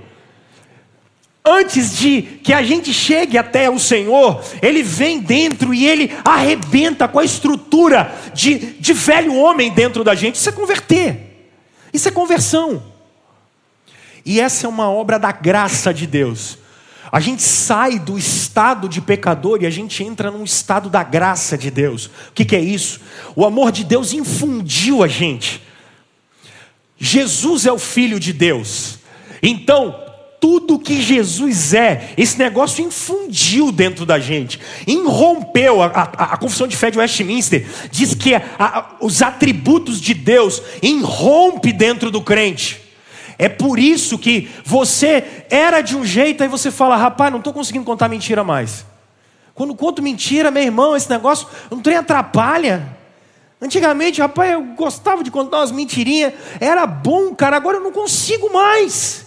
Antes 1.43 1.97
de 1.97 2.21
que 2.21 2.53
a 2.53 2.63
gente 2.63 2.93
chegue 2.93 3.39
até 3.39 3.71
o 3.71 3.79
Senhor, 3.79 4.43
Ele 4.61 4.83
vem 4.83 5.19
dentro 5.21 5.73
e 5.73 5.87
Ele 5.87 6.13
arrebenta 6.23 7.09
com 7.09 7.19
a 7.19 7.25
estrutura 7.25 8.15
de, 8.35 8.59
de 8.59 8.93
velho 8.93 9.35
homem 9.35 9.71
dentro 9.71 10.05
da 10.05 10.15
gente. 10.15 10.35
Isso 10.35 10.51
é 10.51 10.53
converter, 10.53 11.49
isso 11.93 12.07
é 12.07 12.11
conversão. 12.11 12.90
E 14.25 14.41
essa 14.41 14.67
é 14.67 14.69
uma 14.69 14.91
obra 14.91 15.19
da 15.19 15.33
graça 15.33 15.93
de 15.93 16.07
Deus. 16.07 16.59
A 17.13 17.19
gente 17.19 17.43
sai 17.43 17.99
do 17.99 18.17
estado 18.17 18.89
de 18.89 19.01
pecador 19.01 19.63
e 19.63 19.67
a 19.67 19.71
gente 19.71 20.05
entra 20.05 20.31
num 20.31 20.45
estado 20.45 20.89
da 20.89 21.03
graça 21.03 21.59
de 21.59 21.71
Deus. 21.71 22.07
O 22.07 22.33
que, 22.35 22.45
que 22.45 22.55
é 22.55 22.61
isso? 22.61 23.01
O 23.35 23.45
amor 23.45 23.73
de 23.73 23.83
Deus 23.83 24.13
infundiu 24.13 25.03
a 25.03 25.09
gente. 25.09 25.61
Jesus 26.97 27.67
é 27.67 27.73
o 27.73 27.79
Filho 27.79 28.21
de 28.21 28.33
Deus. 28.33 28.99
Então, 29.43 30.11
tudo 30.41 30.79
que 30.79 31.03
Jesus 31.03 31.75
é, 31.75 32.15
esse 32.17 32.39
negócio 32.39 32.85
infundiu 32.85 33.73
dentro 33.73 34.07
da 34.07 34.19
gente, 34.19 34.61
irrompeu. 34.87 35.83
A, 35.83 35.87
a, 35.87 36.03
a 36.35 36.37
confissão 36.37 36.69
de 36.69 36.77
fé 36.77 36.91
de 36.91 36.99
Westminster 36.99 37.67
diz 37.91 38.15
que 38.15 38.35
a, 38.35 38.97
os 39.01 39.21
atributos 39.21 40.01
de 40.01 40.15
Deus 40.15 40.63
irrompe 40.81 41.73
dentro 41.73 42.11
do 42.11 42.23
crente. 42.23 42.90
É 43.41 43.49
por 43.49 43.79
isso 43.79 44.19
que 44.19 44.51
você 44.67 45.47
era 45.49 45.81
de 45.81 45.97
um 45.97 46.05
jeito, 46.05 46.43
aí 46.43 46.49
você 46.49 46.71
fala, 46.71 46.95
rapaz, 46.95 47.33
não 47.33 47.39
estou 47.39 47.55
conseguindo 47.55 47.87
contar 47.87 48.07
mentira 48.07 48.45
mais. 48.45 48.85
Quando 49.55 49.75
conto 49.75 50.03
mentira, 50.03 50.51
meu 50.51 50.63
irmão, 50.63 50.95
esse 50.95 51.09
negócio 51.09 51.49
não 51.71 51.81
tem 51.81 51.97
atrapalha. 51.97 52.87
Antigamente, 53.59 54.21
rapaz, 54.21 54.53
eu 54.53 54.63
gostava 54.77 55.25
de 55.25 55.31
contar 55.31 55.61
umas 55.61 55.73
mentirinhas, 55.73 56.35
era 56.61 56.87
bom, 56.87 57.35
cara, 57.35 57.57
agora 57.57 57.79
eu 57.79 57.83
não 57.83 57.93
consigo 57.93 58.53
mais. 58.53 59.25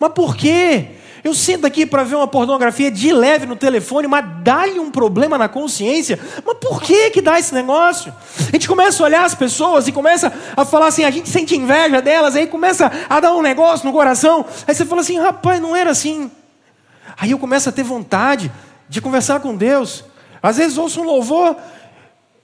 Mas 0.00 0.12
por 0.12 0.34
quê? 0.34 0.92
Eu 1.24 1.34
sento 1.34 1.66
aqui 1.66 1.84
para 1.84 2.04
ver 2.04 2.14
uma 2.14 2.28
pornografia 2.28 2.90
de 2.90 3.12
leve 3.12 3.44
no 3.44 3.56
telefone, 3.56 4.06
mas 4.06 4.24
dá-lhe 4.42 4.78
um 4.78 4.90
problema 4.90 5.36
na 5.36 5.48
consciência. 5.48 6.18
Mas 6.44 6.56
por 6.58 6.80
que 6.80 7.10
que 7.10 7.20
dá 7.20 7.38
esse 7.38 7.52
negócio? 7.52 8.14
A 8.40 8.52
gente 8.52 8.68
começa 8.68 9.02
a 9.02 9.06
olhar 9.06 9.24
as 9.24 9.34
pessoas 9.34 9.88
e 9.88 9.92
começa 9.92 10.32
a 10.56 10.64
falar 10.64 10.86
assim, 10.86 11.04
a 11.04 11.10
gente 11.10 11.28
sente 11.28 11.56
inveja 11.56 12.00
delas, 12.00 12.36
aí 12.36 12.46
começa 12.46 12.90
a 13.08 13.20
dar 13.20 13.34
um 13.34 13.42
negócio 13.42 13.86
no 13.86 13.92
coração. 13.92 14.44
Aí 14.66 14.74
você 14.74 14.84
fala 14.84 15.00
assim, 15.00 15.18
rapaz, 15.18 15.60
não 15.60 15.74
era 15.74 15.90
assim. 15.90 16.30
Aí 17.16 17.32
eu 17.32 17.38
começo 17.38 17.68
a 17.68 17.72
ter 17.72 17.82
vontade 17.82 18.50
de 18.88 19.00
conversar 19.00 19.40
com 19.40 19.56
Deus. 19.56 20.04
Às 20.40 20.56
vezes 20.56 20.78
ouço 20.78 21.00
um 21.00 21.04
louvor, 21.04 21.56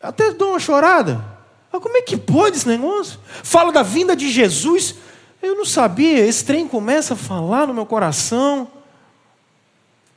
até 0.03 0.33
dou 0.33 0.51
uma 0.51 0.59
chorada. 0.59 1.25
Mas 1.73 1.83
como 1.83 1.97
é 1.97 2.03
que 2.03 2.17
pode 2.17 2.57
esse 2.57 2.69
negócio? 2.69 3.19
Falo 3.43 3.71
da 3.71 3.83
vinda 3.83 4.17
de 4.17 4.31
Jesus. 4.31 4.97
Eu 5.45 5.55
não 5.55 5.67
sabia, 5.67 6.27
esse 6.27 6.43
trem 6.43 6.67
começa 6.67 7.13
a 7.13 7.17
falar 7.19 7.67
no 7.67 7.75
meu 7.75 7.85
coração. 7.85 8.67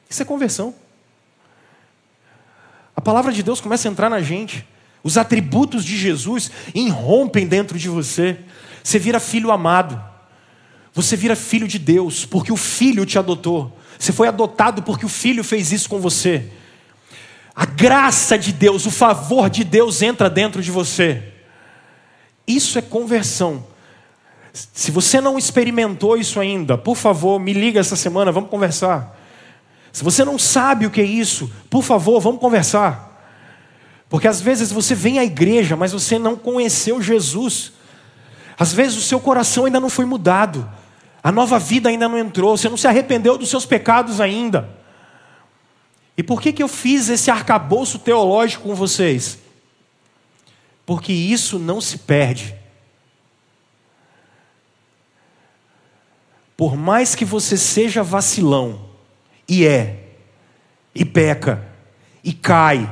Isso 0.09 0.21
é 0.21 0.25
conversão. 0.25 0.73
A 2.95 3.01
palavra 3.01 3.33
de 3.33 3.43
Deus 3.43 3.59
começa 3.59 3.89
a 3.89 3.91
entrar 3.91 4.09
na 4.09 4.21
gente. 4.21 4.65
Os 5.03 5.17
atributos 5.17 5.83
de 5.83 5.97
Jesus 5.97 6.49
irrompem 6.73 7.45
dentro 7.45 7.77
de 7.77 7.89
você. 7.89 8.39
Você 8.81 8.97
vira 8.97 9.19
filho 9.19 9.51
amado. 9.51 10.01
Você 10.93 11.17
vira 11.17 11.35
filho 11.35 11.67
de 11.67 11.77
Deus, 11.77 12.25
porque 12.25 12.51
o 12.51 12.57
filho 12.57 13.05
te 13.05 13.19
adotou. 13.19 13.77
Você 13.99 14.13
foi 14.13 14.29
adotado 14.29 14.81
porque 14.81 15.05
o 15.05 15.09
filho 15.09 15.43
fez 15.43 15.73
isso 15.73 15.89
com 15.89 15.99
você. 15.99 16.49
A 17.53 17.65
graça 17.65 18.37
de 18.37 18.53
Deus, 18.53 18.85
o 18.85 18.91
favor 18.91 19.49
de 19.49 19.65
Deus 19.65 20.01
entra 20.01 20.29
dentro 20.29 20.61
de 20.61 20.71
você. 20.71 21.33
Isso 22.47 22.79
é 22.79 22.81
conversão. 22.81 23.75
Se 24.73 24.91
você 24.91 25.21
não 25.21 25.37
experimentou 25.37 26.17
isso 26.17 26.39
ainda, 26.39 26.77
por 26.77 26.95
favor, 26.95 27.39
me 27.39 27.53
liga 27.53 27.79
essa 27.79 27.95
semana, 27.95 28.31
vamos 28.31 28.49
conversar. 28.49 29.15
Se 29.91 30.03
você 30.03 30.25
não 30.25 30.39
sabe 30.39 30.85
o 30.85 30.91
que 30.91 31.01
é 31.01 31.05
isso, 31.05 31.51
por 31.69 31.83
favor, 31.83 32.19
vamos 32.19 32.41
conversar. 32.41 33.07
Porque 34.09 34.27
às 34.27 34.41
vezes 34.41 34.71
você 34.71 34.95
vem 34.95 35.19
à 35.19 35.23
igreja, 35.23 35.75
mas 35.75 35.91
você 35.91 36.17
não 36.17 36.35
conheceu 36.35 37.01
Jesus. 37.01 37.73
Às 38.57 38.73
vezes 38.73 38.97
o 38.97 39.01
seu 39.01 39.19
coração 39.19 39.65
ainda 39.65 39.79
não 39.79 39.89
foi 39.89 40.05
mudado. 40.05 40.67
A 41.21 41.31
nova 41.31 41.59
vida 41.59 41.89
ainda 41.89 42.07
não 42.07 42.17
entrou, 42.17 42.57
você 42.57 42.69
não 42.69 42.77
se 42.77 42.87
arrependeu 42.87 43.37
dos 43.37 43.49
seus 43.49 43.65
pecados 43.65 44.21
ainda. 44.21 44.69
E 46.17 46.23
por 46.23 46.41
que, 46.41 46.51
que 46.51 46.63
eu 46.63 46.67
fiz 46.67 47.09
esse 47.09 47.29
arcabouço 47.29 47.99
teológico 47.99 48.63
com 48.63 48.73
vocês? 48.73 49.37
Porque 50.85 51.13
isso 51.13 51.59
não 51.59 51.79
se 51.79 51.99
perde. 51.99 52.55
Por 56.57 56.75
mais 56.75 57.13
que 57.13 57.23
você 57.23 57.55
seja 57.55 58.01
vacilão, 58.01 58.81
e 59.47 59.63
é, 59.63 60.07
e 60.93 61.05
peca, 61.05 61.63
e 62.23 62.33
cai, 62.33 62.91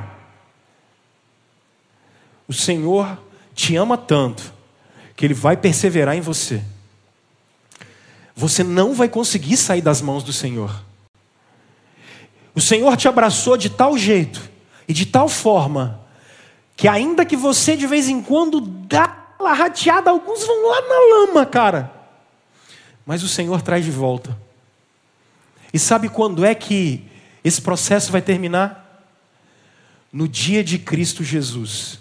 o 2.46 2.52
Senhor 2.52 3.20
te 3.52 3.74
ama 3.74 3.98
tanto 3.98 4.54
que 5.16 5.26
Ele 5.26 5.34
vai 5.34 5.56
perseverar 5.56 6.14
em 6.14 6.20
você. 6.20 6.62
Você 8.36 8.62
não 8.62 8.94
vai 8.94 9.08
conseguir 9.08 9.56
sair 9.56 9.82
das 9.82 10.00
mãos 10.00 10.22
do 10.22 10.32
Senhor. 10.32 10.84
O 12.54 12.60
Senhor 12.60 12.96
te 12.96 13.08
abraçou 13.08 13.56
de 13.56 13.68
tal 13.68 13.98
jeito 13.98 14.48
e 14.86 14.92
de 14.92 15.06
tal 15.06 15.28
forma 15.28 16.00
que 16.76 16.86
ainda 16.86 17.26
que 17.26 17.36
você 17.36 17.76
de 17.76 17.86
vez 17.86 18.08
em 18.08 18.22
quando 18.22 18.60
dá 18.60 19.34
uma 19.40 19.54
rateada, 19.54 20.10
alguns 20.10 20.46
vão 20.46 20.68
lá 20.68 20.80
na 20.82 21.16
lama, 21.16 21.46
cara 21.46 21.95
mas 23.06 23.22
o 23.22 23.28
Senhor 23.28 23.62
traz 23.62 23.84
de 23.84 23.90
volta. 23.92 24.36
E 25.72 25.78
sabe 25.78 26.08
quando 26.08 26.44
é 26.44 26.54
que 26.54 27.04
esse 27.44 27.62
processo 27.62 28.10
vai 28.10 28.20
terminar? 28.20 28.82
No 30.12 30.26
dia 30.26 30.64
de 30.64 30.78
Cristo 30.78 31.22
Jesus. 31.22 32.00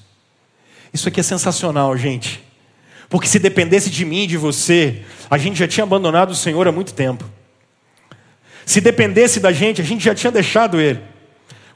Isso 0.92 1.08
aqui 1.08 1.20
é 1.20 1.24
sensacional, 1.24 1.96
gente. 1.96 2.44
Porque 3.08 3.28
se 3.28 3.38
dependesse 3.38 3.90
de 3.90 4.04
mim 4.04 4.24
e 4.24 4.28
de 4.28 4.38
você, 4.38 5.04
a 5.30 5.38
gente 5.38 5.60
já 5.60 5.68
tinha 5.68 5.84
abandonado 5.84 6.32
o 6.32 6.36
Senhor 6.36 6.68
há 6.68 6.72
muito 6.72 6.94
tempo. 6.94 7.30
Se 8.66 8.82
dependesse 8.82 9.40
da 9.40 9.52
gente, 9.52 9.82
a 9.82 9.86
gente 9.86 10.04
já 10.04 10.16
tinha 10.16 10.32
deixado 10.32 10.82
Ele. 10.82 11.02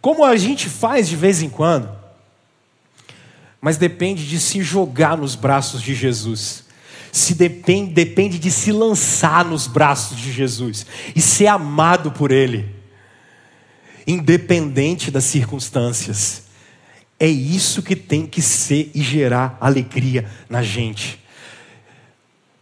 Como 0.01 0.23
a 0.23 0.35
gente 0.37 0.67
faz 0.67 1.07
de 1.07 1.15
vez 1.15 1.43
em 1.43 1.49
quando. 1.49 1.95
Mas 3.61 3.77
depende 3.77 4.27
de 4.27 4.39
se 4.39 4.63
jogar 4.63 5.17
nos 5.17 5.35
braços 5.35 5.81
de 5.81 5.93
Jesus 5.93 6.68
se 7.11 7.33
depende, 7.33 7.93
depende 7.93 8.39
de 8.39 8.51
se 8.51 8.71
lançar 8.71 9.43
nos 9.45 9.67
braços 9.67 10.17
de 10.17 10.31
Jesus 10.31 10.85
e 11.15 11.21
ser 11.21 11.47
amado 11.47 12.11
por 12.11 12.31
Ele, 12.31 12.65
independente 14.05 15.11
das 15.11 15.23
circunstâncias. 15.23 16.43
É 17.19 17.27
isso 17.27 17.83
que 17.83 17.95
tem 17.95 18.25
que 18.25 18.41
ser 18.41 18.91
e 18.93 19.01
gerar 19.01 19.57
alegria 19.59 20.25
na 20.49 20.63
gente. 20.63 21.19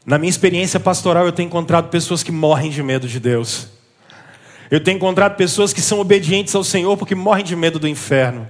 Na 0.05 0.17
minha 0.17 0.29
experiência 0.29 0.79
pastoral, 0.79 1.25
eu 1.25 1.31
tenho 1.31 1.47
encontrado 1.47 1.89
pessoas 1.89 2.23
que 2.23 2.31
morrem 2.31 2.71
de 2.71 2.81
medo 2.81 3.07
de 3.07 3.19
Deus. 3.19 3.67
Eu 4.71 4.81
tenho 4.81 4.95
encontrado 4.95 5.35
pessoas 5.35 5.73
que 5.73 5.81
são 5.81 5.99
obedientes 5.99 6.55
ao 6.55 6.63
Senhor 6.63 6.97
porque 6.97 7.13
morrem 7.13 7.43
de 7.43 7.55
medo 7.55 7.77
do 7.77 7.87
inferno. 7.87 8.49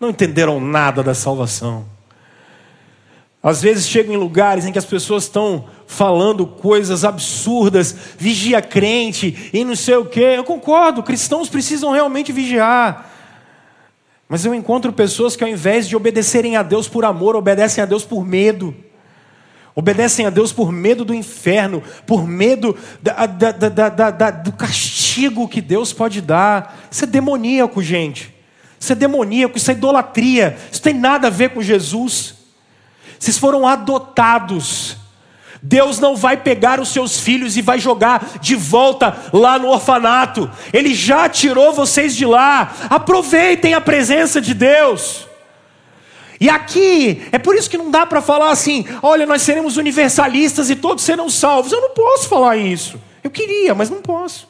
Não 0.00 0.10
entenderam 0.10 0.60
nada 0.60 1.02
da 1.02 1.14
salvação. 1.14 1.84
Às 3.42 3.60
vezes 3.60 3.88
chego 3.88 4.12
em 4.12 4.16
lugares 4.16 4.64
em 4.64 4.72
que 4.72 4.78
as 4.78 4.84
pessoas 4.84 5.24
estão 5.24 5.64
falando 5.84 6.46
coisas 6.46 7.04
absurdas, 7.04 7.94
vigia 8.16 8.62
crente 8.62 9.50
e 9.52 9.64
não 9.64 9.74
sei 9.74 9.96
o 9.96 10.04
quê. 10.04 10.34
Eu 10.36 10.44
concordo, 10.44 11.02
cristãos 11.02 11.48
precisam 11.48 11.90
realmente 11.90 12.30
vigiar. 12.30 13.10
Mas 14.28 14.44
eu 14.44 14.54
encontro 14.54 14.92
pessoas 14.92 15.34
que 15.34 15.42
ao 15.42 15.50
invés 15.50 15.88
de 15.88 15.96
obedecerem 15.96 16.56
a 16.56 16.62
Deus 16.62 16.86
por 16.86 17.04
amor, 17.04 17.34
obedecem 17.34 17.82
a 17.82 17.86
Deus 17.86 18.04
por 18.04 18.24
medo. 18.24 18.74
Obedecem 19.74 20.24
a 20.24 20.30
Deus 20.30 20.52
por 20.52 20.70
medo 20.70 21.04
do 21.04 21.12
inferno, 21.12 21.82
por 22.06 22.26
medo 22.26 22.76
da, 23.02 23.26
da, 23.26 24.10
da, 24.10 24.30
do 24.30 24.52
castigo 24.52 25.48
que 25.48 25.60
Deus 25.60 25.92
pode 25.92 26.20
dar. 26.20 26.86
Isso 26.90 27.04
é 27.04 27.06
demoníaco, 27.06 27.82
gente. 27.82 28.32
Isso 28.78 28.92
é 28.92 28.94
demoníaco, 28.94 29.56
isso 29.56 29.70
é 29.70 29.74
idolatria. 29.74 30.56
Isso 30.70 30.80
tem 30.80 30.94
nada 30.94 31.26
a 31.26 31.30
ver 31.30 31.50
com 31.50 31.60
Jesus. 31.60 32.41
Vocês 33.22 33.38
foram 33.38 33.68
adotados. 33.68 34.96
Deus 35.62 36.00
não 36.00 36.16
vai 36.16 36.36
pegar 36.36 36.80
os 36.80 36.88
seus 36.88 37.20
filhos 37.20 37.56
e 37.56 37.62
vai 37.62 37.78
jogar 37.78 38.38
de 38.40 38.56
volta 38.56 39.16
lá 39.32 39.60
no 39.60 39.68
orfanato. 39.68 40.50
Ele 40.72 40.92
já 40.92 41.28
tirou 41.28 41.72
vocês 41.72 42.16
de 42.16 42.26
lá. 42.26 42.74
Aproveitem 42.90 43.74
a 43.74 43.80
presença 43.80 44.40
de 44.40 44.52
Deus. 44.52 45.28
E 46.40 46.50
aqui, 46.50 47.22
é 47.30 47.38
por 47.38 47.54
isso 47.54 47.70
que 47.70 47.78
não 47.78 47.92
dá 47.92 48.04
para 48.04 48.20
falar 48.20 48.50
assim: 48.50 48.84
olha, 49.00 49.24
nós 49.24 49.42
seremos 49.42 49.76
universalistas 49.76 50.68
e 50.68 50.74
todos 50.74 51.04
serão 51.04 51.30
salvos. 51.30 51.70
Eu 51.70 51.80
não 51.80 51.90
posso 51.90 52.28
falar 52.28 52.56
isso. 52.56 53.00
Eu 53.22 53.30
queria, 53.30 53.72
mas 53.72 53.88
não 53.88 54.02
posso. 54.02 54.48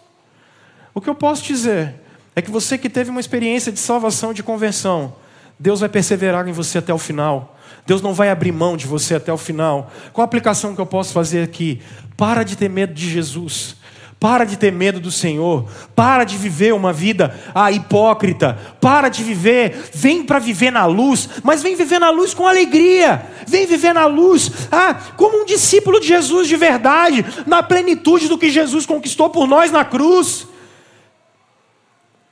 O 0.95 1.01
que 1.03 1.11
eu 1.11 1.15
posso 1.15 1.43
dizer 1.43 1.95
é 2.35 2.41
que 2.41 2.51
você 2.51 2.79
que 2.79 2.89
teve 2.89 3.11
uma 3.11 3.21
experiência 3.21 3.71
de 3.71 3.79
salvação, 3.79 4.33
de 4.33 4.43
conversão, 4.43 5.15
Deus 5.59 5.81
vai 5.81 5.91
perseverar 5.91 6.49
em 6.49 6.53
você 6.53 6.79
até 6.79 6.95
o 6.95 6.97
final. 6.97 7.59
Deus 7.87 8.01
não 8.01 8.15
vai 8.15 8.31
abrir 8.31 8.53
mão 8.53 8.77
de 8.77 8.87
você 8.87 9.17
até 9.17 9.33
o 9.33 9.39
final. 9.39 9.91
Qual 10.13 10.23
a 10.23 10.27
aplicação 10.27 10.75
que 10.75 10.81
eu 10.81 10.87
posso 10.87 11.13
fazer 11.13 11.43
aqui? 11.43 11.81
Para 12.17 12.45
de 12.45 12.57
ter 12.57 12.71
medo 12.71 12.95
de 12.95 13.11
Jesus. 13.11 13.77
Para 14.21 14.45
de 14.45 14.57
ter 14.57 14.71
medo 14.71 15.01
do 15.01 15.11
Senhor. 15.11 15.69
Para 15.97 16.23
de 16.23 16.37
viver 16.37 16.73
uma 16.73 16.93
vida 16.93 17.37
ah, 17.53 17.73
hipócrita. 17.73 18.57
Para 18.81 19.09
de 19.09 19.25
viver. 19.25 19.91
Vem 19.93 20.23
para 20.23 20.39
viver 20.39 20.71
na 20.71 20.87
luz, 20.87 21.29
mas 21.43 21.61
vem 21.61 21.75
viver 21.75 21.99
na 21.99 22.11
luz 22.11 22.33
com 22.33 22.47
alegria. 22.47 23.27
Vem 23.49 23.67
viver 23.67 23.93
na 23.93 24.07
luz, 24.07 24.69
ah, 24.71 24.95
como 25.17 25.43
um 25.43 25.45
discípulo 25.45 25.99
de 25.99 26.07
Jesus 26.07 26.47
de 26.47 26.57
verdade, 26.57 27.25
na 27.47 27.65
plenitude 27.65 28.29
do 28.29 28.39
que 28.39 28.49
Jesus 28.49 28.87
conquistou 28.87 29.29
por 29.29 29.49
nós 29.49 29.73
na 29.73 29.85
cruz. 29.85 30.47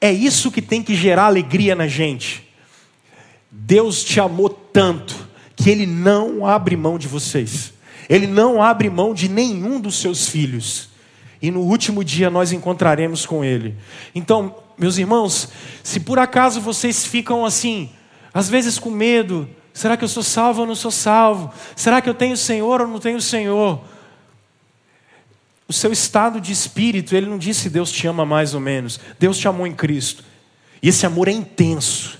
É 0.00 0.12
isso 0.12 0.52
que 0.52 0.62
tem 0.62 0.80
que 0.80 0.94
gerar 0.94 1.24
alegria 1.24 1.74
na 1.74 1.88
gente. 1.88 2.48
Deus 3.50 4.04
te 4.04 4.20
amou 4.20 4.48
tanto 4.48 5.29
que 5.62 5.70
Ele 5.70 5.86
não 5.86 6.46
abre 6.46 6.76
mão 6.76 6.98
de 6.98 7.08
vocês. 7.08 7.72
Ele 8.08 8.26
não 8.26 8.62
abre 8.62 8.88
mão 8.90 9.14
de 9.14 9.28
nenhum 9.28 9.80
dos 9.80 10.00
seus 10.00 10.28
filhos 10.28 10.90
e 11.42 11.50
no 11.50 11.60
último 11.60 12.04
dia 12.04 12.28
nós 12.28 12.52
encontraremos 12.52 13.24
com 13.24 13.44
Ele. 13.44 13.74
Então, 14.14 14.54
meus 14.76 14.98
irmãos, 14.98 15.48
se 15.82 16.00
por 16.00 16.18
acaso 16.18 16.60
vocês 16.60 17.06
ficam 17.06 17.44
assim, 17.44 17.90
às 18.32 18.48
vezes 18.48 18.78
com 18.78 18.90
medo, 18.90 19.48
será 19.72 19.96
que 19.96 20.04
eu 20.04 20.08
sou 20.08 20.22
salvo 20.22 20.62
ou 20.62 20.66
não 20.66 20.74
sou 20.74 20.90
salvo? 20.90 21.52
Será 21.74 22.00
que 22.00 22.08
eu 22.08 22.14
tenho 22.14 22.36
Senhor 22.36 22.80
ou 22.80 22.86
não 22.86 22.98
tenho 22.98 23.20
Senhor? 23.20 23.82
O 25.66 25.72
seu 25.72 25.92
estado 25.92 26.40
de 26.40 26.52
espírito, 26.52 27.14
ele 27.14 27.26
não 27.26 27.38
disse 27.38 27.70
Deus 27.70 27.90
te 27.90 28.06
ama 28.06 28.26
mais 28.26 28.54
ou 28.54 28.60
menos, 28.60 29.00
Deus 29.18 29.38
te 29.38 29.48
amou 29.48 29.66
em 29.66 29.74
Cristo. 29.74 30.24
E 30.82 30.88
esse 30.88 31.06
amor 31.06 31.28
é 31.28 31.32
intenso. 31.32 32.19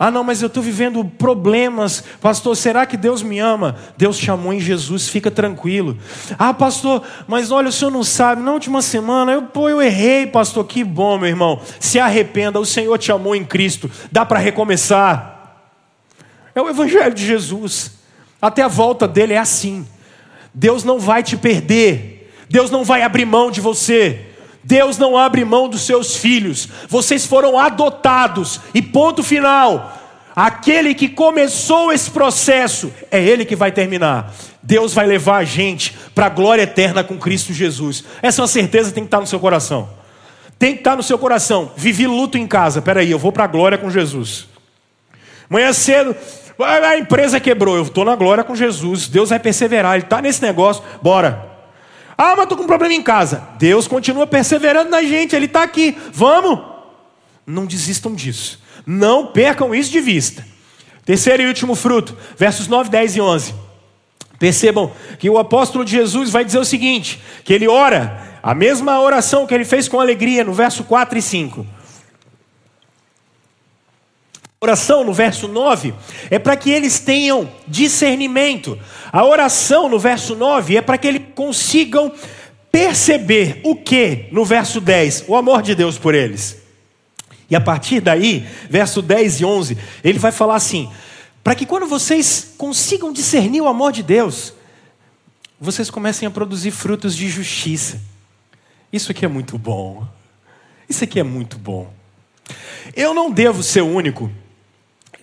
Ah, 0.00 0.12
não, 0.12 0.22
mas 0.22 0.40
eu 0.40 0.46
estou 0.46 0.62
vivendo 0.62 1.04
problemas. 1.04 2.04
Pastor, 2.20 2.56
será 2.56 2.86
que 2.86 2.96
Deus 2.96 3.20
me 3.20 3.40
ama? 3.40 3.74
Deus 3.96 4.16
te 4.16 4.30
amou 4.30 4.52
em 4.52 4.60
Jesus, 4.60 5.08
fica 5.08 5.28
tranquilo. 5.28 5.98
Ah, 6.38 6.54
pastor, 6.54 7.02
mas 7.26 7.50
olha, 7.50 7.68
o 7.68 7.72
senhor 7.72 7.90
não 7.90 8.04
sabe. 8.04 8.40
Na 8.40 8.52
última 8.52 8.80
semana, 8.80 9.32
eu, 9.32 9.42
pô, 9.42 9.68
eu 9.68 9.82
errei, 9.82 10.24
pastor. 10.24 10.64
Que 10.66 10.84
bom, 10.84 11.18
meu 11.18 11.28
irmão. 11.28 11.60
Se 11.80 11.98
arrependa, 11.98 12.60
o 12.60 12.64
Senhor 12.64 12.96
te 12.96 13.10
amou 13.10 13.34
em 13.34 13.44
Cristo. 13.44 13.90
Dá 14.12 14.24
para 14.24 14.38
recomeçar. 14.38 15.66
É 16.54 16.62
o 16.62 16.68
Evangelho 16.68 17.12
de 17.12 17.26
Jesus. 17.26 17.98
Até 18.40 18.62
a 18.62 18.68
volta 18.68 19.08
dele 19.08 19.34
é 19.34 19.38
assim. 19.38 19.84
Deus 20.54 20.84
não 20.84 21.00
vai 21.00 21.24
te 21.24 21.36
perder. 21.36 22.32
Deus 22.48 22.70
não 22.70 22.84
vai 22.84 23.02
abrir 23.02 23.24
mão 23.24 23.50
de 23.50 23.60
você. 23.60 24.27
Deus 24.62 24.98
não 24.98 25.16
abre 25.16 25.44
mão 25.44 25.68
dos 25.68 25.82
seus 25.82 26.16
filhos. 26.16 26.68
Vocês 26.88 27.24
foram 27.24 27.58
adotados. 27.58 28.60
E 28.74 28.82
ponto 28.82 29.22
final. 29.22 29.96
Aquele 30.34 30.94
que 30.94 31.08
começou 31.08 31.92
esse 31.92 32.10
processo 32.10 32.92
é 33.10 33.20
ele 33.20 33.44
que 33.44 33.56
vai 33.56 33.72
terminar. 33.72 34.32
Deus 34.62 34.94
vai 34.94 35.06
levar 35.06 35.38
a 35.38 35.44
gente 35.44 35.96
para 36.14 36.26
a 36.26 36.28
glória 36.28 36.62
eterna 36.62 37.02
com 37.02 37.18
Cristo 37.18 37.52
Jesus. 37.52 38.04
Essa 38.22 38.40
é 38.40 38.42
uma 38.42 38.48
certeza 38.48 38.90
que 38.90 38.94
tem 38.94 39.02
que 39.02 39.08
estar 39.08 39.20
no 39.20 39.26
seu 39.26 39.40
coração. 39.40 39.88
Tem 40.58 40.74
que 40.74 40.80
estar 40.80 40.96
no 40.96 41.02
seu 41.02 41.18
coração. 41.18 41.72
Vivi 41.76 42.06
luto 42.06 42.38
em 42.38 42.46
casa. 42.46 42.80
Peraí, 42.80 43.10
eu 43.10 43.18
vou 43.18 43.32
para 43.32 43.44
a 43.44 43.48
glória 43.48 43.78
com 43.78 43.90
Jesus. 43.90 44.46
Manhã 45.48 45.72
cedo, 45.72 46.14
a 46.62 46.96
empresa 46.96 47.40
quebrou. 47.40 47.76
Eu 47.76 47.82
estou 47.82 48.04
na 48.04 48.14
glória 48.14 48.44
com 48.44 48.54
Jesus. 48.54 49.08
Deus 49.08 49.30
vai 49.30 49.40
perseverar. 49.40 49.94
Ele 49.94 50.04
está 50.04 50.22
nesse 50.22 50.42
negócio. 50.42 50.84
Bora. 51.02 51.57
Ah, 52.20 52.34
mas 52.34 52.42
estou 52.42 52.58
com 52.58 52.64
um 52.64 52.66
problema 52.66 52.92
em 52.92 53.02
casa. 53.02 53.48
Deus 53.60 53.86
continua 53.86 54.26
perseverando 54.26 54.90
na 54.90 55.04
gente, 55.04 55.36
Ele 55.36 55.46
está 55.46 55.62
aqui. 55.62 55.96
Vamos? 56.12 56.58
Não 57.46 57.64
desistam 57.64 58.12
disso. 58.12 58.60
Não 58.84 59.26
percam 59.26 59.72
isso 59.72 59.92
de 59.92 60.00
vista. 60.00 60.44
Terceiro 61.04 61.44
e 61.44 61.46
último 61.46 61.76
fruto, 61.76 62.16
versos 62.36 62.66
9, 62.66 62.90
10 62.90 63.16
e 63.16 63.20
11. 63.20 63.54
Percebam 64.36 64.90
que 65.18 65.30
o 65.30 65.38
apóstolo 65.38 65.84
de 65.84 65.92
Jesus 65.92 66.30
vai 66.30 66.44
dizer 66.44 66.58
o 66.58 66.64
seguinte: 66.64 67.22
que 67.44 67.52
ele 67.52 67.68
ora, 67.68 68.38
a 68.42 68.52
mesma 68.52 69.00
oração 69.00 69.46
que 69.46 69.54
ele 69.54 69.64
fez 69.64 69.88
com 69.88 70.00
alegria 70.00 70.42
no 70.42 70.52
verso 70.52 70.82
4 70.84 71.18
e 71.18 71.22
5 71.22 71.77
oração 74.60 75.04
no 75.04 75.12
verso 75.12 75.46
9 75.46 75.94
é 76.30 76.38
para 76.38 76.56
que 76.56 76.70
eles 76.70 76.98
tenham 76.98 77.48
discernimento. 77.66 78.78
A 79.12 79.24
oração 79.24 79.88
no 79.88 79.98
verso 79.98 80.34
9 80.34 80.76
é 80.76 80.82
para 80.82 80.98
que 80.98 81.06
eles 81.06 81.22
consigam 81.34 82.12
perceber 82.70 83.60
o 83.64 83.76
que 83.76 84.26
no 84.32 84.44
verso 84.44 84.80
10? 84.80 85.24
O 85.28 85.36
amor 85.36 85.62
de 85.62 85.74
Deus 85.74 85.96
por 85.96 86.14
eles. 86.14 86.58
E 87.50 87.56
a 87.56 87.60
partir 87.60 88.00
daí, 88.00 88.46
verso 88.68 89.00
10 89.00 89.40
e 89.40 89.44
11, 89.44 89.78
ele 90.04 90.18
vai 90.18 90.32
falar 90.32 90.56
assim: 90.56 90.90
para 91.42 91.54
que 91.54 91.64
quando 91.64 91.86
vocês 91.86 92.52
consigam 92.58 93.12
discernir 93.12 93.60
o 93.60 93.68
amor 93.68 93.92
de 93.92 94.02
Deus, 94.02 94.52
vocês 95.60 95.88
comecem 95.88 96.26
a 96.26 96.30
produzir 96.30 96.72
frutos 96.72 97.16
de 97.16 97.28
justiça. 97.28 98.00
Isso 98.92 99.10
aqui 99.10 99.24
é 99.24 99.28
muito 99.28 99.56
bom. 99.56 100.06
Isso 100.88 101.04
aqui 101.04 101.20
é 101.20 101.22
muito 101.22 101.58
bom. 101.58 101.92
Eu 102.94 103.14
não 103.14 103.30
devo 103.30 103.62
ser 103.62 103.82
o 103.82 103.86
único 103.86 104.30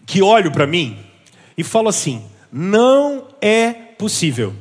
que 0.05 0.21
olho 0.21 0.51
para 0.51 0.67
mim 0.67 1.03
e 1.57 1.63
falo 1.63 1.89
assim: 1.89 2.23
não 2.51 3.27
é 3.41 3.73
possível. 3.73 4.53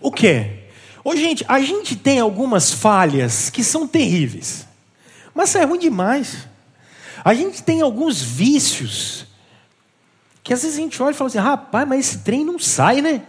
O 0.00 0.12
que? 0.12 0.58
Ô, 1.02 1.16
gente, 1.16 1.44
a 1.48 1.60
gente 1.60 1.96
tem 1.96 2.20
algumas 2.20 2.70
falhas 2.70 3.50
que 3.50 3.64
são 3.64 3.86
terríveis, 3.86 4.66
mas 5.34 5.54
é 5.54 5.64
ruim 5.64 5.78
demais. 5.78 6.48
A 7.24 7.34
gente 7.34 7.62
tem 7.62 7.80
alguns 7.80 8.20
vícios 8.20 9.26
que 10.42 10.52
às 10.52 10.62
vezes 10.62 10.78
a 10.78 10.80
gente 10.80 11.02
olha 11.02 11.12
e 11.12 11.14
fala 11.14 11.28
assim: 11.28 11.38
rapaz, 11.38 11.88
mas 11.88 12.00
esse 12.00 12.18
trem 12.18 12.44
não 12.44 12.58
sai, 12.58 13.02
né? 13.02 13.22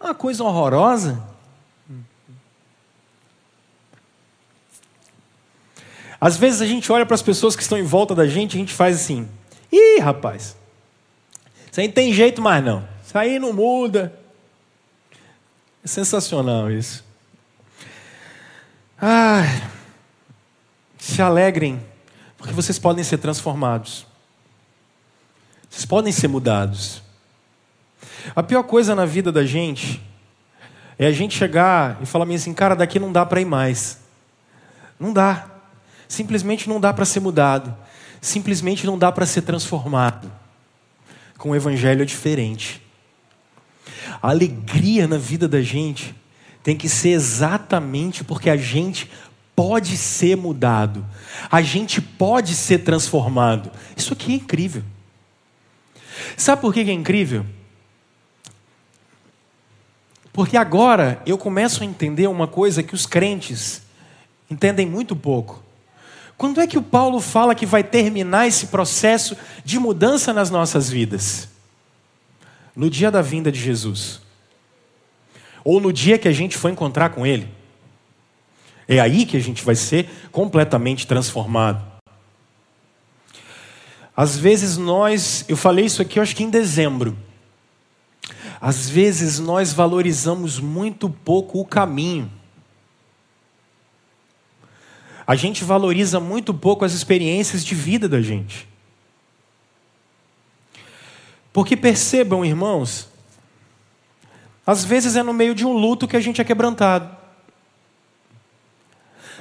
É 0.00 0.04
uma 0.04 0.14
coisa 0.14 0.42
horrorosa. 0.42 1.22
Às 6.20 6.36
vezes 6.36 6.60
a 6.60 6.66
gente 6.66 6.90
olha 6.92 7.04
para 7.04 7.14
as 7.14 7.22
pessoas 7.22 7.56
que 7.56 7.62
estão 7.62 7.76
em 7.76 7.82
volta 7.82 8.14
da 8.14 8.26
gente 8.26 8.52
e 8.52 8.56
a 8.56 8.60
gente 8.60 8.72
faz 8.72 8.96
assim: 8.96 9.28
ih, 9.72 9.98
rapaz, 10.00 10.56
isso 11.72 11.80
aí 11.80 11.86
não 11.86 11.94
tem 11.94 12.12
jeito 12.12 12.42
mais 12.42 12.62
não. 12.62 12.86
Isso 13.02 13.16
aí 13.16 13.38
não 13.38 13.50
muda. 13.50 14.12
É 15.82 15.88
sensacional 15.88 16.70
isso. 16.70 17.02
Ah, 19.00 19.42
se 20.98 21.22
alegrem, 21.22 21.82
porque 22.36 22.52
vocês 22.52 22.78
podem 22.78 23.02
ser 23.02 23.16
transformados. 23.16 24.06
Vocês 25.70 25.86
podem 25.86 26.12
ser 26.12 26.28
mudados. 26.28 27.02
A 28.36 28.42
pior 28.42 28.64
coisa 28.64 28.94
na 28.94 29.06
vida 29.06 29.32
da 29.32 29.46
gente 29.46 30.02
é 30.98 31.06
a 31.06 31.12
gente 31.12 31.38
chegar 31.38 31.96
e 32.02 32.06
falar 32.06 32.30
assim, 32.34 32.52
cara, 32.52 32.76
daqui 32.76 32.98
não 32.98 33.10
dá 33.10 33.24
para 33.24 33.40
ir 33.40 33.46
mais. 33.46 33.98
Não 35.00 35.10
dá. 35.10 35.48
Simplesmente 36.06 36.68
não 36.68 36.78
dá 36.78 36.92
para 36.92 37.06
ser 37.06 37.20
mudado. 37.20 37.74
Simplesmente 38.20 38.84
não 38.84 38.98
dá 38.98 39.10
para 39.10 39.24
ser 39.24 39.40
transformado 39.40 40.41
com 41.42 41.50
o 41.50 41.56
evangelho 41.56 42.02
é 42.02 42.04
diferente. 42.04 42.80
A 44.22 44.28
alegria 44.28 45.08
na 45.08 45.18
vida 45.18 45.48
da 45.48 45.60
gente 45.60 46.14
tem 46.62 46.76
que 46.76 46.88
ser 46.88 47.08
exatamente 47.08 48.22
porque 48.22 48.48
a 48.48 48.56
gente 48.56 49.10
pode 49.56 49.96
ser 49.96 50.36
mudado, 50.36 51.04
a 51.50 51.60
gente 51.60 52.00
pode 52.00 52.54
ser 52.54 52.84
transformado. 52.84 53.72
Isso 53.96 54.12
aqui 54.12 54.34
é 54.34 54.36
incrível. 54.36 54.84
Sabe 56.36 56.62
por 56.62 56.72
que 56.72 56.78
é 56.78 56.92
incrível? 56.92 57.44
Porque 60.32 60.56
agora 60.56 61.20
eu 61.26 61.36
começo 61.36 61.82
a 61.82 61.86
entender 61.86 62.28
uma 62.28 62.46
coisa 62.46 62.84
que 62.84 62.94
os 62.94 63.04
crentes 63.04 63.82
entendem 64.48 64.86
muito 64.86 65.16
pouco. 65.16 65.60
Quando 66.42 66.60
é 66.60 66.66
que 66.66 66.76
o 66.76 66.82
Paulo 66.82 67.20
fala 67.20 67.54
que 67.54 67.64
vai 67.64 67.84
terminar 67.84 68.48
esse 68.48 68.66
processo 68.66 69.36
de 69.64 69.78
mudança 69.78 70.32
nas 70.32 70.50
nossas 70.50 70.90
vidas? 70.90 71.48
No 72.74 72.90
dia 72.90 73.12
da 73.12 73.22
vinda 73.22 73.52
de 73.52 73.60
Jesus. 73.60 74.20
Ou 75.62 75.80
no 75.80 75.92
dia 75.92 76.18
que 76.18 76.26
a 76.26 76.32
gente 76.32 76.58
for 76.58 76.68
encontrar 76.68 77.10
com 77.10 77.24
Ele. 77.24 77.48
É 78.88 78.98
aí 78.98 79.24
que 79.24 79.36
a 79.36 79.40
gente 79.40 79.64
vai 79.64 79.76
ser 79.76 80.10
completamente 80.32 81.06
transformado. 81.06 81.80
Às 84.16 84.36
vezes 84.36 84.76
nós, 84.76 85.44
eu 85.46 85.56
falei 85.56 85.84
isso 85.84 86.02
aqui, 86.02 86.18
eu 86.18 86.24
acho 86.24 86.34
que 86.34 86.42
em 86.42 86.50
dezembro. 86.50 87.16
Às 88.60 88.90
vezes 88.90 89.38
nós 89.38 89.72
valorizamos 89.72 90.58
muito 90.58 91.08
pouco 91.08 91.60
o 91.60 91.64
caminho. 91.64 92.28
A 95.26 95.34
gente 95.34 95.64
valoriza 95.64 96.18
muito 96.18 96.52
pouco 96.52 96.84
as 96.84 96.92
experiências 96.92 97.64
de 97.64 97.74
vida 97.74 98.08
da 98.08 98.20
gente. 98.20 98.68
Porque 101.52 101.76
percebam, 101.76 102.44
irmãos, 102.44 103.08
às 104.66 104.84
vezes 104.84 105.16
é 105.16 105.22
no 105.22 105.32
meio 105.32 105.54
de 105.54 105.66
um 105.66 105.72
luto 105.72 106.08
que 106.08 106.16
a 106.16 106.20
gente 106.20 106.40
é 106.40 106.44
quebrantado. 106.44 107.16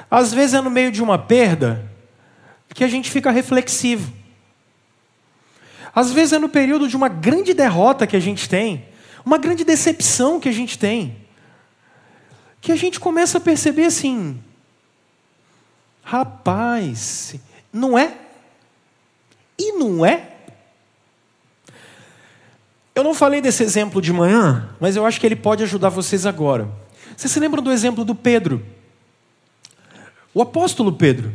Às 0.10 0.34
vezes 0.34 0.56
é 0.56 0.62
no 0.62 0.70
meio 0.70 0.92
de 0.92 1.02
uma 1.02 1.18
perda 1.18 1.90
que 2.74 2.84
a 2.84 2.88
gente 2.88 3.10
fica 3.10 3.32
reflexivo. 3.32 4.12
Às 5.94 6.12
vezes 6.12 6.34
é 6.34 6.40
no 6.40 6.50
período 6.50 6.88
de 6.88 6.96
uma 6.96 7.10
grande 7.10 7.54
derrota 7.54 8.08
que 8.08 8.16
a 8.16 8.20
gente 8.20 8.48
tem, 8.48 8.86
uma 9.26 9.38
grande 9.38 9.64
decepção 9.64 10.40
que 10.40 10.50
a 10.50 10.52
gente 10.52 10.78
tem, 10.78 11.18
que 12.60 12.72
a 12.72 12.76
gente 12.76 13.00
começa 13.00 13.38
a 13.38 13.42
perceber 13.42 13.86
assim: 13.86 14.42
rapaz, 16.12 17.36
não 17.72 17.98
é? 17.98 18.18
E 19.58 19.72
não 19.72 20.06
é? 20.06 20.30
Eu 22.94 23.02
não 23.02 23.14
falei 23.14 23.40
desse 23.40 23.64
exemplo 23.64 24.02
de 24.02 24.12
manhã, 24.12 24.70
mas 24.78 24.98
eu 24.98 25.06
acho 25.06 25.22
que 25.22 25.26
ele 25.26 25.38
pode 25.38 25.64
ajudar 25.64 25.88
vocês 25.88 26.26
agora. 26.26 26.70
Vocês 27.16 27.32
se 27.32 27.40
lembram 27.40 27.64
do 27.64 27.72
exemplo 27.72 28.04
do 28.04 28.14
Pedro? 28.14 28.62
O 30.34 30.42
apóstolo 30.42 30.92
Pedro. 30.92 31.34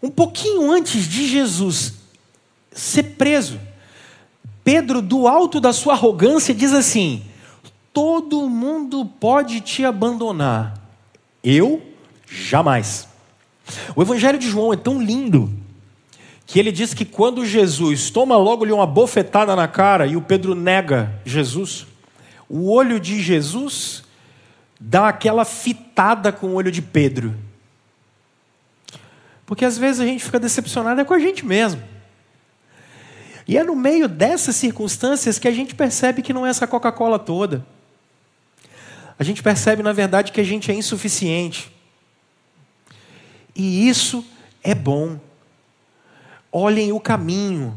Um 0.00 0.08
pouquinho 0.08 0.70
antes 0.70 1.04
de 1.08 1.26
Jesus 1.26 1.94
ser 2.70 3.16
preso, 3.16 3.60
Pedro, 4.62 5.02
do 5.02 5.26
alto 5.26 5.60
da 5.60 5.72
sua 5.72 5.94
arrogância, 5.94 6.54
diz 6.54 6.72
assim: 6.72 7.24
Todo 7.92 8.48
mundo 8.48 9.04
pode 9.04 9.60
te 9.60 9.84
abandonar, 9.84 10.78
eu 11.42 11.91
jamais. 12.32 13.06
O 13.94 14.02
Evangelho 14.02 14.38
de 14.38 14.48
João 14.48 14.72
é 14.72 14.76
tão 14.76 15.00
lindo 15.00 15.52
que 16.46 16.58
ele 16.58 16.72
diz 16.72 16.92
que 16.92 17.04
quando 17.04 17.46
Jesus 17.46 18.10
toma 18.10 18.36
logo-lhe 18.36 18.72
uma 18.72 18.86
bofetada 18.86 19.54
na 19.54 19.68
cara 19.68 20.06
e 20.06 20.16
o 20.16 20.22
Pedro 20.22 20.54
nega 20.54 21.12
Jesus, 21.24 21.86
o 22.48 22.70
olho 22.70 22.98
de 22.98 23.22
Jesus 23.22 24.02
dá 24.80 25.08
aquela 25.08 25.44
fitada 25.44 26.32
com 26.32 26.48
o 26.48 26.54
olho 26.54 26.72
de 26.72 26.82
Pedro. 26.82 27.34
Porque 29.46 29.64
às 29.64 29.78
vezes 29.78 30.00
a 30.00 30.06
gente 30.06 30.24
fica 30.24 30.40
decepcionado 30.40 31.00
é 31.00 31.04
com 31.04 31.14
a 31.14 31.18
gente 31.18 31.44
mesmo. 31.44 31.82
E 33.46 33.56
é 33.56 33.64
no 33.64 33.74
meio 33.74 34.08
dessas 34.08 34.56
circunstâncias 34.56 35.38
que 35.38 35.48
a 35.48 35.52
gente 35.52 35.74
percebe 35.74 36.22
que 36.22 36.32
não 36.32 36.46
é 36.46 36.50
essa 36.50 36.66
Coca-Cola 36.66 37.18
toda. 37.18 37.64
A 39.18 39.24
gente 39.24 39.42
percebe, 39.42 39.82
na 39.82 39.92
verdade, 39.92 40.32
que 40.32 40.40
a 40.40 40.44
gente 40.44 40.70
é 40.70 40.74
insuficiente. 40.74 41.70
E 43.54 43.88
isso 43.88 44.24
é 44.62 44.74
bom. 44.74 45.18
Olhem 46.50 46.92
o 46.92 47.00
caminho. 47.00 47.76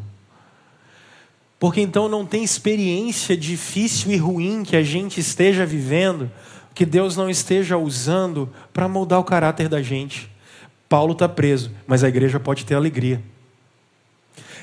Porque 1.60 1.82
então 1.82 2.08
não 2.08 2.26
tem 2.26 2.44
experiência 2.44 3.36
difícil 3.36 4.12
e 4.12 4.18
ruim 4.18 4.64
que 4.64 4.76
a 4.76 4.84
gente 4.84 5.20
esteja 5.20 5.66
vivendo, 5.66 6.30
que 6.74 6.86
Deus 6.86 7.16
não 7.16 7.30
esteja 7.30 7.78
usando 7.78 8.52
para 8.74 8.88
moldar 8.88 9.20
o 9.20 9.24
caráter 9.24 9.70
da 9.70 9.82
gente. 9.82 10.30
Paulo 10.88 11.14
está 11.14 11.28
preso, 11.28 11.72
mas 11.88 12.04
a 12.04 12.10
igreja 12.10 12.40
pode 12.40 12.66
ter 12.66 12.76
alegria. 12.76 13.22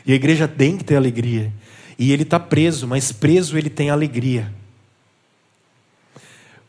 E 0.06 0.12
a 0.12 0.14
igreja 0.14 0.46
tem 0.46 0.76
que 0.76 0.84
ter 0.84 0.96
alegria. 0.96 1.52
E 1.98 2.12
ele 2.12 2.22
está 2.22 2.38
preso, 2.38 2.86
mas 2.86 3.12
preso 3.12 3.56
ele 3.56 3.70
tem 3.70 3.90
alegria. 3.90 4.52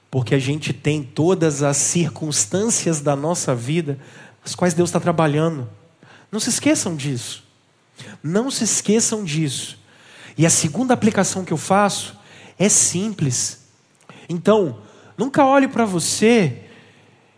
Porque 0.09 0.35
a 0.35 0.39
gente 0.39 0.71
tem 0.71 1.01
todas 1.01 1.63
as 1.63 1.77
circunstâncias 1.77 3.01
da 3.01 3.15
nossa 3.15 3.55
vida, 3.55 3.97
as 4.43 4.55
quais 4.55 4.73
Deus 4.73 4.89
está 4.89 4.99
trabalhando. 4.99 5.69
Não 6.31 6.39
se 6.39 6.49
esqueçam 6.49 6.95
disso. 6.95 7.43
Não 8.21 8.49
se 8.49 8.63
esqueçam 8.63 9.23
disso. 9.23 9.77
E 10.37 10.45
a 10.45 10.49
segunda 10.49 10.93
aplicação 10.93 11.45
que 11.45 11.53
eu 11.53 11.57
faço 11.57 12.17
é 12.57 12.67
simples. 12.69 13.65
Então, 14.27 14.79
nunca 15.17 15.45
olhe 15.45 15.67
para 15.67 15.85
você 15.85 16.63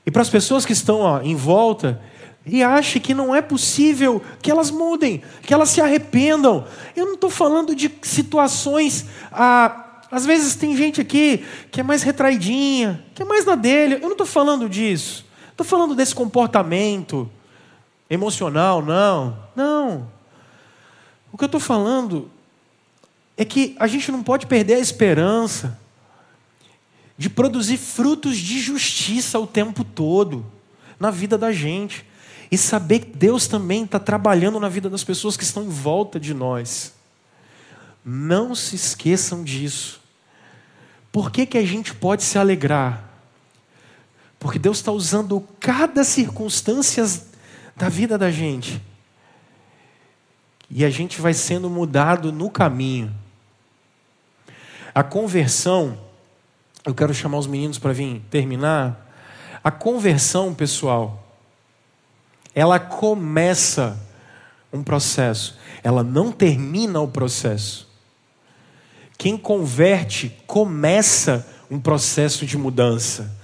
e 0.06 0.12
para 0.12 0.22
as 0.22 0.30
pessoas 0.30 0.66
que 0.66 0.74
estão 0.74 1.00
ó, 1.00 1.22
em 1.22 1.36
volta 1.36 2.02
e 2.46 2.64
ache 2.64 3.00
que 3.00 3.14
não 3.14 3.34
é 3.34 3.42
possível 3.42 4.22
que 4.42 4.52
elas 4.52 4.70
mudem, 4.70 5.24
que 5.42 5.54
elas 5.54 5.70
se 5.70 5.82
arrependam. 5.82 6.66
Eu 6.96 7.06
não 7.06 7.16
estou 7.16 7.30
falando 7.30 7.76
de 7.76 7.92
situações. 8.04 9.06
Ah, 9.32 10.04
às 10.12 10.26
vezes 10.26 10.56
tem 10.56 10.78
gente 10.78 11.02
aqui 11.02 11.44
que 11.72 11.80
é 11.80 11.84
mais 11.84 12.04
retraidinha, 12.04 13.04
que 13.16 13.24
é 13.24 13.26
mais 13.26 13.46
na 13.46 13.56
dele. 13.56 13.96
Eu 13.96 14.02
não 14.02 14.12
estou 14.12 14.28
falando 14.28 14.70
disso. 14.70 15.25
Estou 15.56 15.66
falando 15.66 15.96
desse 15.96 16.14
comportamento 16.14 17.32
emocional, 18.10 18.82
não. 18.82 19.38
Não. 19.56 20.12
O 21.32 21.38
que 21.38 21.46
eu 21.46 21.48
estou 21.48 21.62
falando 21.62 22.30
é 23.38 23.46
que 23.46 23.74
a 23.80 23.88
gente 23.88 24.12
não 24.12 24.22
pode 24.22 24.48
perder 24.48 24.74
a 24.74 24.80
esperança 24.80 25.80
de 27.18 27.30
produzir 27.30 27.78
frutos 27.78 28.36
de 28.36 28.60
justiça 28.60 29.40
o 29.40 29.48
tempo 29.48 29.86
todo 29.86 30.46
na 31.00 31.10
vida 31.10 31.38
da 31.38 31.54
gente 31.54 32.06
e 32.52 32.58
saber 32.58 33.00
que 33.00 33.18
Deus 33.18 33.48
também 33.48 33.86
está 33.86 33.98
trabalhando 33.98 34.60
na 34.60 34.68
vida 34.68 34.90
das 34.90 35.06
pessoas 35.06 35.38
que 35.38 35.44
estão 35.46 35.64
em 35.64 35.70
volta 35.70 36.20
de 36.20 36.34
nós. 36.34 36.94
Não 38.04 38.54
se 38.54 38.76
esqueçam 38.76 39.42
disso. 39.42 40.02
Por 41.14 41.32
que, 41.32 41.46
que 41.46 41.58
a 41.58 41.66
gente 41.66 41.96
pode 41.96 42.24
se 42.24 42.38
alegrar? 42.38 43.05
Porque 44.46 44.60
Deus 44.60 44.78
está 44.78 44.92
usando 44.92 45.44
cada 45.60 46.04
circunstância 46.04 47.04
da 47.76 47.90
vida 47.90 48.16
da 48.16 48.30
gente. 48.30 48.80
E 50.70 50.86
a 50.86 50.90
gente 50.92 51.20
vai 51.20 51.34
sendo 51.34 51.68
mudado 51.68 52.32
no 52.32 52.52
caminho. 52.52 53.12
A 54.94 55.02
conversão, 55.02 55.98
eu 56.86 56.94
quero 56.94 57.12
chamar 57.12 57.40
os 57.40 57.48
meninos 57.48 57.80
para 57.80 57.92
vir 57.92 58.22
terminar. 58.30 59.12
A 59.64 59.72
conversão, 59.72 60.54
pessoal, 60.54 61.28
ela 62.54 62.80
começa 62.80 64.00
um 64.72 64.84
processo, 64.84 65.58
ela 65.84 66.04
não 66.04 66.32
termina 66.32 67.02
o 67.02 67.08
processo. 67.08 67.90
Quem 69.18 69.40
converte 69.40 70.38
começa 70.46 71.44
um 71.68 71.80
processo 71.80 72.46
de 72.46 72.56
mudança. 72.60 73.44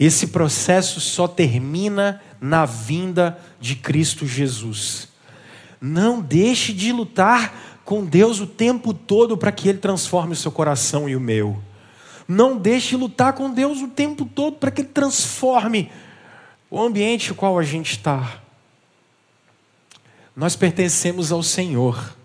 Esse 0.00 0.28
processo 0.28 0.98
só 0.98 1.28
termina 1.28 2.22
na 2.40 2.64
vinda 2.64 3.38
de 3.60 3.76
Cristo 3.76 4.26
Jesus. 4.26 5.08
Não 5.78 6.22
deixe 6.22 6.72
de 6.72 6.90
lutar 6.90 7.82
com 7.84 8.06
Deus 8.06 8.40
o 8.40 8.46
tempo 8.46 8.94
todo 8.94 9.36
para 9.36 9.52
que 9.52 9.68
Ele 9.68 9.76
transforme 9.76 10.32
o 10.32 10.36
seu 10.36 10.50
coração 10.50 11.06
e 11.06 11.14
o 11.14 11.20
meu. 11.20 11.62
Não 12.26 12.56
deixe 12.56 12.90
de 12.90 12.96
lutar 12.96 13.34
com 13.34 13.52
Deus 13.52 13.82
o 13.82 13.88
tempo 13.88 14.24
todo 14.24 14.56
para 14.56 14.70
que 14.70 14.80
Ele 14.80 14.88
transforme 14.88 15.92
o 16.70 16.80
ambiente 16.80 17.28
no 17.28 17.34
qual 17.34 17.58
a 17.58 17.62
gente 17.62 17.90
está. 17.90 18.40
Nós 20.34 20.56
pertencemos 20.56 21.30
ao 21.30 21.42
Senhor, 21.42 22.16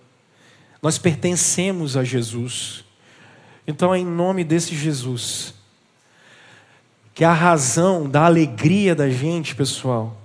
nós 0.82 0.98
pertencemos 0.98 1.98
a 1.98 2.06
Jesus. 2.06 2.86
Então, 3.68 3.94
em 3.94 4.06
nome 4.06 4.46
desse 4.46 4.74
Jesus, 4.76 5.56
que 7.16 7.24
a 7.24 7.32
razão 7.32 8.10
da 8.10 8.26
alegria 8.26 8.94
da 8.94 9.10
gente, 9.10 9.56
pessoal, 9.56 10.18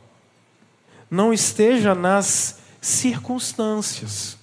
não 1.08 1.32
esteja 1.32 1.94
nas 1.94 2.58
circunstâncias, 2.80 4.36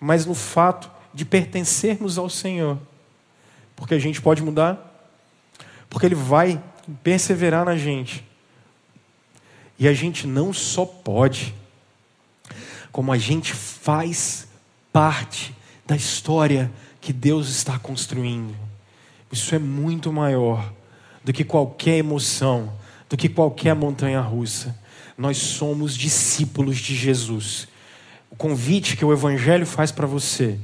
mas 0.00 0.26
no 0.26 0.34
fato 0.34 0.90
de 1.14 1.24
pertencermos 1.24 2.18
ao 2.18 2.28
Senhor. 2.28 2.76
Porque 3.76 3.94
a 3.94 4.00
gente 4.00 4.20
pode 4.20 4.42
mudar, 4.42 5.08
porque 5.88 6.06
Ele 6.06 6.16
vai 6.16 6.60
perseverar 7.04 7.64
na 7.64 7.76
gente. 7.76 8.26
E 9.78 9.86
a 9.86 9.94
gente 9.94 10.26
não 10.26 10.52
só 10.52 10.84
pode, 10.84 11.54
como 12.90 13.12
a 13.12 13.16
gente 13.16 13.54
faz 13.54 14.48
parte 14.92 15.54
da 15.86 15.94
história 15.94 16.70
que 17.00 17.12
Deus 17.12 17.48
está 17.48 17.78
construindo. 17.78 18.56
Isso 19.30 19.54
é 19.54 19.58
muito 19.58 20.12
maior 20.12 20.79
do 21.24 21.32
que 21.32 21.44
qualquer 21.44 21.98
emoção, 21.98 22.72
do 23.08 23.16
que 23.16 23.28
qualquer 23.28 23.74
montanha 23.74 24.20
russa. 24.20 24.76
Nós 25.16 25.36
somos 25.36 25.96
discípulos 25.96 26.78
de 26.78 26.94
Jesus. 26.94 27.68
O 28.30 28.36
convite 28.36 28.96
que 28.96 29.04
o 29.04 29.12
Evangelho 29.12 29.66
faz 29.66 29.92
para 29.92 30.06
você 30.06 30.58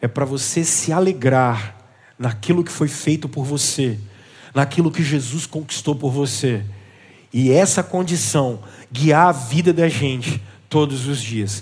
é 0.00 0.08
para 0.08 0.24
você 0.24 0.64
se 0.64 0.92
alegrar 0.92 1.76
naquilo 2.18 2.64
que 2.64 2.72
foi 2.72 2.88
feito 2.88 3.28
por 3.28 3.44
você 3.44 3.98
naquilo 4.54 4.90
que 4.90 5.02
Jesus 5.02 5.46
conquistou 5.46 5.94
por 5.94 6.12
você. 6.12 6.62
E 7.32 7.50
essa 7.50 7.82
condição 7.82 8.60
guiar 8.90 9.28
a 9.28 9.32
vida 9.32 9.72
da 9.72 9.88
gente 9.88 10.42
todos 10.68 11.06
os 11.06 11.20
dias. 11.20 11.60